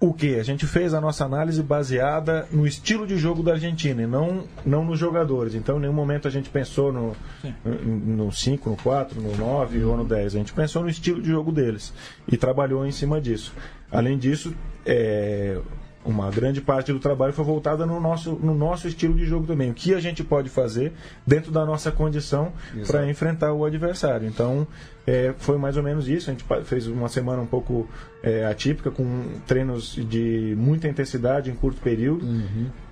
o 0.00 0.12
que? 0.12 0.38
A 0.38 0.42
gente 0.42 0.66
fez 0.66 0.92
a 0.92 1.00
nossa 1.00 1.24
análise 1.24 1.62
baseada 1.62 2.46
no 2.50 2.66
estilo 2.66 3.06
de 3.06 3.16
jogo 3.16 3.42
da 3.42 3.52
Argentina 3.52 4.02
e 4.02 4.06
não, 4.06 4.44
não 4.64 4.84
nos 4.84 4.98
jogadores. 4.98 5.54
Então, 5.54 5.78
em 5.78 5.80
nenhum 5.80 5.92
momento 5.92 6.28
a 6.28 6.30
gente 6.30 6.50
pensou 6.50 6.92
no, 6.92 7.16
no 7.64 8.30
5, 8.30 8.70
no 8.70 8.76
4, 8.76 9.20
no 9.20 9.36
9 9.36 9.84
ou 9.84 9.96
no 9.96 10.04
10. 10.04 10.34
A 10.34 10.38
gente 10.38 10.52
pensou 10.52 10.82
no 10.82 10.88
estilo 10.88 11.22
de 11.22 11.28
jogo 11.28 11.52
deles 11.52 11.92
e 12.30 12.36
trabalhou 12.36 12.84
em 12.86 12.92
cima 12.92 13.20
disso. 13.20 13.54
Além 13.90 14.18
disso, 14.18 14.54
é, 14.84 15.58
uma 16.04 16.30
grande 16.30 16.60
parte 16.60 16.92
do 16.92 16.98
trabalho 16.98 17.32
foi 17.32 17.44
voltada 17.44 17.86
no 17.86 17.98
nosso, 18.00 18.32
no 18.32 18.54
nosso 18.54 18.86
estilo 18.86 19.14
de 19.14 19.24
jogo 19.24 19.46
também. 19.46 19.70
O 19.70 19.74
que 19.74 19.94
a 19.94 20.00
gente 20.00 20.22
pode 20.22 20.48
fazer 20.48 20.92
dentro 21.26 21.50
da 21.50 21.64
nossa 21.64 21.90
condição 21.90 22.52
para 22.86 23.08
enfrentar 23.08 23.52
o 23.52 23.64
adversário. 23.64 24.28
Então, 24.28 24.66
é, 25.06 25.34
foi 25.38 25.56
mais 25.56 25.76
ou 25.76 25.82
menos 25.82 26.08
isso. 26.08 26.30
A 26.30 26.32
gente 26.32 26.44
fez 26.64 26.86
uma 26.86 27.08
semana 27.08 27.40
um 27.42 27.46
pouco 27.46 27.88
é, 28.22 28.44
atípica, 28.44 28.90
com 28.90 29.24
treinos 29.46 29.94
de 29.94 30.54
muita 30.58 30.88
intensidade 30.88 31.50
em 31.50 31.54
curto 31.54 31.80
período, 31.80 32.26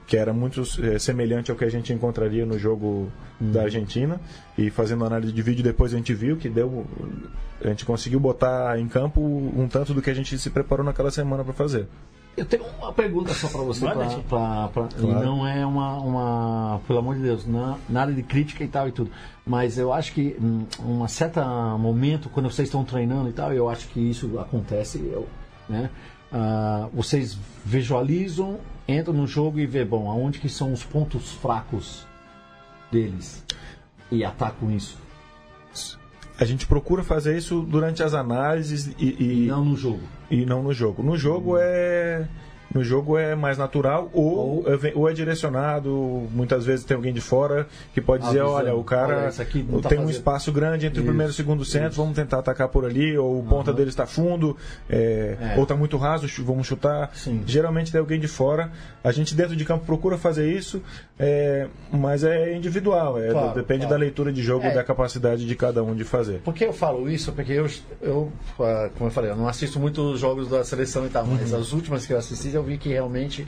que 0.06 0.16
era 0.16 0.32
muito 0.32 0.62
é, 0.82 0.98
semelhante 0.98 1.50
ao 1.50 1.56
que 1.56 1.64
a 1.64 1.70
gente 1.70 1.92
encontraria 1.92 2.44
no 2.46 2.58
jogo 2.58 3.10
da 3.38 3.62
Argentina. 3.62 4.20
E 4.56 4.70
fazendo 4.70 5.04
análise 5.04 5.32
de 5.32 5.42
vídeo, 5.42 5.62
depois 5.62 5.92
a 5.92 5.96
gente 5.96 6.14
viu 6.14 6.36
que 6.36 6.48
deu. 6.48 6.86
A 7.62 7.68
gente 7.68 7.84
conseguiu 7.84 8.18
botar 8.18 8.78
em 8.78 8.88
campo 8.88 9.20
um 9.20 9.68
tanto 9.68 9.94
do 9.94 10.02
que 10.02 10.10
a 10.10 10.14
gente 10.14 10.36
se 10.38 10.50
preparou 10.50 10.84
naquela 10.84 11.10
semana 11.10 11.44
para 11.44 11.52
fazer. 11.52 11.86
Eu 12.34 12.46
tenho 12.46 12.64
uma 12.78 12.92
pergunta 12.92 13.34
só 13.34 13.46
para 13.48 13.60
você, 13.60 13.84
pra, 13.86 14.06
pra- 14.28 14.68
pra- 14.68 14.88
e 14.96 15.00
Claro. 15.02 15.24
não 15.26 15.46
é 15.46 15.66
uma, 15.66 15.98
uma, 15.98 16.80
pelo 16.86 16.98
amor 17.00 17.16
de 17.16 17.22
Deus, 17.22 17.44
não, 17.46 17.76
nada 17.88 18.10
de 18.12 18.22
crítica 18.22 18.64
e 18.64 18.68
tal 18.68 18.88
e 18.88 18.92
tudo, 18.92 19.10
mas 19.46 19.76
eu 19.76 19.92
acho 19.92 20.12
que 20.14 20.34
um 20.80 21.06
certo 21.08 21.40
momento, 21.78 22.30
quando 22.30 22.50
vocês 22.50 22.68
estão 22.68 22.84
treinando 22.84 23.28
e 23.28 23.32
tal, 23.34 23.52
eu 23.52 23.68
acho 23.68 23.86
que 23.88 24.00
isso 24.00 24.38
acontece, 24.38 24.98
eu, 24.98 25.28
né? 25.68 25.90
Ah, 26.32 26.88
vocês 26.94 27.36
visualizam, 27.66 28.58
entram 28.88 29.12
no 29.12 29.26
jogo 29.26 29.60
e 29.60 29.66
vê, 29.66 29.84
bom, 29.84 30.10
aonde 30.10 30.38
que 30.38 30.48
são 30.48 30.72
os 30.72 30.82
pontos 30.82 31.32
fracos 31.32 32.06
deles 32.90 33.44
e 34.10 34.24
atacam 34.24 34.70
isso, 34.70 34.96
A 36.42 36.44
gente 36.44 36.66
procura 36.66 37.04
fazer 37.04 37.38
isso 37.38 37.60
durante 37.60 38.02
as 38.02 38.14
análises 38.14 38.90
e, 38.98 39.16
e 39.20 39.44
e, 39.44 39.46
não 39.46 39.64
no 39.64 39.76
jogo. 39.76 40.00
e 40.28 40.44
não 40.44 40.60
no 40.60 40.72
jogo. 40.72 41.00
No 41.00 41.16
jogo 41.16 41.56
é 41.56 42.26
no 42.74 42.82
jogo 42.82 43.18
é 43.18 43.34
mais 43.34 43.58
natural 43.58 44.10
ou, 44.12 44.64
é 44.66 44.76
ve- 44.76 44.92
ou 44.94 45.08
é 45.08 45.12
direcionado. 45.12 45.90
Muitas 46.32 46.64
vezes 46.64 46.84
tem 46.84 46.94
alguém 46.96 47.12
de 47.12 47.20
fora 47.20 47.66
que 47.94 48.00
pode 48.00 48.24
dizer: 48.24 48.40
Avisando. 48.40 48.56
olha, 48.58 48.74
o 48.74 48.84
cara 48.84 49.16
Olha, 49.18 49.28
aqui 49.28 49.62
tá 49.82 49.88
tem 49.88 49.98
um 49.98 50.02
fazendo. 50.02 50.10
espaço 50.10 50.52
grande 50.52 50.86
entre 50.86 50.98
o 51.00 51.02
Isso, 51.02 51.08
primeiro 51.08 51.30
e 51.30 51.32
o 51.32 51.34
segundo 51.34 51.64
centro, 51.64 51.88
isso. 51.90 52.00
vamos 52.00 52.14
tentar 52.16 52.38
atacar 52.38 52.68
por 52.68 52.84
ali, 52.84 53.16
ou 53.16 53.38
o 53.40 53.42
ponta 53.42 53.72
dele 53.72 53.90
está 53.90 54.06
fundo, 54.06 54.56
é, 54.88 55.36
É. 55.40 55.54
ou 55.56 55.62
está 55.64 55.74
muito 55.76 55.96
raso, 55.96 56.26
vamos 56.44 56.66
chutar. 56.66 57.10
Sim. 57.14 57.42
Geralmente 57.46 57.90
tem 57.92 58.00
alguém 58.00 58.18
de 58.18 58.28
fora. 58.28 58.70
A 59.04 59.12
gente 59.12 59.34
dentro 59.34 59.54
de 59.56 59.64
campo 59.64 59.84
procura 59.84 60.16
fazer 60.16 60.50
isso, 60.50 60.82
é, 61.18 61.66
mas 61.90 62.24
é 62.24 62.54
individual, 62.56 63.18
é, 63.18 63.30
Claro, 63.30 63.54
depende 63.54 63.80
claro. 63.80 63.94
da 63.94 63.96
leitura 64.00 64.32
de 64.32 64.42
jogo 64.42 64.64
É. 64.66 64.70
e 64.70 64.74
da 64.74 64.82
capacidade 64.84 65.46
de 65.46 65.54
cada 65.56 65.82
um 65.82 65.94
de 65.94 66.04
fazer. 66.04 66.40
Por 66.40 66.54
que 66.54 66.64
eu 66.64 66.72
falo 66.72 67.08
isso? 67.08 67.32
Porque 67.32 67.52
eu, 67.52 67.66
eu, 68.00 68.32
ah, 68.60 68.90
como 68.96 69.08
eu 69.08 69.12
falei, 69.12 69.30
eu 69.30 69.36
não 69.36 69.48
assisto 69.48 69.78
muito 69.78 70.00
os 70.12 70.20
jogos 70.20 70.48
da 70.48 70.64
seleção 70.64 71.04
e 71.06 71.08
tal, 71.08 71.26
mas 71.26 71.52
as 71.52 71.72
últimas 71.72 72.06
que 72.06 72.12
eu 72.12 72.18
assisti 72.18 72.52
eu 72.54 72.61
vi 72.62 72.78
que 72.78 72.88
realmente 72.88 73.46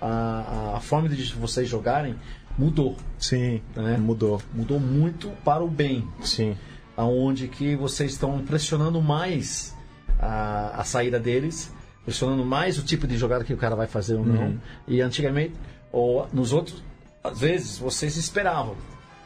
a, 0.00 0.76
a 0.76 0.80
forma 0.80 1.08
de 1.08 1.32
vocês 1.34 1.68
jogarem 1.68 2.16
mudou. 2.56 2.96
Sim, 3.18 3.60
né? 3.74 3.96
mudou. 3.96 4.40
Mudou 4.52 4.80
muito 4.80 5.30
para 5.44 5.62
o 5.62 5.68
bem. 5.68 6.06
Sim. 6.22 6.56
Aonde 6.96 7.46
que 7.46 7.76
vocês 7.76 8.12
estão 8.12 8.40
pressionando 8.42 9.00
mais 9.00 9.76
a, 10.18 10.80
a 10.80 10.84
saída 10.84 11.18
deles, 11.20 11.72
pressionando 12.04 12.44
mais 12.44 12.78
o 12.78 12.82
tipo 12.82 13.06
de 13.06 13.16
jogada 13.16 13.44
que 13.44 13.54
o 13.54 13.56
cara 13.56 13.76
vai 13.76 13.86
fazer 13.86 14.16
ou 14.16 14.26
não. 14.26 14.60
E 14.86 15.00
antigamente, 15.00 15.54
ou 15.92 16.26
nos 16.32 16.52
outros, 16.52 16.82
às 17.22 17.38
vezes, 17.38 17.78
vocês 17.78 18.16
esperavam. 18.16 18.74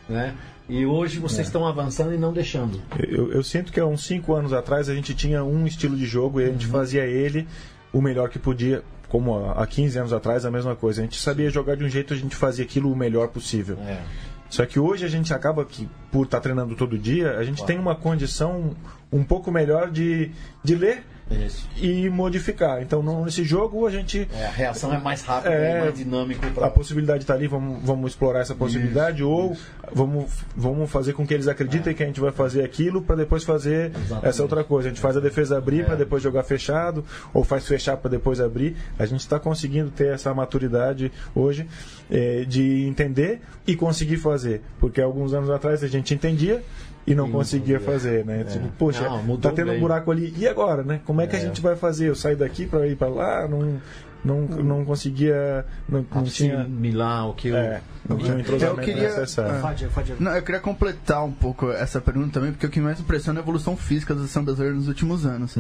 Né? 0.09 0.35
E 0.68 0.85
hoje 0.85 1.18
vocês 1.18 1.47
estão 1.47 1.66
avançando 1.66 2.14
e 2.14 2.18
não 2.18 2.33
deixando. 2.33 2.80
Eu, 2.99 3.33
eu 3.33 3.43
sinto 3.43 3.72
que 3.72 3.80
há 3.80 3.87
uns 3.87 4.05
5 4.05 4.35
anos 4.35 4.53
atrás 4.53 4.89
a 4.89 4.95
gente 4.95 5.14
tinha 5.14 5.43
um 5.43 5.66
estilo 5.66 5.97
de 5.97 6.07
jogo 6.07 6.41
e 6.41 6.45
a 6.45 6.49
gente 6.49 6.66
fazia 6.66 7.05
ele 7.05 7.49
o 7.93 8.01
melhor 8.01 8.28
que 8.28 8.39
podia, 8.39 8.83
como 9.13 9.45
há 9.45 9.63
há 9.63 9.67
15 9.67 9.99
anos 9.99 10.13
atrás, 10.15 10.47
a 10.47 10.51
mesma 10.51 10.75
coisa. 10.75 11.03
A 11.03 11.05
gente 11.05 11.21
sabia 11.21 11.51
jogar 11.51 11.77
de 11.77 11.85
um 11.85 11.89
jeito, 11.89 12.15
a 12.15 12.17
gente 12.17 12.35
fazia 12.35 12.65
aquilo 12.65 12.91
o 12.91 12.97
melhor 12.97 13.29
possível. 13.29 13.77
É. 13.87 14.01
Só 14.49 14.65
que 14.65 14.81
hoje 14.81 15.05
a 15.05 15.09
gente 15.09 15.35
acaba 15.35 15.67
que, 15.67 15.87
por 16.11 16.25
estar 16.25 16.41
treinando 16.41 16.75
todo 16.75 16.97
dia, 16.97 17.37
a 17.37 17.45
gente 17.45 17.63
tem 17.67 17.79
uma 17.79 17.95
condição 17.95 18.75
um 19.13 19.23
pouco 19.23 19.53
melhor 19.53 19.91
de, 19.91 20.31
de 20.65 20.75
ler 20.75 21.05
Isso. 21.35 21.68
e 21.76 22.09
modificar. 22.11 22.83
Então, 22.83 23.03
nesse 23.24 23.45
jogo 23.45 23.87
a 23.87 23.91
gente 23.91 24.28
É, 24.33 24.47
a 24.47 24.51
reação 24.51 24.93
é 24.93 24.99
mais 24.99 25.22
rápida 25.22 25.55
É, 25.55 25.80
mais 25.80 25.95
dinâmico 25.95 26.45
a 26.47 26.51
para 26.51 26.70
possibilidade 26.70 27.22
está 27.24 27.35
ali, 27.35 27.47
vamos, 27.47 27.83
vamos 27.83 28.12
explorar 28.12 28.41
essa 28.41 28.55
possibilidade, 28.55 29.22
ou 29.22 29.57
vamos, 29.93 30.30
vamos 30.57 30.91
fazer 30.91 31.12
com 31.12 31.26
que 31.26 31.35
eles 31.35 31.49
acreditem 31.49 31.95
que 31.95 32.03
a 32.03 32.07
gente 32.07 32.20
vai 32.20 32.33
fazer 32.33 32.62
aquilo 32.64 33.03
para 33.03 33.16
depois 33.16 33.45
fazer 33.45 33.91
Exatamente. 33.95 34.26
essa 34.26 34.43
outra 34.43 34.64
coisa. 34.64 34.89
A 34.89 34.91
gente 34.91 35.01
faz 35.01 35.16
a 35.16 35.20
defesa 35.20 35.59
abrir 35.59 35.80
É. 35.80 35.85
para 35.85 35.95
depois 35.97 36.22
jogar 36.22 36.43
fechado, 36.45 37.05
ou 37.33 37.43
faz 37.45 37.66
fechar 37.66 37.97
para 37.97 38.11
depois 38.11 38.41
abrir. 38.41 38.76
A 38.99 39.07
gente 39.07 39.20
está 39.20 39.39
conseguindo 39.39 39.91
ter 39.91 40.09
essa 40.14 40.33
maturidade 40.35 41.11
hoje 41.35 41.66
eh, 42.11 42.45
de 42.47 42.87
entender 42.87 43.41
e 43.66 43.74
conseguir 43.76 44.16
fazer. 44.18 44.62
Porque 44.78 45.01
alguns 45.01 45.33
anos 45.33 45.51
atrás 45.51 45.83
a 45.83 45.89
gente 45.89 46.14
entendia. 46.14 46.62
E 47.07 47.14
não 47.14 47.26
não 47.26 47.32
conseguia 47.32 47.78
conseguia. 47.78 47.80
fazer, 47.80 48.24
né? 48.24 48.40
É. 48.42 48.44
Tipo, 48.44 48.68
poxa, 48.78 49.09
Não, 49.09 49.36
tá 49.36 49.50
tendo 49.50 49.68
um 49.68 49.72
bem. 49.72 49.80
buraco 49.80 50.11
ali. 50.11 50.32
E 50.36 50.46
agora, 50.46 50.82
né? 50.84 51.00
Como 51.05 51.20
é 51.20 51.26
que 51.26 51.34
a 51.34 51.38
É. 51.38 51.42
gente 51.42 51.61
vai 51.61 51.74
fazer? 51.74 52.09
Eu 52.09 52.14
saio 52.14 52.36
daqui 52.36 52.64
para 52.66 52.86
ir 52.86 52.96
para 52.96 53.09
lá? 53.09 53.48
Não, 53.48 53.80
não, 54.24 54.40
não 54.42 54.84
conseguia. 54.84 55.64
Não, 55.88 56.07
não 56.14 56.22
tinha. 56.24 56.61
assimilar 56.61 57.28
o 57.28 57.34
que 57.34 57.48
eu... 57.48 57.57
É, 57.57 57.80
não 58.09 58.16
um 58.16 58.20
Eu 58.61 58.76
queria- 58.76 59.09
necessário. 59.09 59.61
Fádio. 59.61 59.90
Não, 60.18 60.34
eu 60.34 60.42
queria 60.42 60.61
completar 60.61 61.24
um 61.24 61.32
pouco 61.32 61.70
essa 61.70 62.00
pergunta 62.00 62.32
também, 62.32 62.53
porque 62.53 62.66
o 62.66 62.70
que 62.70 62.80
mais 62.80 62.98
impressiona 63.00 63.38
é 63.38 63.40
a 63.40 63.44
evolução 63.44 63.76
física 63.76 64.14
da 64.14 64.20
seleção 64.20 64.44
brasileira 64.44 64.74
nos 64.76 64.88
últimos 64.88 65.24
anos. 65.26 65.55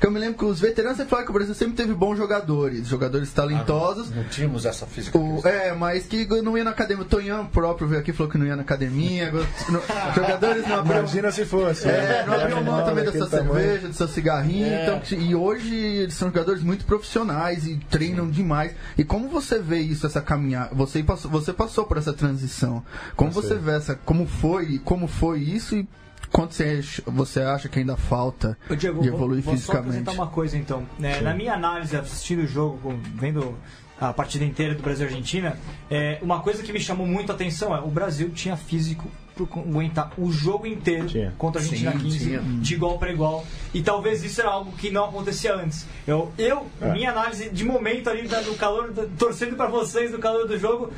Que 0.00 0.06
eu 0.06 0.10
me 0.10 0.18
lembro 0.18 0.38
que 0.38 0.44
os 0.44 0.60
veteranos 0.60 0.96
sempre 0.98 1.10
falaram 1.10 1.26
que 1.26 1.30
o 1.30 1.34
Brasil 1.34 1.54
sempre 1.54 1.74
teve 1.76 1.94
bons 1.94 2.16
jogadores, 2.16 2.86
jogadores 2.86 3.32
talentosos. 3.32 4.10
Não 4.10 4.24
tínhamos 4.24 4.64
essa 4.66 4.86
física. 4.86 5.18
O- 5.18 5.40
é, 5.46 5.72
mas 5.74 6.06
que 6.06 6.26
não 6.42 6.56
ia 6.56 6.64
na 6.64 6.70
academia. 6.70 7.02
O 7.02 7.06
Tonhão 7.06 7.46
próprio 7.46 7.88
veio 7.88 8.00
aqui 8.00 8.10
e 8.10 8.14
falou 8.14 8.30
que 8.30 8.38
não 8.38 8.46
ia 8.46 8.56
na 8.56 8.62
academia. 8.62 9.30
no- 9.32 9.82
jogadores 10.14 10.66
não 10.68 10.76
abriam. 10.80 10.98
Imagina 11.00 11.30
se 11.30 11.44
fosse. 11.44 11.88
É, 11.88 12.24
não 12.26 12.34
abriam 12.34 12.62
mão 12.64 12.84
também 12.84 13.04
da 13.04 13.12
sua 13.12 13.26
tamanho. 13.26 13.54
cerveja, 13.54 13.88
do 13.88 13.94
seu 13.94 14.08
cigarrinho. 14.08 14.66
É. 14.66 14.82
Então, 14.82 15.18
e 15.18 15.34
hoje 15.34 15.74
eles 15.74 16.14
são 16.14 16.28
jogadores 16.28 16.62
muito 16.62 16.84
profissionais 16.84 17.66
e 17.66 17.76
treinam 17.90 18.28
demais. 18.28 18.72
E 18.96 19.04
como 19.04 19.28
você 19.28 19.58
vê 19.58 19.78
isso, 19.78 20.06
essa 20.06 20.20
caminhada? 20.20 20.70
Você 20.74 21.02
passou, 21.02 21.30
você 21.30 21.52
passou 21.52 21.85
por 21.86 21.96
essa 21.96 22.12
transição. 22.12 22.82
Como 23.16 23.30
você 23.30 23.54
vê 23.54 23.72
essa. 23.76 23.94
Como 23.94 24.26
foi, 24.26 24.78
como 24.80 25.06
foi 25.06 25.40
isso 25.40 25.76
e 25.76 25.88
quanto 26.30 26.54
você, 26.54 26.80
ach- 26.80 27.00
você 27.06 27.40
acha 27.40 27.68
que 27.68 27.78
ainda 27.78 27.96
falta 27.96 28.58
Ô, 28.68 28.74
Diego, 28.74 29.00
de 29.00 29.08
vou- 29.08 29.16
evoluir 29.18 29.42
vou 29.42 29.54
só 29.54 29.58
fisicamente? 29.60 29.88
apresentar 29.88 30.12
uma 30.12 30.26
coisa 30.26 30.56
então. 30.58 30.86
É, 31.00 31.20
na 31.20 31.32
minha 31.34 31.54
análise, 31.54 31.96
assistindo 31.96 32.42
o 32.42 32.46
jogo, 32.46 32.78
com- 32.82 32.98
vendo 33.14 33.56
a 33.98 34.12
partida 34.12 34.44
inteira 34.44 34.74
do 34.74 34.82
Brasil 34.82 35.06
e 35.06 35.08
Argentina, 35.08 35.56
é, 35.90 36.18
uma 36.20 36.40
coisa 36.40 36.62
que 36.62 36.70
me 36.72 36.80
chamou 36.80 37.06
muito 37.06 37.32
a 37.32 37.34
atenção 37.34 37.74
é 37.74 37.80
o 37.80 37.88
Brasil 37.88 38.28
tinha 38.30 38.54
físico 38.56 39.10
para 39.34 39.44
aguentar 39.60 40.12
o 40.18 40.30
jogo 40.32 40.66
inteiro 40.66 41.06
Tinha. 41.06 41.32
contra 41.38 41.60
a 41.60 41.64
Argentina 41.64 41.92
Sim, 41.92 41.98
15 41.98 42.18
tinha. 42.18 42.40
de 42.40 42.74
igual 42.74 42.98
para 42.98 43.10
igual. 43.12 43.46
E 43.72 43.82
talvez 43.82 44.22
isso 44.24 44.40
era 44.40 44.50
algo 44.50 44.72
que 44.72 44.90
não 44.90 45.04
acontecia 45.06 45.54
antes. 45.54 45.86
Eu, 46.06 46.30
eu 46.38 46.66
É. 46.80 46.90
minha 46.92 47.10
análise 47.10 47.48
de 47.50 47.64
momento 47.64 48.08
ali 48.10 48.26
do 48.26 48.54
calor, 48.58 48.92
torcendo 49.18 49.54
para 49.56 49.68
vocês 49.68 50.10
no 50.10 50.18
calor 50.18 50.46
do 50.46 50.58
jogo, 50.58 50.90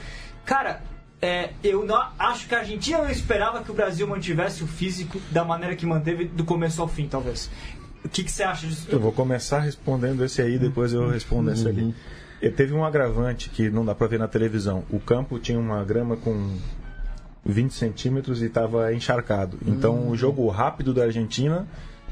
cara. 0.48 0.80
é, 1.20 1.50
eu 1.62 1.84
não, 1.84 2.00
acho 2.18 2.48
que 2.48 2.54
a 2.54 2.58
Argentina 2.60 2.98
não 2.98 3.10
esperava 3.10 3.62
que 3.62 3.70
o 3.70 3.74
Brasil 3.74 4.06
mantivesse 4.06 4.62
o 4.64 4.66
físico 4.66 5.20
da 5.30 5.44
maneira 5.44 5.76
que 5.76 5.84
manteve 5.84 6.24
do 6.24 6.44
começo 6.44 6.80
ao 6.80 6.88
fim, 6.88 7.06
talvez. 7.06 7.50
O 8.04 8.08
que, 8.08 8.22
que 8.24 8.30
você 8.30 8.42
acha 8.44 8.66
disso? 8.66 8.86
Eu 8.90 9.00
vou 9.00 9.12
começar 9.12 9.58
respondendo 9.60 10.24
esse 10.24 10.40
aí, 10.40 10.58
depois 10.58 10.92
eu 10.92 11.10
respondo 11.10 11.50
esse 11.52 11.66
ali. 11.66 11.94
E 12.40 12.48
teve 12.48 12.72
um 12.72 12.84
agravante 12.84 13.50
que 13.50 13.68
não 13.68 13.84
dá 13.84 13.94
pra 13.94 14.06
ver 14.06 14.18
na 14.18 14.28
televisão. 14.28 14.84
O 14.90 15.00
campo 15.00 15.38
tinha 15.40 15.58
uma 15.58 15.82
grama 15.84 16.16
com 16.16 16.56
20 17.44 17.72
centímetros 17.72 18.40
e 18.40 18.46
estava 18.46 18.94
encharcado. 18.94 19.58
Então 19.66 20.08
o 20.08 20.16
jogo 20.16 20.48
rápido 20.48 20.94
da 20.94 21.02
Argentina 21.04 21.66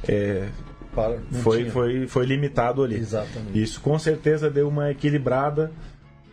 é, 0.07 0.49
Para- 0.95 1.18
foi, 1.43 1.70
foi, 1.70 2.07
foi 2.09 2.26
limitado 2.26 2.82
ali. 2.82 2.97
Exatamente. 2.97 3.62
Isso 3.62 3.80
com 3.80 3.97
certeza 3.99 4.51
deu 4.51 4.66
uma 4.68 4.91
equilibrada 4.91 5.70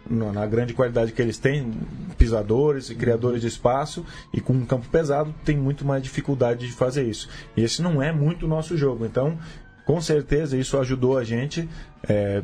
na 0.09 0.45
grande 0.45 0.73
qualidade 0.73 1.11
que 1.11 1.21
eles 1.21 1.37
têm, 1.37 1.71
pisadores 2.17 2.89
e 2.89 2.95
criadores 2.95 3.41
de 3.41 3.47
espaço, 3.47 4.05
e 4.33 4.41
com 4.41 4.53
um 4.53 4.65
campo 4.65 4.87
pesado 4.89 5.33
tem 5.45 5.57
muito 5.57 5.85
mais 5.85 6.03
dificuldade 6.03 6.67
de 6.67 6.73
fazer 6.73 7.03
isso. 7.07 7.29
E 7.55 7.63
esse 7.63 7.81
não 7.81 8.01
é 8.01 8.11
muito 8.11 8.45
o 8.45 8.49
nosso 8.49 8.75
jogo. 8.77 9.05
Então, 9.05 9.37
com 9.85 9.99
certeza, 10.01 10.57
isso 10.57 10.77
ajudou 10.77 11.17
a 11.17 11.23
gente. 11.23 11.67
é, 12.07 12.41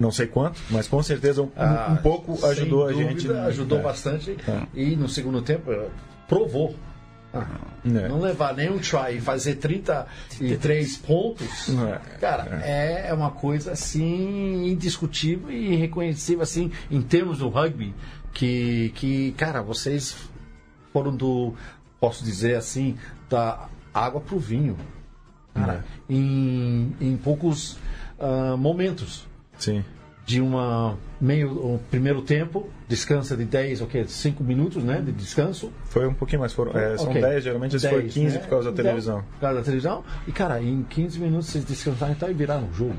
não 0.00 0.10
sei 0.10 0.26
quanto, 0.26 0.60
mas 0.70 0.88
com 0.88 1.00
certeza 1.00 1.42
um, 1.42 1.50
Ah, 1.56 1.94
um 1.96 2.02
pouco 2.02 2.44
ajudou 2.46 2.86
a 2.88 2.92
gente. 2.92 3.30
Ajudou 3.30 3.78
É. 3.78 3.82
bastante. 3.82 4.36
É. 4.48 4.62
E 4.74 4.96
no 4.96 5.08
segundo 5.08 5.40
tempo 5.42 5.70
eh, 5.70 5.88
É. 7.34 8.08
Não 8.08 8.20
levar 8.20 8.54
nenhum 8.54 8.78
try 8.78 9.16
e 9.16 9.20
fazer 9.20 9.56
33 9.56 10.96
pontos, 10.98 11.68
É. 11.70 12.18
cara, 12.18 12.60
é. 12.62 13.08
é 13.08 13.14
uma 13.14 13.30
coisa 13.30 13.72
assim 13.72 14.66
indiscutível 14.66 15.50
e 15.50 15.74
reconhecível 15.76 16.42
assim 16.42 16.70
em 16.90 17.00
termos 17.00 17.38
do 17.38 17.48
rugby 17.48 17.94
que, 18.32 18.92
que 18.94 19.32
cara, 19.32 19.62
vocês 19.62 20.16
foram 20.92 21.14
do, 21.16 21.54
posso 21.98 22.22
dizer 22.22 22.56
assim, 22.56 22.96
da 23.28 23.68
água 23.94 24.20
pro 24.20 24.38
vinho, 24.38 24.76
cara, 25.54 25.84
em, 26.08 26.94
em 27.00 27.16
poucos 27.16 27.78
ah, 28.18 28.56
momentos 28.56 29.26
Sim. 29.58 29.84
De 30.24 30.40
uma 30.40 30.96
meio 31.20 31.50
o 31.50 31.80
primeiro 31.90 32.22
tempo, 32.22 32.68
descansa 32.88 33.36
de 33.36 33.44
10 33.44 33.80
ou 33.80 33.86
que 33.86 34.04
5 34.06 34.42
minutos, 34.44 34.82
né, 34.84 35.00
de 35.00 35.10
descanso. 35.12 35.72
Foi 35.86 36.06
um 36.06 36.14
pouquinho 36.14 36.40
mais. 36.40 36.52
Foram, 36.52 36.72
é, 36.78 36.96
são 36.96 37.08
Ok. 37.10 37.20
10, 37.20 37.44
geralmente 37.44 37.76
esse 37.76 37.88
foi 37.88 38.02
10, 38.02 38.14
15 38.14 38.34
né? 38.36 38.40
por 38.42 38.48
causa 38.50 38.64
da 38.66 38.72
Então, 38.72 38.84
televisão. 38.84 39.22
Por 39.32 39.40
causa 39.40 39.58
da 39.58 39.64
televisão. 39.64 40.04
E 40.26 40.32
cara, 40.32 40.62
em 40.62 40.82
15 40.88 41.18
minutos 41.18 41.48
vocês 41.48 41.64
descansaram 41.64 42.12
então, 42.12 42.30
e 42.30 42.34
viraram 42.34 42.68
o 42.68 42.72
jogo. 42.74 42.94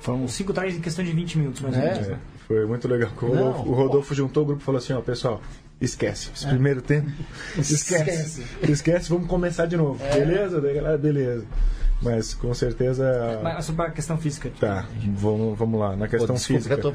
Foram 0.00 0.26
cinco 0.26 0.52
trás 0.54 0.74
em 0.74 0.80
questão 0.80 1.04
de 1.04 1.12
20 1.12 1.36
minutos, 1.38 1.60
mais 1.60 1.76
ou 1.76 1.82
É. 1.82 1.92
menos. 1.92 2.08
É, 2.08 2.10
né? 2.12 2.18
foi 2.48 2.66
muito 2.66 2.88
legal. 2.88 3.10
O 3.20 3.26
Não. 3.26 3.34
Rodolfo, 3.52 3.68
o 3.68 3.74
Rodolfo 3.74 4.14
juntou 4.14 4.42
o 4.42 4.46
grupo 4.46 4.62
e 4.62 4.64
falou 4.64 4.78
assim: 4.78 4.94
ó, 4.94 5.00
pessoal, 5.02 5.42
esquece. 5.80 6.30
Esse 6.34 6.46
primeiro 6.46 6.80
tempo, 6.80 7.10
esquece. 7.58 8.42
Esquece, 8.62 9.10
vamos 9.10 9.26
começar 9.28 9.66
de 9.66 9.76
novo. 9.76 10.02
Beleza? 10.14 10.60
Daí, 10.60 10.74
galera, 10.74 10.96
beleza. 10.96 11.44
Mas 12.04 12.34
com 12.34 12.52
certeza. 12.54 13.40
Mas 13.42 13.64
sobre 13.64 13.86
a 13.86 13.90
questão 13.90 14.16
física. 14.18 14.50
Tá, 14.60 14.86
vamos, 15.16 15.58
vamos 15.58 15.80
lá, 15.80 15.96
na 15.96 16.06
questão 16.06 16.28
Pô, 16.28 16.34
desculpa, 16.34 16.62
física. 16.62 16.74
eu 16.74 16.92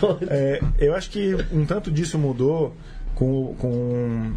tô 0.00 0.18
É, 0.28 0.60
eu 0.78 0.94
acho 0.94 1.10
que 1.10 1.34
um 1.52 1.64
tanto 1.64 1.90
disso 1.90 2.18
mudou 2.18 2.74
com, 3.14 3.54
com 3.58 4.32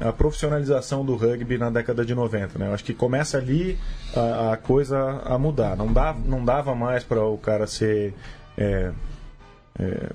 a 0.00 0.12
profissionalização 0.12 1.04
do 1.04 1.16
rugby 1.16 1.58
na 1.58 1.70
década 1.70 2.04
de 2.04 2.14
90. 2.14 2.58
Né? 2.58 2.68
Eu 2.68 2.74
acho 2.74 2.84
que 2.84 2.94
começa 2.94 3.38
ali 3.38 3.78
a, 4.16 4.52
a 4.52 4.56
coisa 4.56 4.98
a 5.24 5.36
mudar. 5.38 5.76
Não 5.76 5.92
dava, 5.92 6.18
não 6.24 6.44
dava 6.44 6.74
mais 6.74 7.02
para 7.04 7.24
o 7.24 7.36
cara 7.36 7.66
ser 7.66 8.14
é, 8.56 8.90
é, 9.78 10.10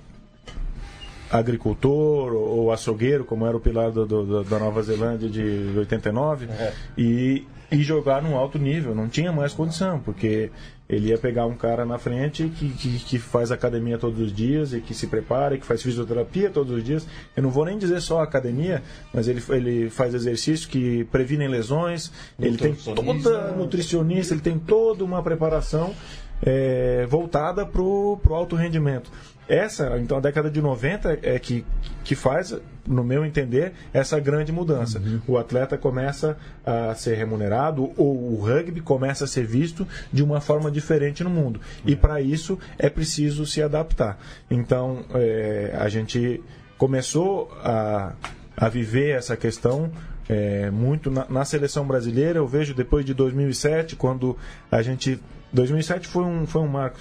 agricultor 1.29 2.33
ou, 2.33 2.57
ou 2.59 2.71
açougueiro, 2.71 3.25
como 3.25 3.45
era 3.45 3.55
o 3.55 3.59
pilar 3.59 3.91
do, 3.91 4.05
do- 4.05 4.43
da 4.43 4.59
Nova 4.59 4.81
Zelândia 4.81 5.29
de 5.29 5.73
89, 5.77 6.45
É. 6.45 6.73
e, 6.97 7.45
e 7.71 7.81
jogar 7.81 8.21
num 8.21 8.35
alto 8.37 8.57
nível. 8.57 8.95
Não 8.95 9.07
tinha 9.07 9.31
mais 9.31 9.53
condição, 9.53 9.99
porque 9.99 10.49
ele 10.89 11.09
ia 11.09 11.17
pegar 11.17 11.45
um 11.45 11.55
cara 11.55 11.85
na 11.85 11.97
frente 11.97 12.49
que, 12.49 12.69
que, 12.69 12.99
que 12.99 13.19
faz 13.19 13.51
academia 13.51 13.97
todos 13.97 14.19
os 14.19 14.33
dias 14.33 14.73
e 14.73 14.79
que 14.79 14.93
se 14.93 15.07
prepara 15.07 15.55
e 15.55 15.59
que 15.59 15.65
faz 15.65 15.83
fisioterapia 15.83 16.49
todos 16.49 16.71
os 16.77 16.83
dias. 16.83 17.05
Eu 17.35 17.43
não 17.43 17.49
vou 17.49 17.65
nem 17.65 17.77
dizer 17.77 17.99
só 18.01 18.21
academia, 18.21 18.81
mas 19.13 19.27
ele, 19.27 19.43
ele 19.49 19.89
faz 19.89 20.13
exercícios 20.13 20.65
que 20.65 21.03
previnem 21.05 21.49
lesões, 21.49 22.11
ele 22.39 22.57
tem 22.57 22.73
toda 22.73 23.51
nutricionista, 23.51 24.33
ele 24.33 24.41
tem 24.41 24.57
toda 24.57 25.03
uma 25.03 25.21
preparação 25.21 25.93
é, 26.41 27.05
voltada 27.09 27.65
para 27.65 27.81
o 27.81 28.19
alto 28.31 28.55
rendimento. 28.55 29.11
Essa, 29.47 29.97
então, 29.97 30.17
a 30.17 30.21
década 30.21 30.49
de 30.49 30.61
90 30.61 31.19
é 31.21 31.39
que, 31.39 31.65
que 32.03 32.15
faz, 32.15 32.55
no 32.85 33.03
meu 33.03 33.25
entender, 33.25 33.73
essa 33.93 34.19
grande 34.19 34.51
mudança. 34.51 35.01
O 35.25 35.37
atleta 35.37 35.77
começa 35.77 36.37
a 36.65 36.93
ser 36.95 37.15
remunerado, 37.15 37.91
ou 37.95 38.33
o 38.33 38.41
rugby 38.41 38.81
começa 38.81 39.23
a 39.23 39.27
ser 39.27 39.45
visto 39.45 39.87
de 40.11 40.21
uma 40.21 40.41
forma 40.41 40.69
diferente 40.69 41.23
no 41.23 41.29
mundo. 41.29 41.61
E 41.85 41.95
para 41.95 42.21
isso 42.21 42.59
é 42.77 42.89
preciso 42.89 43.45
se 43.45 43.61
adaptar. 43.61 44.19
Então, 44.51 45.05
é, 45.13 45.73
a 45.79 45.87
gente 45.87 46.43
começou 46.77 47.49
a, 47.63 48.13
a 48.55 48.69
viver 48.69 49.15
essa 49.15 49.37
questão 49.37 49.89
é, 50.29 50.69
muito 50.69 51.09
na, 51.09 51.25
na 51.29 51.45
seleção 51.45 51.85
brasileira. 51.85 52.39
Eu 52.39 52.47
vejo 52.47 52.73
depois 52.73 53.05
de 53.05 53.13
2007, 53.13 53.95
quando 53.95 54.37
a 54.71 54.81
gente. 54.81 55.19
2007 55.53 56.07
foi 56.07 56.25
um, 56.25 56.45
foi 56.45 56.61
um 56.61 56.67
marco. 56.67 56.99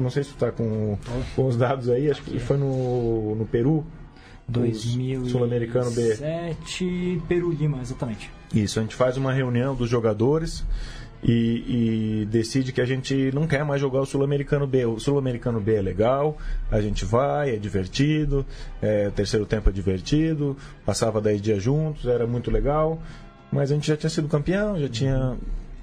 Não 0.00 0.10
sei 0.10 0.24
se 0.24 0.30
tu 0.30 0.34
está 0.34 0.50
com, 0.50 0.98
com 1.36 1.46
os 1.46 1.56
dados 1.56 1.88
aí, 1.88 2.10
acho 2.10 2.22
que 2.22 2.38
foi 2.38 2.56
no, 2.56 3.34
no 3.34 3.46
Peru. 3.46 3.84
Sul-Americano 5.28 5.90
B. 5.92 6.02
2007, 6.02 7.22
Peru 7.28 7.52
Lima, 7.52 7.80
exatamente. 7.80 8.30
Isso, 8.52 8.80
a 8.80 8.82
gente 8.82 8.96
faz 8.96 9.16
uma 9.16 9.32
reunião 9.32 9.76
dos 9.76 9.88
jogadores 9.88 10.64
e, 11.22 12.22
e 12.22 12.26
decide 12.26 12.72
que 12.72 12.80
a 12.80 12.84
gente 12.84 13.30
não 13.32 13.46
quer 13.46 13.64
mais 13.64 13.80
jogar 13.80 14.00
o 14.00 14.06
Sul-Americano 14.06 14.66
B. 14.66 14.86
O 14.86 14.98
Sul-Americano 14.98 15.60
B 15.60 15.74
é 15.74 15.82
legal, 15.82 16.36
a 16.70 16.80
gente 16.80 17.04
vai, 17.04 17.54
é 17.54 17.56
divertido, 17.56 18.44
é, 18.80 19.08
o 19.08 19.12
terceiro 19.12 19.46
tempo 19.46 19.68
é 19.68 19.72
divertido, 19.72 20.56
passava 20.84 21.20
10 21.20 21.40
dias 21.40 21.62
juntos, 21.62 22.06
era 22.06 22.26
muito 22.26 22.50
legal, 22.50 23.00
mas 23.52 23.70
a 23.70 23.74
gente 23.74 23.86
já 23.86 23.96
tinha 23.96 24.10
sido 24.10 24.28
campeão, 24.28 24.78
já 24.80 24.88
tinha 24.88 25.36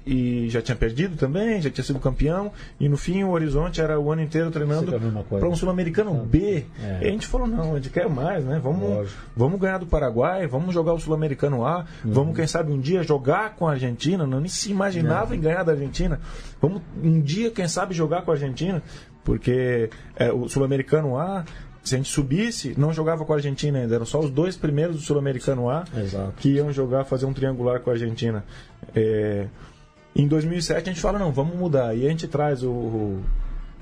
e 0.06 0.48
já 0.48 0.62
tinha 0.62 0.76
perdido 0.76 1.16
também, 1.16 1.60
já 1.60 1.70
tinha 1.70 1.84
sido 1.84 1.98
campeão, 1.98 2.52
e 2.78 2.88
no 2.88 2.96
fim 2.96 3.22
o 3.24 3.30
horizonte 3.30 3.80
era 3.80 3.98
o 3.98 4.10
ano 4.10 4.22
inteiro 4.22 4.50
treinando 4.50 4.92
para 5.28 5.48
um 5.48 5.54
sul-americano 5.54 6.14
B. 6.24 6.64
É. 6.82 7.00
E 7.02 7.08
a 7.08 7.10
gente 7.10 7.26
falou, 7.26 7.46
não, 7.46 7.72
a 7.72 7.76
gente 7.76 7.90
quer 7.90 8.08
mais, 8.08 8.44
né? 8.44 8.60
Vamos, 8.62 9.10
vamos 9.36 9.60
ganhar 9.60 9.78
do 9.78 9.86
Paraguai, 9.86 10.46
vamos 10.46 10.72
jogar 10.74 10.94
o 10.94 10.98
sul-americano 10.98 11.64
A, 11.64 11.84
uhum. 12.04 12.12
vamos, 12.12 12.36
quem 12.36 12.46
sabe, 12.46 12.72
um 12.72 12.80
dia 12.80 13.02
jogar 13.02 13.56
com 13.56 13.66
a 13.68 13.72
Argentina, 13.72 14.26
não 14.26 14.40
nem 14.40 14.48
se 14.48 14.70
imaginava 14.70 15.36
em 15.36 15.40
ganhar 15.40 15.62
da 15.62 15.72
Argentina. 15.72 16.20
Vamos 16.60 16.82
um 17.02 17.20
dia, 17.20 17.50
quem 17.50 17.68
sabe, 17.68 17.94
jogar 17.94 18.22
com 18.22 18.30
a 18.30 18.34
Argentina, 18.34 18.82
porque 19.24 19.90
é, 20.16 20.32
o 20.32 20.48
sul-americano 20.48 21.18
A 21.18 21.44
se 21.88 21.94
a 21.94 21.98
gente 21.98 22.10
subisse, 22.10 22.74
não 22.76 22.92
jogava 22.92 23.24
com 23.24 23.32
a 23.32 23.36
Argentina 23.36 23.78
ainda, 23.78 23.94
eram 23.94 24.04
só 24.04 24.20
os 24.20 24.30
dois 24.30 24.56
primeiros 24.56 24.96
do 24.96 25.02
Sul-Americano 25.02 25.70
A 25.70 25.84
Exato. 25.96 26.34
que 26.36 26.50
iam 26.50 26.70
jogar, 26.70 27.04
fazer 27.04 27.24
um 27.24 27.32
triangular 27.32 27.80
com 27.80 27.88
a 27.88 27.94
Argentina. 27.94 28.44
É, 28.94 29.46
em 30.18 30.26
2007 30.26 30.90
a 30.90 30.92
gente 30.92 31.00
fala, 31.00 31.18
não, 31.18 31.32
vamos 31.32 31.56
mudar. 31.56 31.94
E 31.96 32.06
a 32.06 32.10
gente 32.10 32.26
traz 32.26 32.62
o, 32.62 32.70
o 32.70 33.24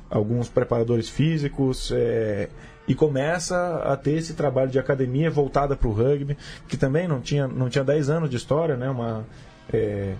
alguns 0.08 0.48
preparadores 0.48 1.08
físicos 1.08 1.90
é, 1.92 2.48
e 2.86 2.94
começa 2.94 3.82
a 3.84 3.96
ter 3.96 4.12
esse 4.12 4.34
trabalho 4.34 4.70
de 4.70 4.78
academia 4.78 5.30
voltada 5.30 5.74
para 5.74 5.88
o 5.88 5.92
rugby, 5.92 6.36
que 6.68 6.76
também 6.76 7.08
não 7.08 7.20
tinha, 7.20 7.48
não 7.48 7.68
tinha 7.68 7.82
10 7.82 8.08
anos 8.08 8.30
de 8.30 8.36
história, 8.36 8.76
né? 8.76 8.88
Uma, 8.88 9.26
é, 9.72 10.14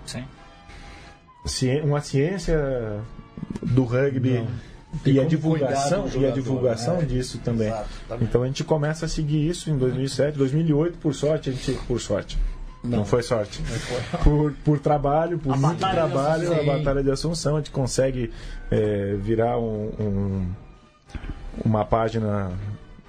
uma 1.83 2.01
ciência 2.01 3.01
do 3.61 3.83
rugby. 3.83 4.39
Não 4.39 4.77
e 5.05 5.19
a 5.19 5.25
divulgação 5.25 6.07
e 6.15 6.25
a 6.25 6.31
divulgação 6.31 6.97
né? 6.97 7.05
disso 7.05 7.39
também. 7.39 7.67
Exatamente. 7.67 8.23
Então 8.23 8.43
a 8.43 8.47
gente 8.47 8.63
começa 8.63 9.05
a 9.05 9.09
seguir 9.09 9.47
isso 9.47 9.69
em 9.69 9.77
2007, 9.77 10.37
2008, 10.37 10.97
por 10.97 11.13
sorte, 11.13 11.49
a 11.49 11.53
gente 11.53 11.73
por 11.87 11.99
sorte. 11.99 12.37
Não, 12.87 12.99
não 12.99 13.05
foi 13.05 13.21
sorte. 13.21 13.61
Não 13.61 13.67
foi. 13.67 14.19
Por, 14.23 14.53
por 14.63 14.79
trabalho, 14.79 15.37
por 15.37 15.53
a 15.53 15.57
muito 15.57 15.79
trabalho, 15.79 16.59
a 16.59 16.63
Batalha 16.63 17.03
de 17.03 17.11
Assunção, 17.11 17.55
a 17.55 17.59
gente 17.59 17.71
consegue 17.71 18.31
é, 18.71 19.15
virar 19.15 19.59
um, 19.59 19.91
um, 19.99 20.47
uma 21.63 21.85
página 21.85 22.51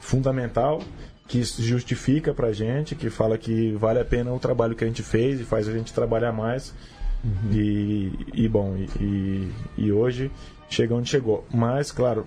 fundamental 0.00 0.82
que 1.26 1.42
justifica 1.42 2.32
pra 2.32 2.52
gente, 2.52 2.94
que 2.94 3.10
fala 3.10 3.36
que 3.36 3.72
vale 3.72 4.00
a 4.00 4.04
pena 4.04 4.32
o 4.32 4.38
trabalho 4.38 4.74
que 4.74 4.82
a 4.82 4.86
gente 4.86 5.02
fez 5.02 5.40
e 5.40 5.44
faz 5.44 5.68
a 5.68 5.72
gente 5.72 5.92
trabalhar 5.92 6.32
mais. 6.32 6.74
Uhum. 7.22 7.52
E, 7.52 8.12
e, 8.32 8.48
bom, 8.48 8.76
e, 8.98 9.52
e 9.76 9.92
hoje 9.92 10.30
chega 10.70 10.94
onde 10.94 11.10
chegou. 11.10 11.46
Mas, 11.52 11.92
claro, 11.92 12.26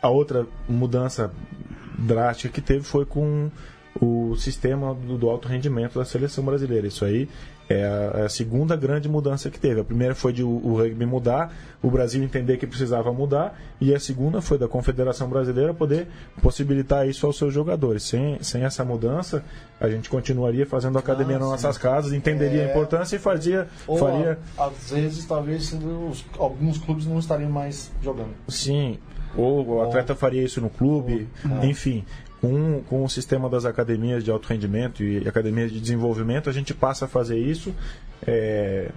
a 0.00 0.08
outra 0.08 0.46
mudança 0.68 1.30
drástica 1.98 2.54
que 2.54 2.60
teve 2.60 2.84
foi 2.84 3.04
com 3.04 3.50
o 3.98 4.36
sistema 4.36 4.94
do, 4.94 5.16
do 5.18 5.28
alto 5.28 5.48
rendimento 5.48 5.98
da 5.98 6.04
seleção 6.04 6.44
brasileira. 6.44 6.86
Isso 6.86 7.04
aí 7.04 7.28
é 7.68 7.84
a, 7.84 8.20
é 8.20 8.22
a, 8.24 8.28
segunda 8.28 8.76
grande 8.76 9.08
mudança 9.08 9.50
que 9.50 9.58
teve. 9.58 9.80
A 9.80 9.84
primeira 9.84 10.14
foi 10.14 10.32
de 10.32 10.42
o, 10.42 10.48
o, 10.48 10.76
rugby 10.76 11.06
mudar, 11.06 11.52
o 11.82 11.90
Brasil 11.90 12.22
entender 12.22 12.56
que 12.56 12.66
precisava 12.66 13.12
mudar, 13.12 13.58
e 13.80 13.94
a 13.94 14.00
segunda 14.00 14.40
foi 14.40 14.58
da 14.58 14.68
Confederação 14.68 15.28
Brasileira 15.28 15.74
poder 15.74 16.08
possibilitar 16.42 17.08
isso 17.08 17.26
aos 17.26 17.36
seus 17.36 17.52
jogadores. 17.52 18.02
Sem, 18.02 18.42
sem 18.42 18.64
essa 18.64 18.84
mudança, 18.84 19.44
a 19.80 19.88
gente 19.88 20.08
continuaria 20.08 20.66
fazendo 20.66 20.98
academia 20.98 21.36
ah, 21.36 21.40
nas 21.40 21.48
nossas 21.50 21.78
casas, 21.78 22.12
entenderia 22.12 22.62
é... 22.62 22.66
a 22.66 22.70
importância 22.70 23.16
e 23.16 23.18
fazia. 23.18 23.68
Ou, 23.86 23.96
faria... 23.96 24.38
às 24.56 24.90
vezes, 24.90 25.24
talvez 25.24 25.72
os, 25.72 26.24
alguns 26.38 26.78
clubes 26.78 27.06
não 27.06 27.18
estariam 27.18 27.50
mais 27.50 27.90
jogando. 28.02 28.30
Sim, 28.48 28.98
ou 29.36 29.64
o 29.64 29.82
atleta 29.82 30.14
faria 30.14 30.42
isso 30.42 30.60
no 30.60 30.70
clube, 30.70 31.28
ou, 31.48 31.64
enfim 31.64 32.04
com, 32.40 32.82
com 32.88 33.04
o 33.04 33.08
sistema 33.08 33.48
das 33.48 33.64
academias 33.64 34.24
de 34.24 34.30
alto 34.30 34.48
rendimento 34.48 35.02
e 35.02 35.28
academias 35.28 35.70
de 35.70 35.80
desenvolvimento, 35.80 36.48
a 36.48 36.52
gente 36.52 36.72
passa 36.72 37.04
a 37.04 37.08
fazer 37.08 37.38
isso 37.38 37.74
é, 38.26 38.90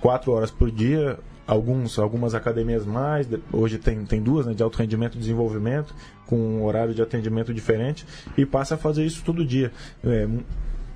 quatro 0.00 0.32
horas 0.32 0.50
por 0.50 0.70
dia, 0.70 1.18
alguns, 1.46 1.98
algumas 1.98 2.34
academias 2.34 2.84
mais, 2.84 3.26
hoje 3.52 3.78
tem, 3.78 4.04
tem 4.04 4.22
duas, 4.22 4.46
né, 4.46 4.54
de 4.54 4.62
alto 4.62 4.78
rendimento 4.78 5.16
e 5.16 5.18
desenvolvimento, 5.18 5.94
com 6.26 6.36
um 6.36 6.64
horário 6.64 6.94
de 6.94 7.02
atendimento 7.02 7.52
diferente, 7.52 8.06
e 8.36 8.46
passa 8.46 8.74
a 8.74 8.78
fazer 8.78 9.04
isso 9.04 9.22
todo 9.24 9.44
dia. 9.44 9.70
É, 10.02 10.26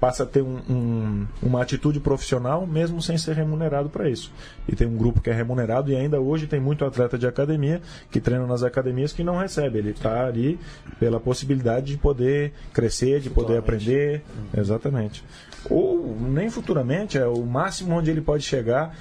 passa 0.01 0.23
a 0.23 0.27
ter 0.27 0.43
um, 0.43 0.59
um, 0.69 1.27
uma 1.43 1.63
atitude 1.63 2.01
profissional 2.01 2.67
mesmo 2.67 3.01
sem 3.01 3.17
ser 3.19 3.35
remunerado 3.35 3.89
para 3.89 4.09
isso. 4.09 4.33
E 4.69 4.75
tem 4.75 4.87
um 4.87 4.97
grupo 4.97 5.21
que 5.21 5.31
é 5.31 5.33
remunerado 5.33 5.91
e 5.91 5.97
ainda 5.97 6.21
hoje 6.21 6.47
tem 6.47 6.61
muito 6.61 6.85
atleta 6.85 7.19
de 7.19 7.27
academia 7.27 7.81
que 8.11 8.21
treina 8.21 8.47
nas 8.47 8.63
academias 8.63 9.13
que 9.13 9.25
não 9.25 9.39
recebe. 9.39 9.79
Ele 9.79 9.91
está 9.91 10.27
ali 10.27 10.59
pela 10.99 11.19
possibilidade 11.21 11.87
de 11.87 11.97
poder 11.97 12.53
crescer, 12.73 13.21
de 13.21 13.31
poder 13.31 13.59
aprender. 13.59 14.23
Exatamente. 14.57 15.25
Ou 15.69 16.17
nem 16.21 16.49
futuramente, 16.51 17.19
é 17.19 17.27
o 17.27 17.45
máximo 17.45 17.95
onde 17.95 18.11
ele 18.11 18.21
pode 18.21 18.43
chegar 18.43 18.95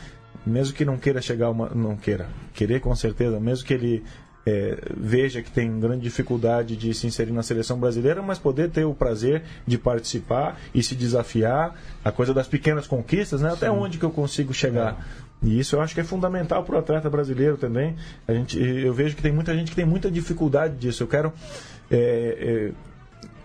mesmo 0.46 0.76
que 0.76 0.86
não 0.86 0.98
queira 0.98 1.22
chegar 1.22 1.50
uma, 1.50 1.70
não 1.70 1.96
queira 1.96 2.28
querer 2.54 2.80
com 2.80 2.96
certeza 2.96 3.40
mesmo 3.40 3.66
que 3.66 3.74
ele 3.74 4.04
é, 4.46 4.78
veja 4.96 5.42
que 5.42 5.50
tem 5.50 5.80
grande 5.80 6.04
dificuldade 6.04 6.76
de 6.76 6.94
se 6.94 7.08
inserir 7.08 7.32
na 7.32 7.42
seleção 7.42 7.80
brasileira, 7.80 8.22
mas 8.22 8.38
poder 8.38 8.70
ter 8.70 8.86
o 8.86 8.94
prazer 8.94 9.44
de 9.66 9.78
participar 9.78 10.60
e 10.74 10.84
se 10.84 10.96
desafiar, 10.96 11.76
a 12.04 12.12
coisa 12.12 12.34
das 12.34 12.48
pequenas 12.48 12.86
conquistas, 12.86 13.42
né? 13.42 13.52
Até 13.52 13.72
onde 13.72 13.98
que 13.98 14.06
eu 14.06 14.12
consigo 14.12 14.54
chegar. 14.54 15.06
É. 15.42 15.48
E 15.48 15.60
isso 15.60 15.76
eu 15.76 15.82
acho 15.82 15.94
que 15.94 16.02
é 16.02 16.04
fundamental 16.04 16.64
para 16.64 16.76
o 16.76 16.80
atleta 16.80 17.10
brasileiro 17.10 17.58
também. 17.58 17.96
A 18.28 18.34
gente, 18.34 18.60
eu 18.60 18.94
vejo 18.94 19.16
que 19.16 19.22
tem 19.22 19.32
muita 19.32 19.54
gente 19.56 19.72
que 19.72 19.76
tem 19.76 19.86
muita 19.86 20.12
dificuldade 20.12 20.76
disso. 20.76 21.04
Eu 21.04 21.08
quero. 21.08 21.34
É, 21.90 22.72
é, 22.72 22.72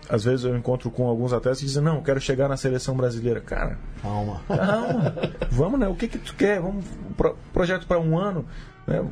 às 0.09 0.23
vezes 0.23 0.45
eu 0.45 0.55
encontro 0.57 0.91
com 0.91 1.07
alguns 1.07 1.31
atletas 1.31 1.59
que 1.59 1.65
dizem, 1.65 1.81
não, 1.81 1.95
eu 1.95 2.01
quero 2.01 2.19
chegar 2.19 2.47
na 2.47 2.57
seleção 2.57 2.95
brasileira. 2.95 3.39
Cara, 3.39 3.77
calma. 4.01 4.41
Calma. 4.47 5.15
Vamos, 5.49 5.79
né? 5.79 5.87
O 5.87 5.95
que 5.95 6.07
que 6.07 6.17
tu 6.17 6.35
quer? 6.35 6.59
Vamos, 6.59 6.85
pro, 7.15 7.35
projeto 7.53 7.87
para 7.87 7.99
um 7.99 8.17
ano. 8.17 8.45
Né? 8.85 9.03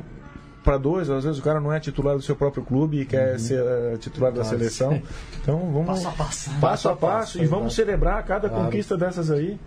Para 0.70 0.78
dois, 0.78 1.10
às 1.10 1.24
vezes 1.24 1.40
o 1.40 1.42
cara 1.42 1.60
não 1.60 1.72
é 1.72 1.80
titular 1.80 2.14
do 2.14 2.22
seu 2.22 2.36
próprio 2.36 2.62
clube 2.62 3.00
e 3.00 3.04
quer 3.04 3.32
uhum. 3.32 3.38
ser 3.40 3.60
uh, 3.60 3.98
titular 3.98 4.30
da 4.30 4.44
seleção. 4.44 5.02
Então 5.42 5.58
vamos 5.72 5.86
passo 5.86 6.08
a 6.08 6.12
passo, 6.12 6.50
passo, 6.60 6.88
a 6.90 6.96
passo, 6.96 7.42
e 7.42 7.46
vamos 7.46 7.74
celebrar 7.74 8.22
cada 8.24 8.48
claro. 8.48 8.66
conquista 8.66 8.96
dessas 8.96 9.30
aí. 9.30 9.58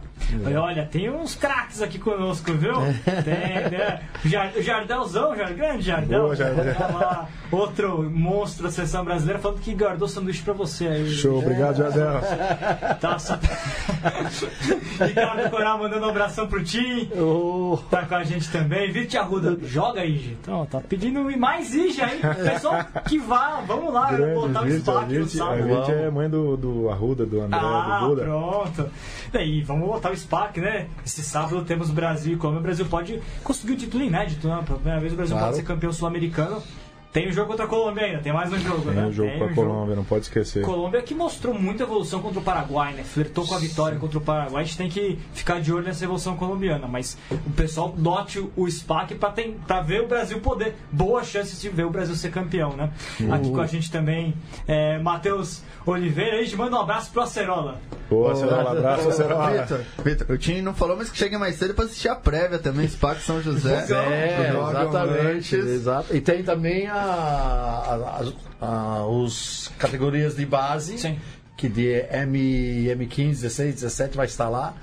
É. 0.52 0.58
Olha, 0.58 0.86
tem 0.86 1.10
uns 1.10 1.36
craques 1.36 1.82
aqui 1.82 2.00
conosco, 2.00 2.54
viu? 2.54 2.74
Tem, 3.24 3.70
né? 3.70 4.02
O 4.24 4.62
Jardelzão, 4.62 5.36
grande 5.36 5.84
Jardel. 5.84 6.24
Boa, 6.24 6.36
Jardel. 6.36 6.76
Lá, 6.80 7.28
outro 7.52 8.10
monstro 8.10 8.64
da 8.64 8.72
seleção 8.72 9.04
brasileira 9.04 9.40
falando 9.40 9.60
que 9.60 9.74
guardou 9.74 10.08
sanduíche 10.08 10.42
pra 10.42 10.54
você 10.54 10.88
aí. 10.88 11.10
Show, 11.12 11.40
obrigado, 11.40 11.78
Jardel. 11.78 12.22
Tá 13.00 13.20
só... 13.20 13.38
Ricardo 15.06 15.50
Coral 15.50 15.78
mandando 15.78 16.06
um 16.06 16.10
abração 16.10 16.48
pro 16.48 16.64
Tim. 16.64 17.10
Oh. 17.16 17.78
Tá 17.90 18.06
com 18.06 18.16
a 18.16 18.24
gente 18.24 18.50
também. 18.52 18.92
Vite 18.92 19.18
Arruda, 19.18 19.58
joga 19.64 20.02
aí, 20.02 20.18
gente. 20.18 20.38
Então, 20.42 20.66
tá 20.66 20.80
pedindo 20.80 21.24
mais 21.38 21.74
Ija 21.74 22.06
aí. 22.06 22.20
Pessoal 22.20 22.86
que 23.08 23.18
vá, 23.20 23.62
vamos 23.66 23.94
lá, 23.94 24.12
Grande, 24.12 24.34
botar 24.34 24.64
o 24.64 24.72
Spark 24.72 25.10
no 25.12 25.28
sábado. 25.28 25.64
A 25.64 25.86
gente 25.86 25.92
é 25.92 26.10
mãe 26.10 26.30
do, 26.30 26.58
do 26.58 26.90
Arruda, 26.90 27.26
do 27.26 27.42
André, 27.42 27.60
ah, 27.62 28.00
do 28.02 28.08
Buda. 28.08 28.24
pronto. 28.24 28.90
E 29.34 29.62
vamos 29.64 29.90
botar 30.04 30.12
o 30.12 30.18
SPAC, 30.18 30.60
né? 30.60 30.88
Esse 31.06 31.24
sábado 31.24 31.64
temos 31.64 31.90
Brasil 31.90 32.34
e 32.34 32.38
Colômbia. 32.38 32.60
O 32.60 32.64
Brasil 32.64 32.86
pode 32.86 33.22
conseguir 33.44 33.74
um 33.74 33.78
título 33.78 34.04
inédito, 34.04 34.48
né? 34.48 34.62
Pela 34.66 34.78
primeira 34.78 35.00
vez 35.00 35.14
o 35.14 35.16
Brasil 35.16 35.36
claro. 35.36 35.48
pode 35.48 35.58
ser 35.58 35.68
campeão 35.68 35.94
sul-americano. 35.94 36.62
Tem 37.14 37.30
o 37.30 37.32
jogo 37.32 37.50
contra 37.50 37.66
a 37.66 37.68
Colômbia 37.68 38.06
ainda, 38.06 38.20
tem 38.22 38.34
mais 38.34 38.52
um 38.52 38.58
jogo, 38.58 38.86
tem 38.86 38.94
né? 38.96 39.06
O 39.06 39.12
jogo 39.12 39.30
tem 39.30 39.38
contra 39.38 39.54
a 39.54 39.56
Colômbia, 39.56 39.96
não 39.96 40.04
pode 40.04 40.24
esquecer. 40.24 40.66
Colômbia 40.66 41.00
que 41.04 41.14
mostrou 41.14 41.54
muita 41.54 41.84
evolução 41.84 42.20
contra 42.24 42.40
o 42.40 42.44
Paraguai, 42.44 42.94
né? 42.94 43.04
Flertou 43.04 43.46
com 43.46 43.54
a 43.54 43.60
vitória 43.60 44.00
contra 44.00 44.18
o 44.18 44.22
Paraguai. 44.22 44.64
A 44.64 44.66
gente 44.66 44.78
tem 44.78 44.90
que 44.90 45.20
ficar 45.32 45.62
de 45.62 45.72
olho 45.72 45.86
nessa 45.86 46.04
evolução 46.04 46.36
colombiana. 46.36 46.88
Mas 46.88 47.16
o 47.30 47.52
pessoal 47.52 47.94
dote 47.96 48.44
o 48.56 48.68
SPAC 48.68 49.14
pra, 49.14 49.30
tem, 49.30 49.54
pra 49.68 49.80
ver 49.82 50.02
o 50.02 50.08
Brasil 50.08 50.40
poder. 50.40 50.76
Boa 50.92 51.24
chance 51.24 51.62
de 51.62 51.70
ver 51.70 51.86
o 51.86 51.92
Brasil 51.92 52.16
ser 52.16 52.32
campeão, 52.32 52.72
né? 52.76 52.90
Uhum. 53.20 53.32
Aqui 53.32 53.52
com 53.52 53.62
a 53.62 53.68
gente 53.68 53.92
também, 53.92 54.34
é, 54.68 54.98
Matheus 54.98 55.62
Oliveira. 55.86 56.38
A 56.40 56.44
gente 56.44 56.56
manda 56.56 56.76
um 56.76 56.82
abraço 56.82 57.12
pro 57.12 57.22
Acerola. 57.22 57.80
Boa, 58.10 58.32
Acerola. 58.32 58.72
Abraço, 58.72 59.10
Acerola. 59.10 59.62
Vitor, 59.62 59.82
Vitor, 60.04 60.32
o 60.32 60.38
time 60.38 60.64
não 60.64 60.74
falou, 60.74 60.98
mas 60.98 61.12
que 61.12 61.18
chegue 61.18 61.38
mais 61.38 61.58
cedo 61.58 61.76
pra 61.76 61.86
assistir 61.86 62.10
a 62.10 62.16
prévia 62.16 62.58
também. 62.58 62.88
SPAC 62.88 63.22
São 63.22 63.40
José. 63.40 63.86
É, 63.88 64.50
exatamente. 64.50 65.56
Exato. 65.56 66.16
E 66.16 66.20
tem 66.20 66.42
também 66.44 66.88
a 66.88 67.03
a, 67.04 68.24
a, 68.62 69.06
os 69.06 69.72
categorias 69.78 70.36
de 70.36 70.46
base, 70.46 70.98
Sim. 70.98 71.20
que 71.58 71.68
de 71.68 72.06
M, 72.12 72.88
M15, 72.88 73.42
16, 73.42 73.76
17 73.76 74.18
vai 74.18 74.26
estar 74.26 74.50
lá. 74.50 74.74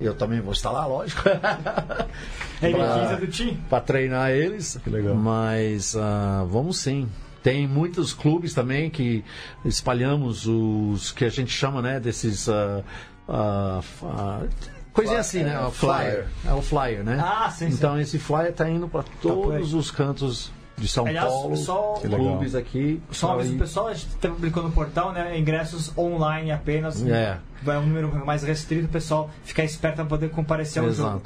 Eu 0.00 0.14
também 0.14 0.40
vou 0.40 0.52
estar 0.52 0.70
lá, 0.70 0.86
lógico. 0.86 1.22
M15 2.62 3.12
é 3.12 3.16
do 3.16 3.26
time? 3.26 3.60
Para 3.68 3.80
treinar 3.80 4.30
eles. 4.30 4.78
Que 4.82 4.90
legal. 4.90 5.14
Mas 5.16 5.94
uh, 5.94 6.46
vamos 6.46 6.78
sim. 6.78 7.08
Tem 7.42 7.66
muitos 7.66 8.12
clubes 8.12 8.54
também 8.54 8.90
que 8.90 9.24
espalhamos 9.64 10.46
os 10.46 11.10
que 11.12 11.24
a 11.24 11.28
gente 11.28 11.50
chama, 11.50 11.82
né, 11.82 11.98
desses. 11.98 12.46
Uh, 12.46 12.84
uh, 13.28 14.48
coisinha 14.92 15.18
assim, 15.18 15.42
né? 15.42 15.58
O 15.60 15.70
flyer. 15.70 16.26
É 16.46 16.52
o 16.52 16.62
flyer, 16.62 17.02
né? 17.02 17.18
Ah, 17.20 17.50
sim, 17.50 17.66
Então 17.66 17.94
sim. 17.96 18.00
esse 18.00 18.18
flyer 18.18 18.50
está 18.50 18.68
indo 18.68 18.88
para 18.88 19.02
tá 19.02 19.10
todos 19.20 19.74
os 19.74 19.90
cantos 19.90 20.52
de 20.78 20.88
São 20.88 21.06
Aliás, 21.06 21.28
Paulo, 21.28 21.56
só, 21.56 21.94
clubes 21.94 22.54
aqui. 22.54 23.02
Só 23.10 23.38
o 23.38 23.58
pessoal, 23.58 23.88
a 23.88 23.94
gente 23.94 24.06
publicou 24.16 24.62
no 24.62 24.70
portal, 24.70 25.12
né? 25.12 25.38
Ingressos 25.38 25.96
online 25.98 26.50
apenas. 26.52 27.04
É. 27.04 27.38
Vai 27.62 27.76
um 27.78 27.82
número 27.86 28.24
mais 28.24 28.42
restrito, 28.42 28.86
o 28.86 28.88
pessoal 28.88 29.30
ficar 29.44 29.64
esperto 29.64 29.96
para 29.96 30.04
poder 30.04 30.30
comparecer 30.30 30.82
ao 30.82 30.88
Exato. 30.88 31.10
jogo. 31.10 31.22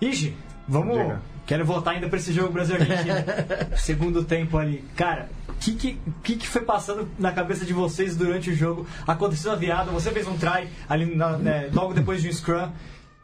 Igi, 0.00 0.36
vamos. 0.68 0.96
Diga. 0.96 1.20
Quero 1.46 1.64
voltar 1.64 1.90
ainda 1.90 2.08
pra 2.08 2.18
esse 2.18 2.32
jogo 2.32 2.52
Brasil-Argentina. 2.52 3.24
Segundo 3.76 4.24
tempo 4.24 4.56
ali. 4.56 4.82
Cara, 4.96 5.28
o 5.48 5.52
que, 5.54 5.74
que, 5.74 5.98
que, 6.22 6.36
que 6.36 6.48
foi 6.48 6.62
passando 6.62 7.06
na 7.18 7.32
cabeça 7.32 7.66
de 7.66 7.72
vocês 7.74 8.16
durante 8.16 8.50
o 8.50 8.54
jogo? 8.56 8.86
Aconteceu 9.06 9.52
a 9.52 9.54
virada, 9.54 9.90
você 9.90 10.10
fez 10.10 10.26
um 10.26 10.38
try 10.38 10.68
ali 10.88 11.14
na- 11.14 11.36
né, 11.36 11.68
logo 11.72 11.92
depois 11.92 12.22
de 12.22 12.28
um 12.28 12.32
scrum. 12.32 12.68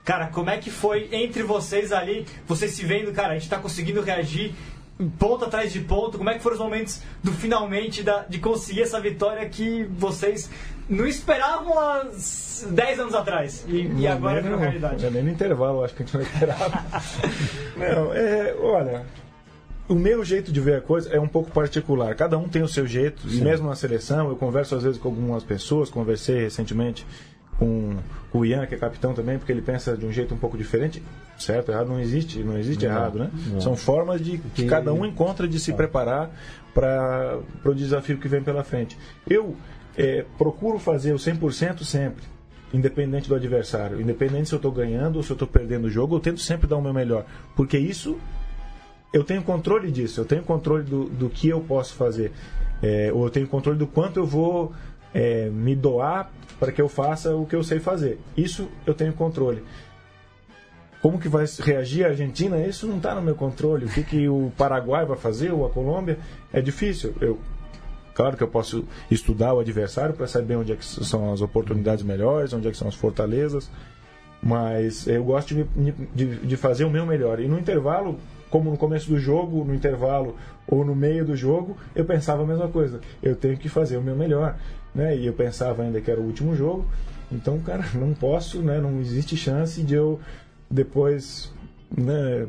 Cara, 0.05 0.27
como 0.27 0.51
é 0.51 0.59
que 0.59 0.71
foi 0.71 1.09
entre 1.13 1.43
vocês 1.43 1.93
ali, 1.93 2.27
vocês 2.47 2.73
se 2.73 2.85
vendo, 2.85 3.11
cara, 3.13 3.33
a 3.35 3.39
gente 3.39 3.49
tá 3.49 3.59
conseguindo 3.59 4.03
reagir 4.03 4.55
ponto 5.09 5.45
atrás 5.45 5.73
de 5.73 5.81
ponto, 5.81 6.19
como 6.19 6.29
é 6.31 6.35
que 6.35 6.43
foram 6.43 6.57
os 6.57 6.63
momentos 6.63 7.01
do 7.23 7.33
finalmente 7.33 8.03
da- 8.03 8.25
de 8.29 8.39
conseguir 8.39 8.83
essa 8.83 9.01
vitória 9.01 9.49
que 9.49 9.85
vocês 9.97 10.51
não 10.89 11.07
esperavam 11.07 11.79
há 11.79 12.05
10 12.71 13.01
anos 13.01 13.15
atrás 13.15 13.65
e, 13.69 13.87
e 13.99 14.07
agora 14.07 14.41
virou 14.43 14.59
realidade? 14.59 15.07
É 15.07 15.11
nem 15.11 15.23
no 15.23 15.31
intervalo, 15.31 15.85
acho 15.85 15.95
que 15.95 16.03
a 16.03 16.07
gente 16.07 16.15
não 16.17 16.23
esperava. 16.23 16.85
não, 17.77 18.13
é, 18.15 18.55
olha, 18.61 19.07
o 19.89 19.95
meu 19.95 20.25
jeito 20.25 20.53
de 20.53 20.61
ver 20.61 20.77
a 20.77 20.81
coisa 20.81 21.11
é 21.11 21.19
um 21.19 21.27
pouco 21.29 21.51
particular. 21.51 22.15
Cada 22.15 22.37
um 22.39 22.49
tem 22.49 22.63
o 22.63 22.69
seu 22.69 22.87
jeito, 22.87 23.27
e 23.29 23.41
mesmo 23.41 23.69
na 23.69 23.75
seleção, 23.75 24.29
eu 24.29 24.37
converso 24.37 24.75
às 24.77 24.83
vezes 24.83 24.99
com 25.01 25.09
algumas 25.09 25.43
pessoas, 25.43 25.91
conversei 25.91 26.43
recentemente 26.43 27.07
com, 27.61 27.99
com 28.33 28.39
o 28.39 28.47
Ian, 28.47 28.67
que 28.67 28.75
é 28.75 28.79
capitão 28.79 29.13
também, 29.13 29.39
porque 29.39 29.53
ele 29.53 29.61
pensa 29.61 29.95
de 29.95 30.07
um 30.07 30.11
jeito 30.11 30.35
um 30.35 30.39
pouco 30.39 30.57
diferente. 30.57 31.03
Certo, 31.39 31.71
errado 31.71 31.89
não 31.89 32.01
existe, 32.01 32.43
não 32.43 32.59
existe 32.59 32.85
errado, 32.85 33.19
né? 33.19 33.31
São 33.61 33.77
formas 33.77 34.21
de 34.21 34.39
que 34.55 34.65
cada 34.65 34.93
um 34.93 35.05
encontra 35.07 35.47
de 35.47 35.61
se 35.61 35.73
preparar 35.73 36.31
para 36.75 37.39
o 37.65 37.75
desafio 37.75 38.19
que 38.19 38.27
vem 38.27 38.43
pela 38.43 38.65
frente. 38.65 38.97
Eu 39.29 39.55
é, 39.97 40.25
procuro 40.39 40.79
fazer 40.79 41.13
o 41.13 41.17
100% 41.17 41.85
sempre, 41.85 42.25
independente 42.73 43.29
do 43.29 43.35
adversário, 43.35 44.01
independente 44.01 44.49
se 44.49 44.55
eu 44.55 44.59
estou 44.59 44.73
ganhando 44.73 45.17
ou 45.17 45.23
se 45.23 45.31
eu 45.31 45.35
estou 45.35 45.49
perdendo 45.49 45.87
o 45.87 45.91
jogo, 45.91 46.17
eu 46.17 46.21
tento 46.21 46.41
sempre 46.41 46.67
dar 46.67 46.77
o 46.77 46.83
meu 46.83 46.95
melhor, 46.95 47.27
porque 47.55 47.77
isso 47.79 48.19
eu 49.13 49.25
tenho 49.25 49.43
controle 49.43 49.91
disso, 49.91 50.21
eu 50.21 50.25
tenho 50.25 50.43
controle 50.43 50.85
do, 50.85 51.05
do 51.07 51.29
que 51.29 51.49
eu 51.49 51.61
posso 51.61 51.95
fazer, 51.95 52.33
é, 52.83 53.11
ou 53.13 53.25
eu 53.25 53.31
tenho 53.31 53.47
controle 53.47 53.79
do 53.79 53.87
quanto 53.87 54.19
eu 54.19 54.27
vou 54.27 54.73
é, 55.15 55.49
me 55.49 55.75
doar 55.75 56.31
para 56.59 56.71
que 56.71 56.81
eu 56.81 56.89
faça 56.89 57.35
o 57.35 57.47
que 57.47 57.57
eu 57.57 57.65
sei 57.65 57.81
fazer. 57.81 58.19
Isso 58.37 58.69
eu 58.87 58.95
tenho 58.95 59.13
controle. 59.13 59.63
Como 61.01 61.19
que 61.19 61.29
vai 61.29 61.47
reagir 61.61 62.05
a 62.05 62.09
Argentina? 62.09 62.59
Isso 62.59 62.87
não 62.87 62.99
está 62.99 63.15
no 63.15 63.23
meu 63.23 63.35
controle. 63.35 63.87
O 63.87 63.89
que, 63.89 64.03
que 64.03 64.29
o 64.29 64.53
Paraguai 64.57 65.07
vai 65.07 65.17
fazer, 65.17 65.51
ou 65.51 65.65
a 65.65 65.71
Colômbia? 65.71 66.19
É 66.53 66.61
difícil. 66.61 67.15
Eu, 67.21 67.39
claro 68.15 68.37
que 68.37 68.43
eu 68.43 68.49
posso 68.49 68.85
estudar 69.11 69.55
o 69.55 69.61
adversário 69.61 70.15
para 70.15 70.27
saber 70.27 70.57
onde 70.57 70.73
é 70.73 70.77
são 70.81 71.33
as 71.33 71.41
oportunidades 71.41 72.05
melhores, 72.05 72.53
onde 72.53 72.69
é 72.69 72.75
são 72.75 72.87
as 72.87 72.95
fortalezas, 72.95 73.71
mas 74.43 75.07
eu 75.07 75.25
gosto 75.25 75.55
de, 75.55 75.65
de, 76.15 76.37
de 76.37 76.57
fazer 76.59 76.85
o 76.85 76.91
meu 76.91 77.07
melhor. 77.07 77.41
E 77.41 77.49
no 77.49 77.59
intervalo, 77.59 78.19
como 78.51 78.71
no 78.71 78.77
começo 78.77 79.09
do 79.09 79.19
jogo, 79.19 79.65
no 79.65 79.75
intervalo 79.75 80.37
ou 80.67 80.85
no 80.85 80.95
meio 80.95 81.25
do 81.25 81.35
jogo, 81.35 81.79
eu 81.95 82.05
pensava 82.05 82.43
a 82.43 82.47
mesma 82.47 82.69
coisa. 82.69 83.01
Eu 83.23 83.35
tenho 83.35 83.57
que 83.57 83.71
fazer 83.71 83.97
o 83.97 84.03
meu 84.03 84.15
melhor, 84.15 84.57
né? 84.95 85.17
E 85.17 85.27
eu 85.27 85.33
pensava 85.33 85.83
ainda 85.83 86.01
que 86.01 86.11
era 86.11 86.21
o 86.21 86.25
último 86.25 86.55
jogo. 86.55 86.87
Então, 87.31 87.59
cara, 87.61 87.85
não 87.95 88.13
posso, 88.13 88.61
né? 88.61 88.81
Não 88.81 89.01
existe 89.01 89.37
chance 89.37 89.83
de 89.83 89.95
eu 89.95 90.21
depois, 90.71 91.53
né? 91.97 92.47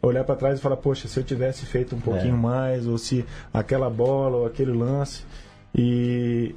Olhar 0.00 0.22
para 0.22 0.36
trás 0.36 0.58
e 0.58 0.62
falar, 0.62 0.76
poxa, 0.76 1.08
se 1.08 1.18
eu 1.18 1.24
tivesse 1.24 1.66
feito 1.66 1.96
um 1.96 2.00
pouquinho 2.00 2.36
mais, 2.36 2.86
ou 2.86 2.96
se 2.96 3.24
aquela 3.52 3.90
bola 3.90 4.38
ou 4.38 4.46
aquele 4.46 4.72
lance. 4.72 5.24
E, 5.74 6.54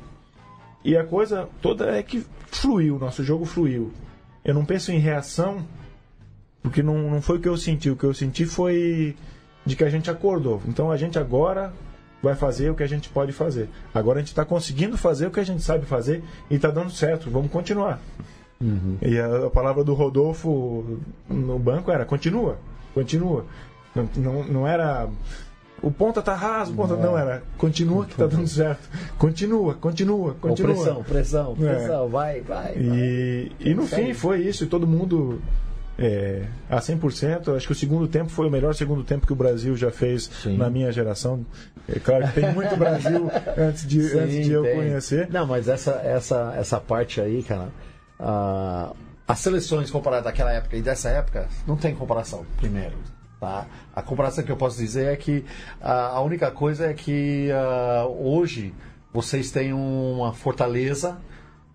e 0.85 0.95
a 0.95 1.03
coisa 1.03 1.49
toda 1.59 1.87
é 1.87 2.03
que 2.03 2.23
fluiu, 2.47 2.99
nosso 2.99 3.23
jogo 3.23 3.45
fluiu. 3.45 3.91
Eu 4.45 4.53
não 4.53 4.63
penso 4.63 4.91
em 4.91 4.99
reação, 4.99 5.65
porque 6.61 6.83
não, 6.83 7.09
não 7.09 7.21
foi 7.21 7.37
o 7.37 7.41
que 7.41 7.49
eu 7.49 7.57
senti. 7.57 7.89
O 7.89 7.95
que 7.95 8.03
eu 8.03 8.13
senti 8.13 8.45
foi 8.45 9.15
de 9.65 9.75
que 9.75 9.83
a 9.83 9.89
gente 9.89 10.09
acordou. 10.09 10.61
Então 10.67 10.91
a 10.91 10.97
gente 10.97 11.17
agora 11.17 11.73
vai 12.21 12.35
fazer 12.35 12.69
o 12.69 12.75
que 12.75 12.83
a 12.83 12.87
gente 12.87 13.09
pode 13.09 13.31
fazer. 13.31 13.69
Agora 13.93 14.19
a 14.19 14.21
gente 14.21 14.29
está 14.29 14.45
conseguindo 14.45 14.97
fazer 14.97 15.27
o 15.27 15.31
que 15.31 15.39
a 15.39 15.43
gente 15.45 15.61
sabe 15.61 15.85
fazer 15.85 16.23
e 16.49 16.55
está 16.55 16.69
dando 16.69 16.91
certo. 16.91 17.29
Vamos 17.29 17.51
continuar. 17.51 17.99
E 19.01 19.17
a, 19.17 19.47
a 19.47 19.49
palavra 19.49 19.83
do 19.83 19.93
Rodolfo 19.95 20.99
no 21.27 21.57
banco 21.57 21.91
era 21.91 22.05
continua, 22.05 22.57
continua. 22.93 23.45
Não, 23.95 24.09
não, 24.15 24.43
não 24.43 24.67
era 24.67 25.09
o 25.81 25.89
ponta 25.89 26.21
tá 26.21 26.35
raso, 26.35 26.71
o 26.71 26.75
ponta 26.75 26.95
não 26.95 27.17
era 27.17 27.41
continua 27.57 28.05
que 28.05 28.15
tá 28.15 28.27
dando 28.27 28.45
certo. 28.47 28.87
Continua, 29.17 29.73
continua, 29.73 30.35
continua. 30.39 30.73
pressão, 30.75 31.03
pressão, 31.03 31.57
É. 31.59 31.73
pressão, 31.75 32.07
vai, 32.07 32.41
vai. 32.41 32.73
vai. 32.73 32.77
E, 32.77 33.51
e 33.59 33.73
no 33.73 33.87
fim 33.87 34.13
foi 34.13 34.41
isso, 34.41 34.63
e 34.63 34.67
todo 34.67 34.85
mundo 34.85 35.41
é, 35.97 36.45
a 36.69 36.77
100%. 36.79 37.55
Acho 37.55 37.67
que 37.67 37.73
o 37.73 37.75
segundo 37.75 38.07
tempo 38.07 38.29
foi 38.29 38.47
o 38.47 38.51
melhor 38.51 38.73
segundo 38.73 39.03
tempo 39.03 39.27
que 39.27 39.33
o 39.33 39.35
Brasil 39.35 39.75
já 39.75 39.91
fez 39.91 40.29
Sim. 40.43 40.57
na 40.57 40.69
minha 40.69 40.91
geração. 40.91 41.45
É 41.87 41.99
claro 41.99 42.27
que 42.27 42.41
tem 42.41 42.53
muito 42.53 42.75
Brasil 42.77 43.29
antes 43.57 43.87
de, 43.87 44.01
Sim, 44.03 44.19
antes 44.19 44.45
de 44.45 44.51
eu 44.51 44.63
tem. 44.63 44.75
conhecer. 44.75 45.29
Não, 45.29 45.45
mas 45.45 45.67
essa, 45.67 45.91
essa, 46.03 46.53
essa 46.57 46.79
parte 46.79 47.19
aí, 47.19 47.43
cara, 47.43 47.69
ah, 48.19 48.93
as 49.27 49.39
seleções 49.39 49.89
comparadas 49.89 50.25
daquela 50.25 50.51
época 50.51 50.75
e 50.75 50.81
dessa 50.81 51.09
época, 51.09 51.47
não 51.67 51.75
tem 51.75 51.95
comparação, 51.95 52.45
primeiro. 52.57 52.97
Tá? 53.39 53.65
A 53.95 54.01
comparação 54.03 54.43
que 54.43 54.51
eu 54.51 54.57
posso 54.57 54.77
dizer 54.77 55.07
é 55.07 55.15
que 55.15 55.43
ah, 55.81 56.09
a 56.09 56.21
única 56.21 56.51
coisa 56.51 56.85
é 56.85 56.93
que 56.93 57.49
ah, 57.51 58.05
hoje 58.07 58.73
vocês 59.13 59.51
têm 59.51 59.73
uma 59.73 60.33
fortaleza. 60.33 61.17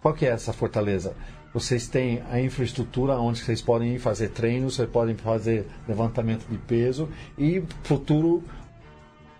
Qual 0.01 0.14
que 0.14 0.25
é 0.25 0.31
essa 0.31 0.53
fortaleza? 0.53 1.14
Vocês 1.57 1.89
têm 1.89 2.23
a 2.31 2.39
infraestrutura 2.39 3.15
onde 3.19 3.41
vocês 3.43 3.63
podem 3.63 3.95
ir 3.95 3.99
fazer 3.99 4.29
treinos, 4.29 4.75
vocês 4.75 4.91
podem 4.91 5.15
fazer 5.17 5.67
levantamento 5.89 6.47
de 6.51 6.59
peso 6.59 7.09
e 7.39 7.65
futuro 7.83 8.45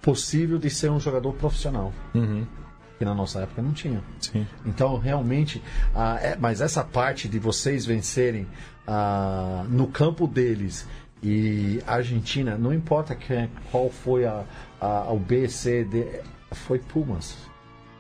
possível 0.01 0.57
de 0.59 0.71
ser 0.71 0.91
um 0.91 0.99
jogador 0.99 1.35
profissional. 1.35 1.93
Que 2.99 3.05
na 3.05 3.15
nossa 3.15 3.41
época 3.41 3.61
não 3.61 3.75
tinha. 3.75 4.03
Sim. 4.19 4.47
Então, 4.65 4.97
realmente, 4.97 5.63
ah, 5.95 6.19
é- 6.19 6.39
mas 6.41 6.63
essa 6.63 6.83
parte 6.83 7.29
de 7.29 7.39
vocês 7.39 7.85
vencerem 7.85 8.47
ah, 8.87 9.67
no 9.69 9.87
campo 9.87 10.27
deles 10.27 10.89
e 11.23 11.83
Argentina, 11.87 12.57
não 12.57 12.73
importa 12.73 13.15
quem, 13.15 13.51
qual 13.71 13.91
foi 13.91 14.25
a, 14.25 14.43
a, 14.81 15.13
o 15.13 15.19
B, 15.19 15.51
C, 15.51 15.85
D, 15.85 16.23
foi 16.51 16.79
Pumas. 16.79 17.37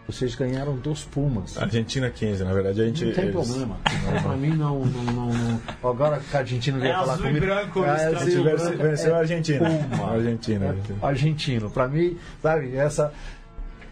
Vocês 0.07 0.35
ganharam 0.37 0.77
dos 0.77 1.03
Pumas. 1.05 1.59
Argentina 1.59 2.09
15, 2.09 2.45
na 2.45 2.53
verdade. 2.53 2.81
A 2.81 2.87
gente, 2.87 3.05
Não 3.07 3.13
tem 3.13 3.25
eles- 3.25 3.35
problema. 3.49 3.77
Pra 4.23 4.37
mim, 4.37 4.51
não, 4.51 4.85
não, 4.85 5.03
não, 5.05 5.33
não- 5.33 5.61
Agora 5.91 6.21
que 6.21 6.37
a 6.37 6.41
Argentina 6.41 6.79
veio 6.79 6.93
É 6.93 6.95
falar 6.95 7.13
azul 7.15 7.25
e 7.25 7.29
comigo. 7.29 7.47
branco, 7.47 7.85
é, 7.85 7.91
azul 7.91 8.13
e 8.13 8.15
venceu, 8.15 8.43
branco, 8.45 8.83
venceu 8.83 9.15
a 9.15 9.17
é 9.17 9.21
Argentina. 9.21 9.69
Puma. 9.69 10.11
Argentina. 10.15 10.77
É 11.03 11.07
argentino. 11.07 11.71
Pra 11.71 11.89
mim, 11.89 12.17
sabe, 12.43 12.77
essa. 12.77 13.13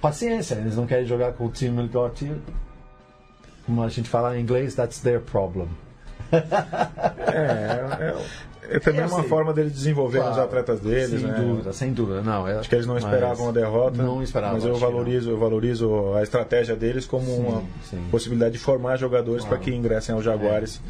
Paciência, 0.01 0.55
eles 0.57 0.77
não 0.77 0.87
querem 0.87 1.05
jogar 1.07 1.33
com 1.33 1.47
o 1.47 1.51
time 1.51 1.83
melhor 1.83 2.11
time. 2.12 2.41
Como 3.67 3.83
a 3.83 3.89
gente 3.89 4.09
fala 4.09 4.37
em 4.39 4.43
inglês, 4.43 4.75
that's 4.75 5.01
their 5.01 5.21
problem. 5.21 5.69
É, 7.27 8.07
é, 8.11 8.15
é 8.71 8.79
também 8.79 9.01
Eu 9.03 9.09
uma 9.09 9.21
sei. 9.21 9.29
forma 9.29 9.53
deles 9.53 9.73
desenvolverem 9.73 10.27
os 10.29 10.35
Claro. 10.35 10.49
atletas 10.49 10.81
deles, 10.81 11.21
sem 11.21 11.29
né? 11.31 11.39
dúvida, 11.39 11.73
sem 11.73 11.93
dúvida. 11.93 12.23
Não, 12.23 12.47
é- 12.49 12.59
Acho 12.59 12.69
que 12.69 12.75
eles 12.75 12.87
não 12.87 12.97
esperavam 12.99 13.49
a 13.49 13.53
derrota. 13.53 14.03
Não 14.03 14.23
esperavam. 14.23 14.55
Mas 14.57 14.65
eu 14.65 14.77
valorizo, 14.77 15.31
eu 15.31 15.39
valorizo 15.39 16.15
a 16.15 16.23
estratégia 16.23 16.75
deles 16.77 17.05
como 17.07 17.27
Sim, 17.27 17.39
uma 17.47 17.62
sim. 17.89 18.05
possibilidade 18.11 18.53
de 18.53 18.59
formar 18.59 18.97
jogadores 18.97 19.43
Claro. 19.45 19.57
para 19.57 19.65
que 19.65 19.75
ingressem 19.75 20.15
aos 20.15 20.25
Jaguares 20.25 20.81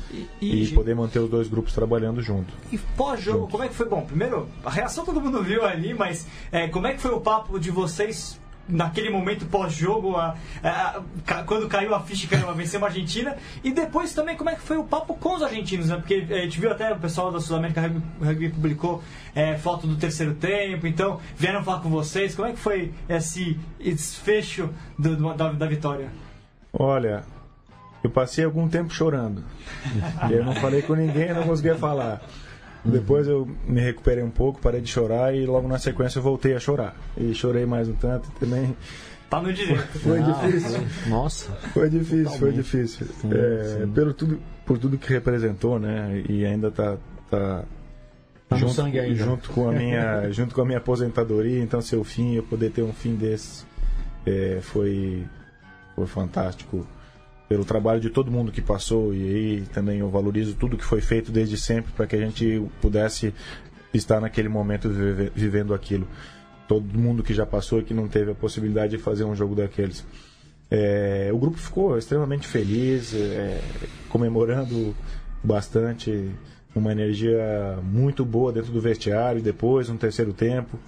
E, 0.41 0.63
e, 0.65 0.69
poder 0.75 0.95
manter 0.95 1.19
os 1.19 1.29
dois 1.31 1.49
grupos 1.49 1.73
trabalhando 1.73 2.21
junto. 2.23 2.53
E 2.73 2.79
pós-jogo, 2.79 3.49
como 3.49 3.63
é 3.65 3.69
que 3.69 3.75
foi? 3.75 3.87
Bom, 3.89 4.03
primeiro, 4.03 4.49
a 4.65 4.71
reação 4.71 5.05
todo 5.05 5.21
mundo 5.21 5.43
viu 5.43 5.65
ali, 5.65 5.95
mas 5.95 6.27
é, 6.53 6.69
como 6.69 6.87
é 6.87 6.93
que 6.95 7.01
foi 7.01 7.11
o 7.13 7.21
papo 7.21 7.59
de 7.59 7.71
vocês 7.71 8.41
naquele 8.69 9.11
momento 9.11 9.45
pós-jogo, 9.47 10.17
a- 10.17 10.35
a- 10.63 11.03
quando 11.47 11.69
caiu 11.69 11.95
a 11.95 12.01
ficha 12.01 12.27
que 12.27 12.37
vencer 12.55 12.79
uma 12.79 12.87
Argentina? 12.89 13.37
E 13.63 13.71
depois 13.73 14.15
também, 14.15 14.37
como 14.37 14.51
é 14.51 14.55
que 14.55 14.63
foi 14.63 14.77
o 14.77 14.85
papo 14.85 15.15
com 15.15 15.35
os 15.37 15.43
argentinos, 15.43 15.89
né? 15.89 15.97
Porque 15.97 16.27
é, 16.31 16.41
a 16.41 16.43
gente 16.43 16.59
viu 16.61 16.71
até 16.71 16.93
o 16.93 16.99
pessoal 16.99 17.31
da 17.31 17.41
Sul-América 17.41 17.81
Rugby, 17.83 18.03
Rugby 18.23 18.49
publicou 18.51 19.03
é, 19.35 19.57
foto 19.59 19.87
do 19.87 19.97
terceiro 19.97 20.35
tempo, 20.35 20.87
então 20.87 21.21
vieram 21.37 21.63
falar 21.63 21.81
com 21.81 21.89
vocês. 21.91 22.35
Como 22.35 22.49
é 22.49 22.53
que 22.53 22.59
foi 22.59 22.93
esse 23.09 23.59
desfecho 23.79 24.71
do- 24.99 25.17
do- 25.17 25.35
da, 25.35 25.53
da 25.53 25.67
vitória? 25.67 26.09
Olha, 26.73 27.25
eu 28.03 28.11
passei 28.11 28.45
algum 28.45 28.69
tempo 28.69 28.93
chorando. 28.93 29.43
eu 30.31 30.45
não 30.45 30.55
falei 30.55 30.83
com 30.83 30.95
ninguém, 30.95 31.33
não 31.33 31.45
conseguia 31.45 31.75
falar. 31.77 32.21
Depois 32.85 33.27
eu 33.27 33.49
me 33.67 33.81
recuperei 33.81 34.23
um 34.23 34.31
pouco, 34.31 34.61
parei 34.61 34.81
de 34.81 34.91
chorar 34.91 35.35
e 35.35 35.47
logo 35.47 35.67
na 35.67 35.79
sequência 35.79 36.19
eu 36.19 36.23
voltei 36.23 36.55
a 36.55 36.61
chorar. 36.61 36.95
E 37.17 37.33
chorei 37.35 37.65
mais 37.65 37.89
um 37.89 37.95
tanto 37.95 38.29
e 38.37 38.41
também. 38.41 38.77
Tá 39.31 39.41
no 39.41 39.53
direito. 39.53 39.83
Foi 39.99 40.19
Ah, 40.19 40.23
difícil. 40.23 40.81
Nossa. 41.09 41.51
Foi 41.73 41.89
difícil, 41.89 42.25
foi 42.25 42.33
Totalmente. 42.53 42.57
difícil. 42.57 43.07
Sim, 43.21 43.31
É, 43.33 43.79
sim. 43.81 43.91
Pelo 43.93 44.13
tudo, 44.13 44.39
por 44.67 44.77
tudo 44.79 44.99
que 44.99 45.09
representou, 45.13 45.79
né? 45.79 46.23
E 46.29 46.45
ainda 46.45 46.71
tá, 46.71 46.99
tá, 47.31 47.65
Tá 48.49 48.57
junto, 48.57 48.83
ainda. 48.83 49.15
junto 49.15 49.51
com 49.51 49.69
a 49.69 49.73
minha, 49.73 50.29
junto 50.33 50.55
com 50.55 50.61
a 50.61 50.65
minha 50.67 50.79
aposentadoria. 50.79 51.61
Então, 51.63 51.81
seu 51.81 52.05
fim, 52.05 52.35
eu 52.35 52.43
poder 52.43 52.71
ter 52.71 52.83
um 52.83 52.93
fim 52.93 53.15
desse, 53.17 53.65
é, 54.27 54.59
foi, 54.61 55.25
foi 55.97 56.07
fantástico. 56.07 56.87
Pelo 57.49 57.65
trabalho 57.65 58.01
de 58.01 58.11
todo 58.11 58.31
mundo 58.31 58.51
que 58.51 58.63
passou 58.63 59.15
e 59.15 59.23
aí 59.23 59.61
também 59.73 59.99
eu 59.99 60.09
valorizo 60.09 60.55
tudo 60.55 60.77
que 60.77 60.85
foi 60.85 61.01
feito 61.01 61.31
desde 61.31 61.57
sempre 61.57 61.93
para 61.93 62.07
que 62.07 62.17
a 62.17 62.19
gente 62.19 62.63
pudesse 62.81 63.35
estar 63.93 64.21
naquele 64.21 64.49
momento 64.49 64.89
vive, 64.89 65.31
vivendo 65.35 65.75
aquilo. 65.75 66.07
Todo 66.67 66.99
mundo 66.99 67.23
que 67.23 67.35
já 67.35 67.45
passou 67.45 67.81
e 67.81 67.85
que 67.85 67.93
não 67.93 68.09
teve 68.09 68.31
a 68.31 68.35
possibilidade 68.35 68.97
de 68.97 69.03
fazer 69.03 69.25
um 69.25 69.35
jogo 69.35 69.55
daqueles. 69.55 70.05
É, 70.71 71.31
o 71.33 71.39
grupo 71.39 71.59
ficou 71.59 71.97
extremamente 71.99 72.47
feliz, 72.47 73.15
é, 73.15 73.61
comemorando 74.09 74.97
bastante, 75.43 76.31
uma 76.75 76.91
energia 76.91 77.79
muito 77.83 78.25
boa 78.25 78.51
dentro 78.51 78.73
do 78.73 78.81
vestiário. 78.81 79.43
Depois, 79.43 79.89
no 79.89 79.99
terceiro 79.99 80.33
tempo, 80.33 80.79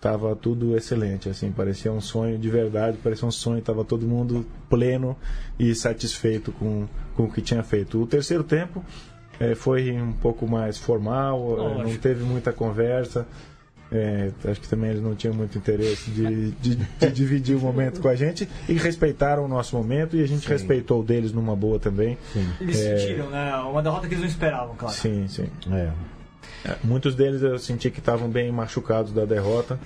tava 0.00 0.34
tudo 0.34 0.76
excelente, 0.76 1.28
assim, 1.28 1.52
parecia 1.52 1.92
um 1.92 2.00
sonho 2.00 2.38
de 2.38 2.48
verdade, 2.48 2.96
parecia 3.02 3.28
um 3.28 3.30
sonho, 3.30 3.60
tava 3.60 3.84
todo 3.84 4.06
mundo 4.06 4.46
pleno 4.68 5.16
e 5.58 5.74
satisfeito 5.74 6.50
com, 6.52 6.88
com 7.14 7.24
o 7.24 7.30
que 7.30 7.42
tinha 7.42 7.62
feito. 7.62 8.00
O 8.00 8.06
terceiro 8.06 8.42
tempo 8.42 8.82
é, 9.38 9.54
foi 9.54 9.92
um 9.92 10.12
pouco 10.12 10.48
mais 10.48 10.78
formal, 10.78 11.80
é, 11.80 11.84
não 11.84 11.96
teve 11.96 12.24
muita 12.24 12.52
conversa. 12.52 13.26
É, 13.92 14.30
acho 14.44 14.60
que 14.60 14.68
também 14.68 14.90
eles 14.90 15.02
não 15.02 15.16
tinham 15.16 15.34
muito 15.34 15.58
interesse 15.58 16.12
de, 16.12 16.52
de, 16.52 16.76
de, 16.76 17.10
dividir 17.10 17.56
o 17.56 17.60
momento 17.60 18.00
com 18.00 18.06
a 18.06 18.14
gente 18.14 18.48
e 18.68 18.74
respeitaram 18.74 19.44
o 19.44 19.48
nosso 19.48 19.76
momento 19.76 20.16
e 20.16 20.22
a 20.22 20.28
gente 20.28 20.42
sim. 20.42 20.48
respeitou 20.48 21.00
o 21.00 21.02
deles 21.02 21.32
numa 21.32 21.56
boa 21.56 21.76
também. 21.78 22.16
Sim. 22.32 22.48
Eles 22.60 22.78
é... 22.78 22.98
sentiram, 22.98 23.30
né? 23.30 23.52
Uma 23.56 23.82
derrota 23.82 24.06
que 24.06 24.14
eles 24.14 24.20
não 24.20 24.28
esperavam, 24.28 24.76
claro. 24.76 24.94
Sim, 24.94 25.26
sim. 25.26 25.48
É. 25.72 25.90
Muitos 26.82 27.14
deles 27.14 27.42
eu 27.42 27.58
senti 27.58 27.90
que 27.90 27.98
estavam 27.98 28.28
bem 28.28 28.50
machucados 28.52 29.12
da 29.12 29.24
derrota. 29.24 29.78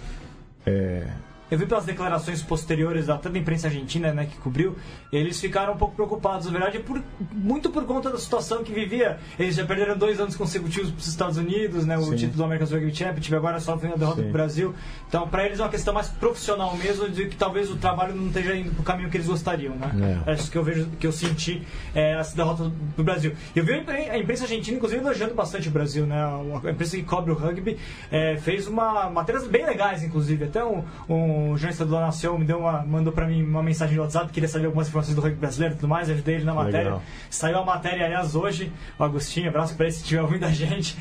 É, 0.67 1.07
eu 1.55 1.59
vi 1.59 1.67
pelas 1.67 1.85
declarações 1.85 2.43
posteriores 2.43 3.07
da 3.07 3.17
toda 3.17 3.39
a 3.39 3.41
imprensa 3.41 3.69
argentina 3.69 4.13
né, 4.13 4.27
que 4.27 4.37
cobriu, 4.39 4.75
eles 5.13 5.41
ficaram 5.41 5.75
um 5.75 5.77
pouco 5.77 5.95
preocupados, 5.95 6.47
na 6.47 6.53
verdade, 6.53 6.81
por, 6.81 7.01
muito 7.33 7.71
por 7.71 7.85
conta 7.85 8.11
da 8.11 8.19
situação 8.19 8.65
que 8.65 8.73
vivia. 8.73 9.19
Eles 9.39 9.55
já 9.55 9.65
perderam 9.65 9.97
dois 9.97 10.19
anos 10.19 10.35
consecutivos 10.35 10.91
para 10.91 10.99
os 10.99 11.07
Estados 11.07 11.37
Unidos, 11.37 11.87
né, 11.87 11.97
o 11.97 12.03
Sim. 12.03 12.17
título 12.17 12.39
do 12.39 12.45
American 12.45 12.69
Rugby 12.69 12.93
Championship, 12.93 13.37
agora 13.37 13.61
só 13.61 13.75
a 13.75 13.77
derrota 13.77 14.21
para 14.21 14.29
o 14.29 14.33
Brasil. 14.33 14.75
Então, 15.09 15.29
para 15.29 15.47
eles 15.47 15.61
é 15.61 15.63
uma 15.63 15.69
questão 15.69 15.95
mais 15.95 16.09
profissional 16.09 16.77
mesmo, 16.77 17.09
de 17.09 17.29
que 17.29 17.37
talvez 17.37 17.71
o 17.71 17.77
trabalho 17.77 18.17
não 18.17 18.27
esteja 18.27 18.57
indo 18.57 18.73
para 18.73 18.81
o 18.81 18.85
caminho 18.85 19.09
que 19.09 19.17
eles 19.17 19.29
gostariam. 19.29 19.77
Né? 19.77 20.23
É. 20.27 20.33
é 20.33 20.35
isso 20.35 20.51
que 20.51 20.59
eu 20.59 20.65
vejo, 20.65 20.89
que 20.99 21.07
eu 21.07 21.13
senti 21.13 21.63
é, 21.95 22.19
essa 22.19 22.35
derrota 22.35 22.69
do 22.97 23.05
Brasil. 23.05 23.33
Eu 23.55 23.65
vi 23.65 23.75
a 23.75 24.19
imprensa 24.19 24.43
argentina, 24.43 24.77
inclusive, 24.77 25.01
elogiando 25.01 25.35
bastante 25.35 25.69
o 25.69 25.71
Brasil. 25.71 26.05
Né? 26.05 26.17
A 26.21 26.71
imprensa 26.73 26.97
que 26.97 27.05
cobre 27.05 27.31
o 27.31 27.35
rugby 27.35 27.79
é, 28.11 28.37
fez 28.39 28.67
uma 28.67 29.09
matérias 29.09 29.47
bem 29.47 29.65
legais, 29.65 30.03
inclusive. 30.03 30.47
Até 30.47 30.65
um, 30.65 30.83
um 31.09 31.44
o 31.51 31.57
jornalista 31.57 31.85
do 31.85 31.93
La 31.93 32.01
Nación 32.01 32.39
me 32.39 32.45
deu 32.45 32.59
uma, 32.59 32.85
mandou 32.85 33.13
para 33.13 33.27
mim 33.27 33.43
uma 33.43 33.63
mensagem 33.63 33.97
no 33.97 34.03
WhatsApp, 34.03 34.33
queria 34.33 34.49
saber 34.49 34.67
algumas 34.67 34.89
informações 34.89 35.15
do 35.15 35.21
rugby 35.21 35.39
brasileiro 35.39 35.75
e 35.75 35.77
tudo 35.77 35.89
mais, 35.89 36.11
ajudei 36.11 36.37
ele 36.37 36.45
na 36.45 36.55
matéria. 36.55 36.85
Legal. 36.85 37.03
Saiu 37.31 37.59
a 37.59 37.65
matéria, 37.65 38.07
aliás, 38.07 38.35
hoje, 38.35 38.73
o 38.99 39.05
Agostinho, 39.05 39.49
abraço 39.49 39.75
para 39.77 39.87
ele 39.87 39.93
se 39.93 40.03
estiver 40.03 40.23
ouvindo 40.23 40.45
a 40.45 40.51
gente. 40.51 40.97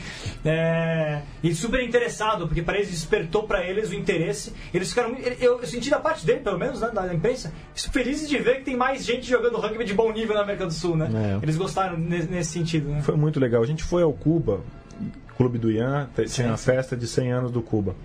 É, 0.45 1.21
e 1.43 1.53
super 1.53 1.81
interessado, 1.81 2.47
porque 2.47 2.61
para 2.61 2.77
eles 2.77 2.89
despertou 2.89 3.43
para 3.43 3.63
eles 3.63 3.89
o 3.89 3.95
interesse. 3.95 4.53
Eles 4.73 4.89
ficaram 4.89 5.15
eu, 5.15 5.59
eu, 5.59 5.65
senti 5.65 5.89
da 5.89 5.99
parte 5.99 6.25
dele, 6.25 6.41
pelo 6.41 6.57
menos, 6.57 6.81
né, 6.81 6.89
da 6.93 7.13
imprensa, 7.13 7.53
felizes 7.75 8.27
de 8.27 8.37
ver 8.37 8.57
que 8.57 8.63
tem 8.63 8.75
mais 8.75 9.05
gente 9.05 9.29
jogando 9.29 9.57
rugby 9.57 9.85
de 9.85 9.93
bom 9.93 10.11
nível 10.11 10.35
na 10.35 10.41
América 10.41 10.65
do 10.65 10.73
Sul, 10.73 10.95
né? 10.95 11.09
É. 11.13 11.43
Eles 11.43 11.57
gostaram 11.57 11.97
nesse, 11.97 12.29
nesse 12.29 12.51
sentido, 12.51 12.89
né? 12.89 13.01
Foi 13.01 13.15
muito 13.15 13.39
legal. 13.39 13.63
A 13.63 13.65
gente 13.65 13.83
foi 13.83 14.03
ao 14.03 14.13
Cuba, 14.13 14.61
Clube 15.37 15.57
do 15.57 15.71
Ian, 15.71 16.09
tinha 16.27 16.53
a 16.53 16.57
festa 16.57 16.95
de 16.95 17.07
100 17.07 17.31
anos 17.31 17.51
do 17.51 17.61
Cuba. 17.61 17.95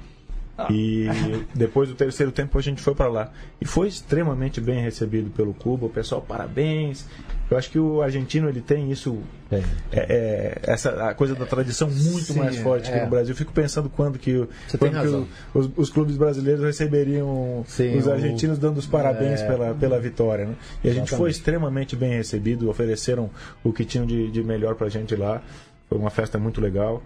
E 0.71 1.07
depois 1.55 1.89
do 1.89 1.95
terceiro 1.95 2.33
tempo 2.33 2.59
a 2.59 2.61
gente 2.61 2.83
foi 2.83 2.95
para 2.95 3.09
lá. 3.09 3.33
E 3.61 3.65
foi 3.65 3.87
extremamente 3.87 4.61
bem 4.61 4.83
recebido 4.83 5.31
pelo 5.31 5.55
Cuba. 5.55 5.87
O 5.87 5.89
pessoal, 5.89 6.21
parabéns. 6.21 7.07
Eu 7.51 7.57
acho 7.57 7.71
que 7.71 7.79
o 7.79 8.03
argentino 8.03 8.49
ele 8.49 8.61
tem 8.61 8.91
isso, 8.91 9.19
é. 9.51 9.57
É, 9.57 9.63
é, 9.93 10.59
essa 10.65 11.09
a 11.09 11.15
coisa 11.15 11.35
da 11.35 11.47
tradição 11.47 11.89
muito 11.89 12.33
Sim, 12.33 12.39
mais 12.41 12.59
forte 12.59 12.91
que 12.91 12.97
no 12.97 13.05
é. 13.05 13.07
Brasil. 13.07 13.33
Eu 13.33 13.37
fico 13.37 13.53
pensando 13.53 13.89
quando 13.89 14.19
que, 14.19 14.47
quando 14.79 15.01
que 15.01 15.07
o, 15.07 15.29
os, 15.55 15.71
os, 15.77 15.91
clubes 15.91 16.17
brasileiros 16.17 16.63
receberiam 16.63 17.65
Sim, 17.67 17.97
os 17.97 18.07
argentinos 18.07 18.59
o... 18.59 18.61
dando 18.61 18.77
os 18.79 18.87
parabéns 18.87 19.41
é. 19.41 19.47
pela, 19.47 19.75
pela 19.75 19.99
vitória. 19.99 20.45
Né? 20.45 20.55
E 20.85 20.91
a 20.91 20.93
gente 20.93 21.15
foi 21.15 21.31
extremamente 21.31 21.97
bem 21.97 22.13
recebido. 22.13 22.69
Ofereceram 22.69 23.31
o 23.65 23.73
que 23.73 23.85
tinham 23.85 24.05
de, 24.05 24.31
de 24.31 24.43
melhor 24.43 24.75
para 24.75 24.89
a 24.89 24.91
gente 24.91 25.17
lá. 25.17 25.41
Foi 25.89 25.97
uma 25.97 26.11
festa 26.11 26.39
muito 26.39 26.61
legal. 26.61 27.03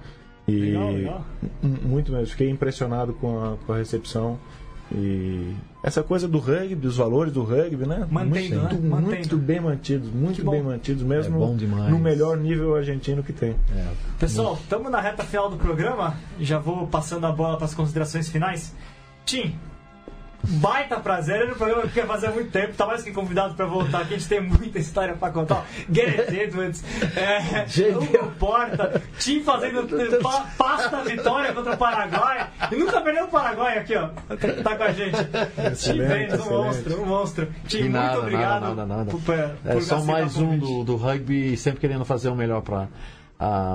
E 0.46 0.52
legal, 0.52 0.90
legal. 0.90 1.26
muito 1.62 2.10
mesmo, 2.12 2.26
fiquei 2.26 2.50
impressionado 2.50 3.12
com 3.14 3.42
a, 3.42 3.56
com 3.64 3.72
a 3.72 3.76
recepção. 3.76 4.38
E 4.94 5.54
essa 5.82 6.02
coisa 6.02 6.28
do 6.28 6.38
rugby, 6.38 6.74
dos 6.74 6.96
valores 6.96 7.32
do 7.32 7.42
rugby, 7.42 7.86
né? 7.86 8.06
Mantendo, 8.10 8.56
muito, 8.56 8.74
né? 8.76 9.16
muito 9.16 9.36
bem 9.38 9.60
mantidos, 9.60 10.10
muito 10.10 10.50
bem 10.50 10.62
mantidos, 10.62 11.02
mesmo 11.02 11.42
é 11.42 11.90
no 11.90 11.98
melhor 11.98 12.36
nível 12.36 12.76
argentino 12.76 13.22
que 13.22 13.32
tem. 13.32 13.56
É. 13.74 13.86
Pessoal, 14.18 14.54
estamos 14.54 14.90
na 14.90 15.00
reta 15.00 15.24
final 15.24 15.48
do 15.48 15.56
programa. 15.56 16.16
Já 16.38 16.58
vou 16.58 16.86
passando 16.86 17.26
a 17.26 17.32
bola 17.32 17.56
para 17.56 17.64
as 17.64 17.74
considerações 17.74 18.28
finais. 18.28 18.74
Tim, 19.24 19.54
baita 20.42 20.98
prazer. 21.00 21.42
Era 21.42 21.52
um 21.52 21.54
programa 21.54 21.86
que 21.88 21.98
ia 21.98 22.06
fazer 22.06 22.28
muito 22.30 22.50
tempo. 22.50 22.74
Tá 22.74 22.86
mais 22.86 23.02
que 23.02 23.12
convidado 23.12 23.54
para 23.54 23.66
voltar 23.66 24.02
aqui. 24.02 24.14
A 24.14 24.18
gente 24.18 24.28
tem 24.28 24.40
muita 24.40 24.78
história 24.78 25.14
para 25.14 25.32
contar. 25.32 25.66
Gareth 25.88 26.32
Edwards, 26.32 26.84
é, 27.16 27.90
Hugo 27.90 28.32
Porta, 28.38 29.02
Tim 29.18 29.42
fazendo 29.42 29.86
pa, 30.22 30.46
pasta 30.56 31.02
vitória 31.04 31.52
contra 31.52 31.74
o 31.74 31.76
Paraguai. 31.76 32.50
E 32.70 32.76
nunca 32.76 33.00
perdeu 33.00 33.24
o 33.24 33.28
Paraguai 33.28 33.78
aqui, 33.78 33.94
ó. 33.96 34.08
Tá, 34.62 34.76
com 34.76 34.82
a 34.82 34.92
gente. 34.92 35.16
Tim 35.76 35.98
Vênus, 35.98 36.46
um 36.46 36.50
monstro, 36.50 37.02
um 37.02 37.06
monstro. 37.06 37.48
Tim, 37.66 37.80
muito 37.82 37.92
nada, 37.92 38.18
obrigado. 38.18 38.60
Nada, 38.62 38.74
nada, 38.74 38.96
nada. 38.96 39.10
Por, 39.10 39.20
por, 39.20 39.34
é 39.34 39.80
só 39.80 40.02
mais 40.02 40.36
um 40.36 40.58
do, 40.58 40.84
do 40.84 40.96
rugby, 40.96 41.56
sempre 41.56 41.80
querendo 41.80 42.04
fazer 42.04 42.28
o 42.28 42.34
melhor 42.34 42.62
para 42.62 42.88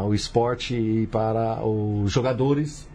o 0.06 0.14
esporte 0.14 0.76
e 0.76 1.08
para 1.08 1.66
os 1.66 2.12
jogadores 2.12 2.88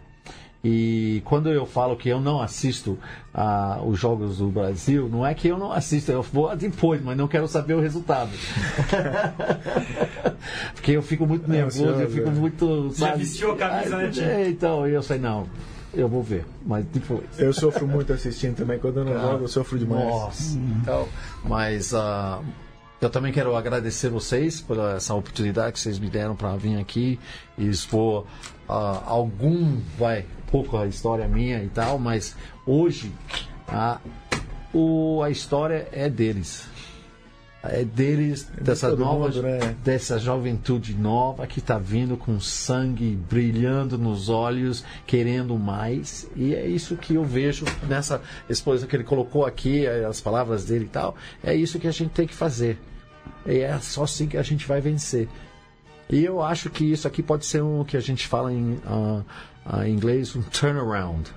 e 0.63 1.21
quando 1.25 1.49
eu 1.49 1.65
falo 1.65 1.97
que 1.97 2.07
eu 2.07 2.21
não 2.21 2.41
assisto 2.41 2.97
uh, 3.35 3.85
os 3.85 3.99
jogos 3.99 4.37
do 4.37 4.47
Brasil, 4.47 5.09
não 5.09 5.25
é 5.25 5.33
que 5.33 5.49
eu 5.49 5.57
não 5.57 5.73
assisto, 5.73 6.09
eu 6.09 6.21
vou 6.21 6.55
depois, 6.55 7.03
mas 7.03 7.17
não 7.17 7.27
quero 7.27 7.49
saber 7.49 7.73
o 7.73 7.81
resultado. 7.81 8.31
Porque 10.73 10.91
eu 10.91 11.01
fico 11.01 11.25
muito 11.25 11.49
nervoso, 11.49 11.83
eu 11.83 12.09
fico 12.09 12.31
muito. 12.31 12.83
Você 12.83 12.99
sabe? 12.99 13.17
vestiu 13.19 13.51
a 13.51 13.57
camisa, 13.57 13.97
né, 13.97 14.11
é, 14.19 14.47
Então, 14.47 14.87
eu 14.87 15.03
sei, 15.03 15.19
não. 15.19 15.47
Eu 15.93 16.07
vou 16.07 16.23
ver, 16.23 16.45
mas 16.65 16.85
depois. 16.85 17.23
Eu 17.37 17.53
sofro 17.53 17.85
muito 17.85 18.13
assistindo 18.13 18.55
também, 18.55 18.79
quando 18.79 19.01
eu 19.01 19.05
não 19.05 19.17
ah, 19.17 19.19
jogo, 19.19 19.43
eu 19.43 19.47
sofro 19.49 19.77
demais. 19.77 20.05
Nossa, 20.05 20.57
então, 20.81 21.07
mas 21.43 21.91
uh, 21.91 22.41
eu 23.01 23.09
também 23.09 23.33
quero 23.33 23.55
agradecer 23.55 24.09
vocês 24.09 24.61
por 24.61 24.79
essa 24.79 25.13
oportunidade 25.13 25.73
que 25.73 25.79
vocês 25.79 25.99
me 25.99 26.09
deram 26.09 26.35
para 26.35 26.55
vir 26.55 26.79
aqui 26.79 27.19
e 27.57 27.67
expor 27.67 28.23
uh, 28.67 29.03
algum, 29.05 29.77
vai, 29.99 30.25
pouco 30.53 30.77
a 30.77 30.85
história 30.85 31.27
minha 31.27 31.63
e 31.63 31.67
tal, 31.67 31.97
mas 31.97 32.35
hoje 32.63 33.11
a, 33.67 33.99
o, 34.71 35.23
a 35.23 35.31
história 35.31 35.87
é 35.91 36.07
deles. 36.07 36.67
É 37.63 37.83
deles, 37.83 38.51
é 38.55 38.61
dessa 38.61 38.91
de 38.91 38.97
nova, 38.97 39.29
mundo, 39.29 39.41
né? 39.41 39.75
dessa 39.83 40.19
juventude 40.19 40.93
nova 40.93 41.47
que 41.47 41.57
está 41.57 41.79
vindo 41.79 42.15
com 42.17 42.39
sangue 42.39 43.17
brilhando 43.27 43.97
nos 43.97 44.29
olhos, 44.29 44.83
querendo 45.07 45.57
mais. 45.57 46.29
E 46.35 46.53
é 46.53 46.67
isso 46.67 46.97
que 46.97 47.15
eu 47.15 47.23
vejo 47.23 47.65
nessa 47.87 48.21
exposição 48.47 48.87
que 48.87 48.95
ele 48.95 49.03
colocou 49.05 49.47
aqui, 49.47 49.87
as 49.87 50.21
palavras 50.21 50.65
dele 50.65 50.85
e 50.85 50.89
tal. 50.89 51.15
É 51.43 51.55
isso 51.55 51.79
que 51.79 51.87
a 51.87 51.91
gente 51.91 52.11
tem 52.11 52.27
que 52.27 52.35
fazer. 52.35 52.77
E 53.45 53.59
é 53.59 53.79
só 53.79 54.03
assim 54.03 54.27
que 54.27 54.37
a 54.37 54.43
gente 54.43 54.67
vai 54.67 54.81
vencer. 54.81 55.27
E 56.09 56.23
eu 56.23 56.43
acho 56.43 56.69
que 56.69 56.83
isso 56.83 57.07
aqui 57.07 57.23
pode 57.23 57.45
ser 57.45 57.63
um, 57.63 57.83
que 57.83 57.97
a 57.97 58.01
gente 58.01 58.27
fala 58.27 58.53
em, 58.53 58.73
uh, 58.73 59.23
em 59.85 59.93
inglês, 59.93 60.35
um 60.35 60.41
turnaround 60.41 61.31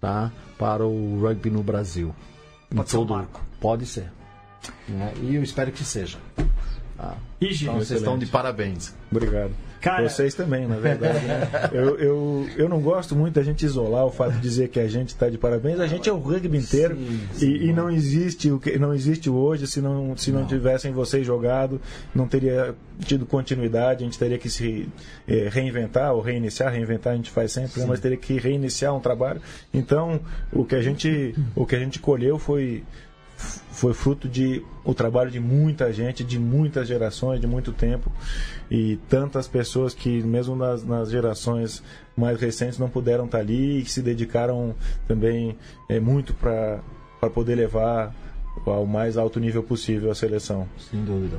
tá? 0.00 0.30
para 0.58 0.86
o 0.86 1.20
rugby 1.20 1.50
no 1.50 1.62
Brasil. 1.62 2.14
Pode 2.74 2.90
ser 2.90 2.96
todo, 2.96 3.14
um 3.14 3.26
Pode 3.60 3.86
ser. 3.86 4.10
Né? 4.88 5.12
E 5.22 5.34
eu 5.34 5.42
espero 5.42 5.72
que 5.72 5.84
seja. 5.84 6.18
Tá? 6.96 7.16
então, 7.40 7.74
vocês 7.74 8.00
estão 8.00 8.18
de 8.18 8.26
parabéns. 8.26 8.94
Obrigado. 9.10 9.52
Cara... 9.82 10.08
Vocês 10.08 10.32
também, 10.32 10.64
na 10.64 10.76
verdade. 10.76 11.26
Né? 11.26 11.50
eu, 11.74 11.98
eu, 11.98 12.46
eu 12.56 12.68
não 12.68 12.80
gosto 12.80 13.16
muito 13.16 13.34
da 13.34 13.42
gente 13.42 13.66
isolar 13.66 14.06
o 14.06 14.12
fato 14.12 14.34
de 14.34 14.40
dizer 14.40 14.68
que 14.68 14.78
a 14.78 14.86
gente 14.86 15.08
está 15.08 15.28
de 15.28 15.36
parabéns. 15.36 15.80
A 15.80 15.88
gente 15.88 16.08
é 16.08 16.12
o 16.12 16.18
rugby 16.18 16.56
inteiro 16.56 16.94
sim, 16.94 17.20
sim, 17.32 17.46
e, 17.46 17.66
e, 17.66 17.72
não 17.72 17.90
existe 17.90 18.48
o 18.52 18.60
que 18.60 18.78
não 18.78 18.94
existe 18.94 19.28
hoje 19.28 19.66
se 19.66 19.80
não 19.80 20.16
se 20.16 20.30
não, 20.30 20.42
não 20.42 20.46
tivessem 20.46 20.92
vocês 20.92 21.26
jogado, 21.26 21.80
não 22.14 22.28
teria 22.28 22.76
tido 23.00 23.26
continuidade. 23.26 24.04
A 24.04 24.06
gente 24.06 24.18
teria 24.18 24.38
que 24.38 24.48
se 24.48 24.88
é, 25.26 25.48
reinventar 25.50 26.14
ou 26.14 26.20
reiniciar. 26.20 26.72
Reinventar 26.72 27.14
a 27.14 27.16
gente 27.16 27.32
faz 27.32 27.50
sempre, 27.50 27.80
né? 27.80 27.86
mas 27.88 27.98
teria 27.98 28.16
que 28.16 28.38
reiniciar 28.38 28.94
um 28.94 29.00
trabalho. 29.00 29.42
Então, 29.74 30.20
o 30.52 30.64
que 30.64 30.76
a 30.76 30.82
gente 30.82 31.34
o 31.56 31.66
que 31.66 31.74
a 31.74 31.80
gente 31.80 31.98
colheu 31.98 32.38
foi 32.38 32.84
foi 33.70 33.94
fruto 33.94 34.28
de 34.28 34.64
o 34.84 34.94
trabalho 34.94 35.30
de 35.30 35.40
muita 35.40 35.92
gente, 35.92 36.22
de 36.22 36.38
muitas 36.38 36.86
gerações, 36.86 37.40
de 37.40 37.46
muito 37.46 37.72
tempo 37.72 38.10
e 38.70 38.96
tantas 39.08 39.48
pessoas 39.48 39.94
que 39.94 40.22
mesmo 40.22 40.54
nas, 40.54 40.84
nas 40.84 41.10
gerações 41.10 41.82
mais 42.16 42.40
recentes 42.40 42.78
não 42.78 42.88
puderam 42.88 43.24
estar 43.24 43.38
ali 43.38 43.78
e 43.78 43.82
que 43.82 43.90
se 43.90 44.02
dedicaram 44.02 44.74
também 45.08 45.56
é, 45.88 45.98
muito 45.98 46.34
para 46.34 46.80
poder 47.34 47.54
levar 47.54 48.14
ao 48.66 48.86
mais 48.86 49.16
alto 49.16 49.40
nível 49.40 49.62
possível 49.62 50.10
a 50.10 50.14
seleção. 50.14 50.68
Sem 50.90 51.04
dúvida. 51.04 51.38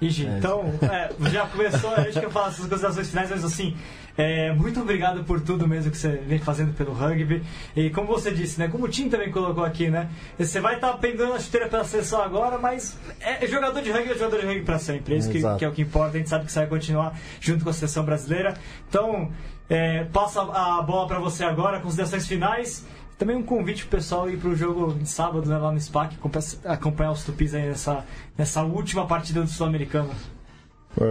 Igi, 0.00 0.26
é. 0.26 0.38
então, 0.38 0.64
é, 0.82 1.10
já 1.30 1.46
começou, 1.46 1.90
a 1.94 2.02
gente 2.02 2.20
quer 2.20 2.30
falar 2.30 2.48
essas 2.48 2.66
considerações 2.66 3.08
finais, 3.10 3.30
mas 3.30 3.44
assim, 3.44 3.76
é, 4.16 4.52
muito 4.52 4.80
obrigado 4.80 5.24
por 5.24 5.40
tudo 5.40 5.66
mesmo 5.66 5.90
que 5.90 5.96
você 5.96 6.08
vem 6.26 6.38
fazendo 6.38 6.72
pelo 6.74 6.92
rugby. 6.92 7.42
E 7.74 7.90
como 7.90 8.08
você 8.08 8.30
disse, 8.30 8.58
né, 8.58 8.68
como 8.68 8.84
o 8.84 8.88
Tim 8.88 9.08
também 9.08 9.30
colocou 9.30 9.64
aqui, 9.64 9.88
né, 9.88 10.08
você 10.38 10.60
vai 10.60 10.74
estar 10.76 10.92
tá 10.92 10.98
pendurando 10.98 11.34
a 11.34 11.40
chuteira 11.40 11.68
pela 11.68 11.84
seleção 11.84 12.20
agora, 12.20 12.58
mas 12.58 12.98
é 13.20 13.46
jogador 13.46 13.80
de 13.80 13.90
rugby 13.90 14.10
é 14.10 14.14
jogador 14.14 14.40
de 14.40 14.46
rugby 14.46 14.62
para 14.62 14.78
sempre. 14.78 15.14
É 15.14 15.18
isso 15.18 15.30
que, 15.30 15.40
que, 15.40 15.64
é 15.64 15.68
o 15.68 15.72
que 15.72 15.82
importa, 15.82 16.16
a 16.16 16.18
gente 16.18 16.28
sabe 16.28 16.44
que 16.44 16.52
você 16.52 16.60
vai 16.60 16.68
continuar 16.68 17.18
junto 17.40 17.64
com 17.64 17.70
a 17.70 17.72
seleção 17.72 18.04
brasileira. 18.04 18.54
Então, 18.88 19.30
é, 19.68 20.04
passa 20.04 20.42
a 20.42 20.82
bola 20.82 21.06
para 21.06 21.18
você 21.18 21.44
agora, 21.44 21.80
considerações 21.80 22.26
finais. 22.26 22.84
Também 23.16 23.36
um 23.36 23.42
convite 23.42 23.82
pro 23.86 23.98
pessoal 23.98 24.30
ir 24.30 24.38
pro 24.38 24.56
jogo 24.56 24.94
de 24.94 25.08
sábado 25.08 25.46
né, 25.46 25.58
lá 25.58 25.70
no 25.70 25.78
SPAC, 25.78 26.16
acompanhar 26.64 27.12
os 27.12 27.22
tupis 27.22 27.54
aí 27.54 27.68
nessa, 27.68 28.04
nessa 28.36 28.62
última 28.62 29.06
partida 29.06 29.42
do 29.42 29.48
Sul-Americano. 29.48 30.10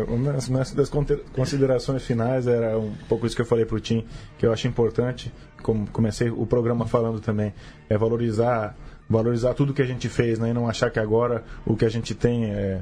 Uma 0.07 0.34
das 0.34 0.91
considerações 1.34 2.03
finais 2.03 2.47
era 2.47 2.77
um 2.77 2.93
pouco 3.07 3.25
isso 3.25 3.36
que 3.36 3.41
eu 3.41 3.45
falei 3.45 3.65
pro 3.65 3.80
Tim, 3.80 4.05
que 4.38 4.45
eu 4.45 4.51
acho 4.51 4.67
importante, 4.67 5.32
como 5.63 5.88
comecei 5.88 6.30
o 6.30 6.45
programa 6.45 6.86
falando 6.86 7.19
também, 7.19 7.53
é 7.89 7.97
valorizar 7.97 8.75
valorizar 9.09 9.55
tudo 9.55 9.73
que 9.73 9.82
a 9.82 9.86
gente 9.86 10.07
fez, 10.07 10.38
né? 10.38 10.51
E 10.51 10.53
não 10.53 10.69
achar 10.69 10.91
que 10.91 10.99
agora 10.99 11.43
o 11.65 11.75
que 11.75 11.84
a 11.84 11.89
gente 11.89 12.13
tem 12.13 12.45
é, 12.45 12.82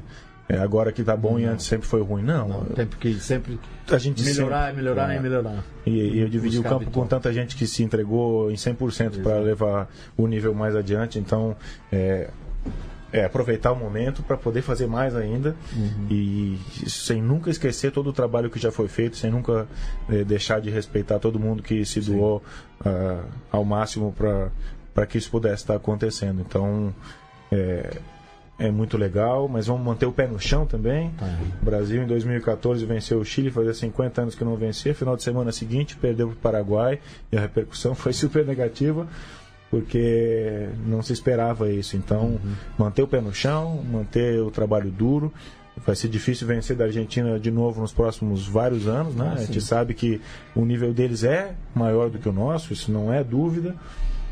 é, 0.50 0.58
agora 0.58 0.92
que 0.92 1.04
tá 1.04 1.16
bom 1.16 1.34
não. 1.34 1.40
e 1.40 1.46
antes 1.46 1.66
sempre 1.66 1.88
foi 1.88 2.02
ruim. 2.02 2.24
Não. 2.24 2.48
não 2.48 2.66
tem 2.66 2.86
porque 2.86 3.14
sempre 3.16 3.60
a 3.90 3.98
gente 3.98 4.24
melhorar, 4.24 4.68
sempre, 4.68 4.82
melhorar 4.82 5.14
é, 5.14 5.18
e 5.18 5.20
melhorar. 5.20 5.64
E, 5.86 5.92
e 5.92 6.20
eu 6.20 6.30
dividi 6.30 6.60
o 6.60 6.64
campo 6.64 6.90
com 6.92 7.06
tanta 7.08 7.32
gente 7.32 7.56
que 7.56 7.66
se 7.66 7.84
entregou 7.84 8.52
em 8.52 8.56
100% 8.56 9.22
para 9.22 9.40
levar 9.40 9.90
o 10.18 10.28
nível 10.28 10.54
mais 10.54 10.76
adiante. 10.76 11.20
Então, 11.20 11.56
é, 11.92 12.30
é 13.12 13.24
aproveitar 13.24 13.72
o 13.72 13.76
momento 13.76 14.22
para 14.22 14.36
poder 14.36 14.62
fazer 14.62 14.88
mais 14.88 15.16
ainda 15.16 15.56
uhum. 15.76 16.08
e 16.10 16.60
sem 16.88 17.22
nunca 17.22 17.50
esquecer 17.50 17.92
todo 17.92 18.10
o 18.10 18.14
trabalho 18.14 18.50
que 18.50 18.60
já 18.60 18.72
foi 18.72 18.88
feito, 18.88 19.16
sem 19.16 19.32
nunca 19.32 19.68
é, 20.10 20.24
deixar 20.24 20.60
de 20.60 20.70
respeitar 20.70 21.20
todo 21.20 21.40
mundo 21.40 21.64
que 21.64 21.86
se 21.86 22.02
doou 22.02 22.44
uh, 22.82 23.24
ao 23.52 23.64
máximo 23.64 24.14
para 24.94 25.06
que 25.06 25.18
isso 25.18 25.32
pudesse 25.32 25.64
estar 25.64 25.76
acontecendo. 25.76 26.42
Então, 26.42 26.94
é, 27.52 27.98
é 28.60 28.72
muito 28.72 28.98
legal, 28.98 29.48
mas 29.48 29.68
vamos 29.68 29.86
manter 29.86 30.06
o 30.06 30.12
pé 30.12 30.28
no 30.28 30.40
chão 30.40 30.66
também. 30.66 31.14
É. 31.22 31.62
O 31.62 31.66
Brasil 31.66 32.04
em 32.04 32.08
2014 32.08 32.86
venceu 32.86 33.20
o 33.20 33.26
Chile, 33.26 33.52
fazia 33.52 33.74
50 33.74 34.22
anos 34.22 34.36
que 34.36 34.44
não 34.44 34.56
vencia. 34.56 34.94
Final 34.94 35.16
de 35.16 35.24
semana 35.24 35.52
seguinte 35.52 35.96
perdeu 35.96 36.28
para 36.28 36.36
o 36.36 36.40
Paraguai 36.40 37.00
e 37.32 37.38
a 37.38 37.42
repercussão 37.42 37.94
foi 37.96 38.12
super 38.12 38.46
negativa 38.46 39.08
porque 39.70 40.70
não 40.86 41.02
se 41.02 41.14
esperava 41.14 41.72
isso. 41.72 41.98
Então, 41.98 42.40
uhum. 42.44 42.54
manter 42.78 43.02
o 43.02 43.08
pé 43.08 43.22
no 43.22 43.34
chão, 43.34 43.84
manter 43.84 44.42
o 44.42 44.50
trabalho 44.50 44.90
duro. 44.90 45.34
Vai 45.86 45.96
ser 45.96 46.08
difícil 46.08 46.48
vencer 46.48 46.76
da 46.76 46.86
Argentina 46.86 47.40
de 47.40 47.52
novo 47.52 47.82
nos 47.82 47.94
próximos 47.94 48.48
vários 48.48 48.88
anos, 48.88 49.14
né? 49.14 49.34
Ah, 49.36 49.40
a 49.40 49.46
gente 49.46 49.62
sabe 49.62 49.94
que 49.94 50.20
o 50.56 50.66
nível 50.66 50.92
deles 50.92 51.24
é 51.24 51.54
maior 51.76 52.10
do 52.10 52.18
que 52.18 52.28
o 52.28 52.32
nosso, 52.32 52.74
isso 52.74 52.92
não 52.92 53.14
é 53.14 53.24
dúvida. 53.24 53.76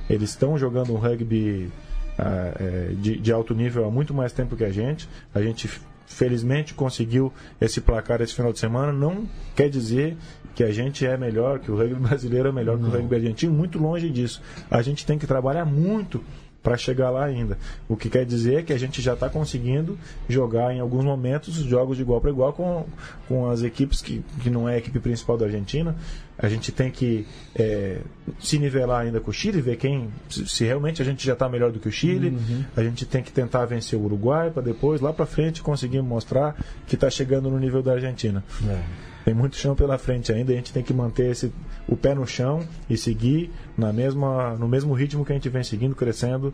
Eles 0.10 0.32
estão 0.32 0.58
jogando 0.58 0.94
um 0.94 0.98
rugby 0.98 1.72
ah, 2.18 2.52
é, 2.60 2.94
de, 3.00 3.18
de 3.18 3.32
alto 3.32 3.54
nível 3.54 3.86
há 3.86 3.92
muito 3.92 4.14
mais 4.14 4.32
tempo 4.32 4.56
que 4.56 4.64
a 4.64 4.72
gente. 4.72 5.08
A 5.36 5.42
gente 5.42 5.70
felizmente 6.08 6.74
conseguiu 6.74 7.32
esse 7.60 7.80
placar 7.80 8.22
esse 8.22 8.34
final 8.34 8.52
de 8.52 8.60
semana. 8.60 8.92
Não 8.92 9.28
quer 9.56 9.70
dizer 9.70 10.18
que 10.56 10.64
a 10.64 10.72
gente 10.72 11.06
é 11.06 11.18
melhor, 11.18 11.60
que 11.60 11.70
o 11.70 11.76
rugby 11.76 11.96
brasileiro 11.96 12.50
é 12.50 12.52
melhor 12.52 12.78
Não. 12.78 12.90
que 12.90 12.96
o 12.96 13.00
rugby 13.00 13.16
argentino, 13.16 13.54
muito 13.54 13.78
longe 13.78 14.10
disso. 14.10 14.42
A 14.72 14.82
gente 14.82 15.06
tem 15.06 15.20
que 15.20 15.28
trabalhar 15.28 15.66
muito 15.66 16.24
para 16.66 16.76
chegar 16.78 17.12
lá 17.12 17.24
ainda. 17.24 17.60
O 17.88 17.96
que 17.96 18.10
quer 18.10 18.26
dizer 18.26 18.66
que 18.66 18.74
a 18.74 18.80
gente 18.80 19.00
já 19.00 19.14
está 19.14 19.30
conseguindo 19.30 20.00
jogar 20.28 20.74
em 20.74 20.80
alguns 20.80 21.06
momentos 21.06 21.54
jogos 21.58 21.96
de 21.96 22.02
igual 22.02 22.20
para 22.20 22.32
igual 22.32 22.52
com, 22.54 22.88
com 23.28 23.48
as 23.48 23.62
equipes 23.62 24.02
que, 24.02 24.24
que 24.42 24.50
não 24.50 24.68
é 24.68 24.74
a 24.74 24.78
equipe 24.80 25.00
principal 25.00 25.38
da 25.38 25.46
Argentina. 25.46 25.96
A 26.40 26.50
gente 26.50 26.72
tem 26.72 26.90
que 26.90 27.28
é, 27.56 28.00
se 28.40 28.58
nivelar 28.58 29.02
ainda 29.02 29.20
com 29.20 29.30
o 29.30 29.34
Chile, 29.34 29.62
ver 29.62 29.78
quem 29.78 30.10
se 30.28 30.66
realmente 30.66 31.04
a 31.04 31.06
gente 31.06 31.24
já 31.24 31.34
está 31.34 31.48
melhor 31.48 31.72
do 31.72 31.80
que 31.80 31.88
o 31.88 31.92
Chile. 31.92 32.30
Uhum. 32.30 32.66
A 32.76 32.82
gente 32.82 33.06
tem 33.06 33.22
que 33.22 33.32
tentar 33.32 33.64
vencer 33.66 33.98
o 33.98 34.04
Uruguai 34.04 34.50
para 34.50 34.64
depois 34.64 35.02
lá 35.02 35.14
para 35.14 35.28
frente 35.28 35.62
conseguir 35.62 36.02
mostrar 36.02 36.56
que 36.88 36.96
está 36.96 37.12
chegando 37.12 37.48
no 37.48 37.60
nível 37.60 37.84
da 37.84 37.94
Argentina. 37.94 38.44
É. 38.68 39.15
Tem 39.26 39.34
muito 39.34 39.56
chão 39.56 39.76
pela 39.76 39.98
frente 39.98 40.32
ainda, 40.32 40.54
a 40.54 40.56
gente 40.56 40.72
tem 40.72 40.84
que 40.84 40.94
manter 40.94 41.32
esse, 41.32 41.52
o 41.88 41.98
pé 41.98 42.14
no 42.14 42.28
chão 42.28 42.64
e 42.88 42.96
seguir 42.96 43.52
na 43.76 43.92
mesma, 43.92 44.54
no 44.56 44.68
mesmo 44.68 44.94
ritmo 44.94 45.26
que 45.26 45.32
a 45.32 45.36
gente 45.36 45.50
vem 45.50 45.64
seguindo, 45.64 45.96
crescendo, 45.96 46.54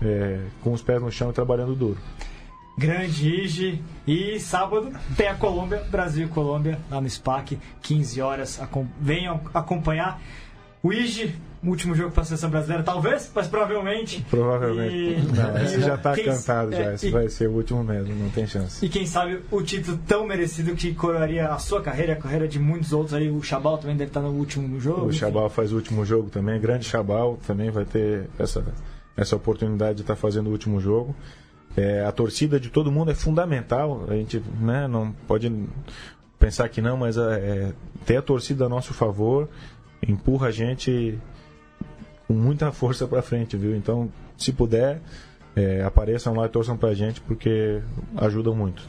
é, 0.00 0.40
com 0.62 0.72
os 0.72 0.80
pés 0.80 1.02
no 1.02 1.12
chão 1.12 1.28
e 1.28 1.34
trabalhando 1.34 1.74
duro. 1.74 1.98
Grande 2.78 3.28
Ige. 3.28 3.82
E 4.06 4.40
sábado 4.40 4.92
tem 5.14 5.28
a 5.28 5.34
Colômbia, 5.34 5.84
Brasil 5.90 6.26
e 6.26 6.28
Colômbia, 6.30 6.78
lá 6.90 7.00
no 7.02 7.08
SPAC, 7.08 7.58
15 7.82 8.20
horas. 8.22 8.60
Venham 8.98 9.40
acompanhar. 9.52 10.20
O 10.82 10.92
Ige 10.92 11.34
último 11.64 11.94
jogo 11.94 12.10
para 12.10 12.22
a 12.22 12.24
seleção 12.24 12.50
brasileira, 12.50 12.82
talvez, 12.82 13.30
mas 13.34 13.46
provavelmente. 13.48 14.24
Provavelmente. 14.30 14.94
E, 14.94 15.32
não, 15.34 15.62
esse 15.62 15.80
já 15.82 15.94
está 15.94 16.14
cantado 16.14 16.72
já, 16.72 16.90
é, 16.90 16.94
esse 16.94 17.08
e, 17.08 17.10
vai 17.10 17.28
ser 17.28 17.48
o 17.48 17.52
último 17.52 17.82
mesmo, 17.82 18.14
não 18.14 18.30
tem 18.30 18.46
chance. 18.46 18.84
E 18.84 18.88
quem 18.88 19.06
sabe 19.06 19.40
o 19.50 19.62
título 19.62 19.98
tão 20.06 20.26
merecido 20.26 20.74
que 20.74 20.94
coroaria 20.94 21.48
a 21.48 21.58
sua 21.58 21.82
carreira, 21.82 22.12
a 22.12 22.16
carreira 22.16 22.46
de 22.46 22.58
muitos 22.58 22.92
outros 22.92 23.14
aí, 23.14 23.30
o 23.30 23.42
Chabal 23.42 23.78
também 23.78 23.96
deve 23.96 24.10
estar 24.10 24.20
no 24.20 24.30
último 24.30 24.78
jogo. 24.80 25.06
O 25.06 25.12
Chabal 25.12 25.48
faz 25.50 25.72
o 25.72 25.76
último 25.76 26.04
jogo 26.04 26.30
também, 26.30 26.60
grande 26.60 26.84
Chabal 26.84 27.38
também 27.46 27.70
vai 27.70 27.84
ter 27.84 28.28
essa, 28.38 28.64
essa 29.16 29.36
oportunidade 29.36 29.96
de 29.96 30.02
estar 30.02 30.16
fazendo 30.16 30.48
o 30.48 30.50
último 30.50 30.80
jogo. 30.80 31.14
É, 31.76 32.04
a 32.04 32.12
torcida 32.12 32.58
de 32.58 32.70
todo 32.70 32.90
mundo 32.90 33.10
é 33.10 33.14
fundamental, 33.14 34.06
a 34.08 34.14
gente 34.14 34.42
né, 34.60 34.88
não 34.88 35.12
pode 35.26 35.52
pensar 36.38 36.68
que 36.70 36.80
não, 36.80 36.96
mas 36.96 37.18
é, 37.18 37.20
é 37.20 37.72
ter 38.06 38.16
a 38.16 38.22
torcida 38.22 38.64
a 38.64 38.68
nosso 38.68 38.94
favor 38.94 39.48
empurra 40.06 40.48
a 40.48 40.50
gente 40.50 41.18
com 42.26 42.34
muita 42.34 42.72
força 42.72 43.06
para 43.06 43.22
frente, 43.22 43.56
viu? 43.56 43.76
Então, 43.76 44.10
se 44.36 44.52
puder, 44.52 45.00
é, 45.54 45.82
apareçam 45.82 46.34
lá 46.34 46.46
e 46.46 46.48
torçam 46.48 46.76
pra 46.76 46.92
gente, 46.94 47.20
porque 47.20 47.80
ajudam 48.16 48.54
muito. 48.54 48.82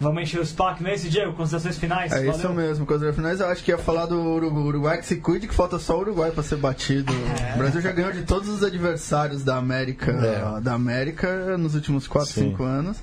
Vamos 0.00 0.22
encher 0.22 0.40
o 0.40 0.46
SPAC, 0.46 0.82
não 0.82 0.90
é 0.90 0.94
esse, 0.94 1.10
Diego? 1.10 1.34
Considerações 1.34 1.76
finais? 1.76 2.10
É 2.10 2.16
Valeu. 2.16 2.30
isso 2.30 2.48
mesmo, 2.48 2.86
considerações 2.86 3.16
finais. 3.22 3.40
Eu 3.40 3.48
acho 3.48 3.62
que 3.62 3.70
ia 3.70 3.76
falar 3.76 4.06
do 4.06 4.18
Uruguai 4.18 4.96
que 4.96 5.04
se 5.04 5.16
cuide, 5.16 5.46
que 5.46 5.54
falta 5.54 5.78
só 5.78 5.98
o 5.98 6.00
Uruguai 6.00 6.30
para 6.30 6.42
ser 6.42 6.56
batido. 6.56 7.12
É. 7.40 7.54
O 7.54 7.58
Brasil 7.58 7.80
já 7.80 7.92
ganhou 7.92 8.12
de 8.12 8.22
todos 8.22 8.48
os 8.48 8.62
adversários 8.62 9.42
da 9.42 9.56
América, 9.56 10.12
é. 10.12 10.60
da 10.60 10.72
América 10.72 11.58
nos 11.58 11.74
últimos 11.74 12.06
4, 12.06 12.32
5 12.32 12.62
anos. 12.62 12.98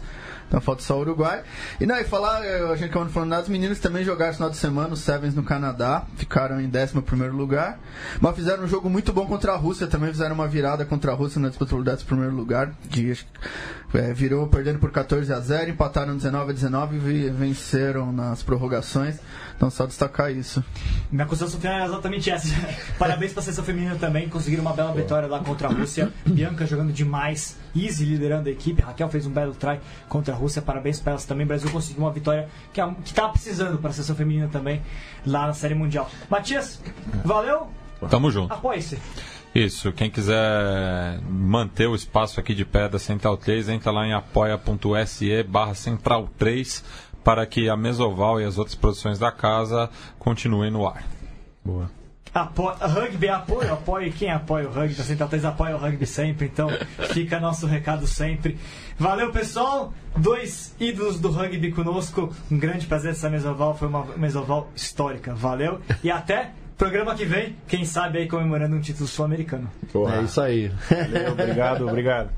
Então 0.48 0.62
falta 0.62 0.82
só 0.82 0.98
o 0.98 1.02
Uruguai. 1.02 1.43
E 1.80 1.86
não, 1.86 1.98
e 1.98 2.04
falar, 2.04 2.41
a 2.41 2.76
gente 2.76 2.89
acabou 2.89 3.10
falando 3.10 3.30
nada, 3.30 3.43
os 3.43 3.50
meninos 3.50 3.80
também 3.80 4.04
jogaram 4.04 4.32
no 4.32 4.36
final 4.36 4.50
de 4.50 4.58
semana, 4.58 4.93
os 4.93 5.02
Sevens 5.02 5.36
no 5.36 5.43
Canadá, 5.43 6.06
ficaram 6.16 6.60
em 6.62 6.68
11 6.68 7.30
lugar. 7.32 7.80
Mas 8.22 8.36
fizeram 8.36 8.64
um 8.64 8.68
jogo 8.68 8.89
muito 8.89 9.12
bom 9.12 9.26
contra 9.26 9.54
a 9.54 9.56
Rússia, 9.56 9.88
também 9.88 10.10
fizeram 10.10 10.36
uma 10.36 10.48
virada 10.48 10.86
contra 10.86 11.12
a 11.12 11.16
Rússia 11.16 11.39
na 11.39 11.50
disputa 11.50 11.76
por 11.76 12.18
11 12.18 12.28
lugar. 12.30 12.74
De, 12.89 13.18
é, 13.93 14.14
virou 14.14 14.48
perdendo 14.48 14.80
por 14.80 14.91
14 14.91 15.32
a 15.34 15.39
0, 15.39 15.72
empataram 15.72 16.16
19 16.16 16.52
a 16.52 16.54
19 16.54 16.98
e 16.98 17.30
venceram 17.30 18.12
nas 18.12 18.41
prorrogações. 18.41 19.20
Então, 19.58 19.72
só 19.72 19.88
destacar 19.88 20.32
isso. 20.32 20.64
Minha 21.12 21.26
consideração 21.26 21.60
final 21.60 21.80
é 21.80 21.86
exatamente 21.86 22.30
essa. 22.30 22.47
Parabéns 22.97 23.34
para 23.34 23.41
a 23.41 23.43
seleção 23.43 23.66
feminina 23.66 23.95
também, 23.95 24.30
conseguiram 24.30 24.62
uma 24.62 24.72
bela 24.72 24.93
vitória 24.93 25.28
lá 25.28 25.39
contra 25.39 25.68
a 25.68 25.72
Rússia. 25.72 26.14
Bianca 26.26 26.66
jogando 26.68 26.93
demais, 26.93 27.58
Easy 27.76 28.05
liderando 28.05 28.49
a 28.49 28.51
equipe. 28.51 28.84
Raquel 28.84 29.10
fez 29.10 29.26
um 29.26 29.32
belo 29.32 29.55
try 29.55 29.80
contra 30.08 30.34
a 30.34 30.38
Rússia, 30.38 30.62
parabéns 30.62 30.99
para 30.99 31.14
elas 31.14 31.26
também. 31.26 31.43
O 31.43 31.47
Brasil 31.47 31.72
conseguiu 31.72 32.03
uma 32.03 32.12
vitória 32.12 32.47
que 32.72 32.80
estava 33.03 33.34
precisando 33.34 33.80
para 33.80 33.89
a 33.89 33.93
seleção 33.93 34.16
feminina 34.16 34.47
também 34.47 34.80
lá 35.26 35.47
na 35.47 35.53
Série 35.53 35.74
Mundial. 35.74 36.08
Matias, 36.30 36.80
valeu! 37.26 37.68
Tamo 38.12 38.30
junto. 38.30 38.53
Apoie-se. 38.53 38.99
Isso, 39.55 39.91
quem 39.91 40.08
quiser 40.08 41.20
manter 41.28 41.88
o 41.88 41.95
espaço 41.95 42.39
aqui 42.39 42.53
de 42.53 42.64
pé 42.64 42.88
da 42.88 42.99
Central 42.99 43.38
3, 43.38 43.70
entra 43.70 43.91
lá 43.91 44.05
em 44.05 44.14
apoia.se 44.14 45.41
barra 45.41 45.74
Central 45.74 46.30
3 46.38 46.84
para 47.28 47.46
que 47.46 47.68
a 47.68 47.76
Mesoval 47.76 48.40
e 48.40 48.46
as 48.46 48.58
outras 48.58 48.74
produções 48.74 49.20
da 49.20 49.30
casa 49.30 49.90
continuem 50.18 50.72
no 50.72 50.88
ar. 50.88 51.04
Boa. 51.62 51.92
Apo... 52.34 52.70
Rugby 52.70 53.28
apoio, 53.28 53.74
apoio. 53.74 54.14
Quem 54.14 54.32
apoia 54.32 54.70
o 54.70 54.72
rugby? 54.72 54.96
A 54.98 55.04
Central 55.04 55.28
3 55.28 55.44
apoia 55.44 55.76
o 55.76 55.78
rugby 55.78 56.06
sempre, 56.06 56.46
então 56.46 56.70
fica 57.14 57.38
nosso 57.38 57.68
recado 57.68 58.08
sempre. 58.08 58.58
Valeu, 58.98 59.30
pessoal! 59.34 59.94
Dois 60.16 60.74
ídolos 60.80 61.20
do 61.20 61.30
rugby 61.30 61.70
conosco. 61.74 62.34
Um 62.50 62.58
grande 62.58 62.86
prazer 62.86 63.12
essa 63.12 63.30
Mesoval, 63.30 63.76
foi 63.76 63.90
uma 63.90 64.06
Mesoval 64.16 64.70
histórica. 64.74 65.36
Valeu 65.36 65.82
e 66.02 66.10
até 66.10 66.54
Programa 66.78 67.16
que 67.16 67.26
vem, 67.26 67.56
quem 67.68 67.84
sabe 67.84 68.20
aí 68.20 68.28
comemorando 68.28 68.76
um 68.76 68.80
título 68.80 69.08
sul-americano. 69.08 69.68
É 70.16 70.22
isso 70.22 70.40
aí. 70.40 70.72
Valeu, 70.90 71.32
obrigado, 71.32 71.88
obrigado. 71.88 72.30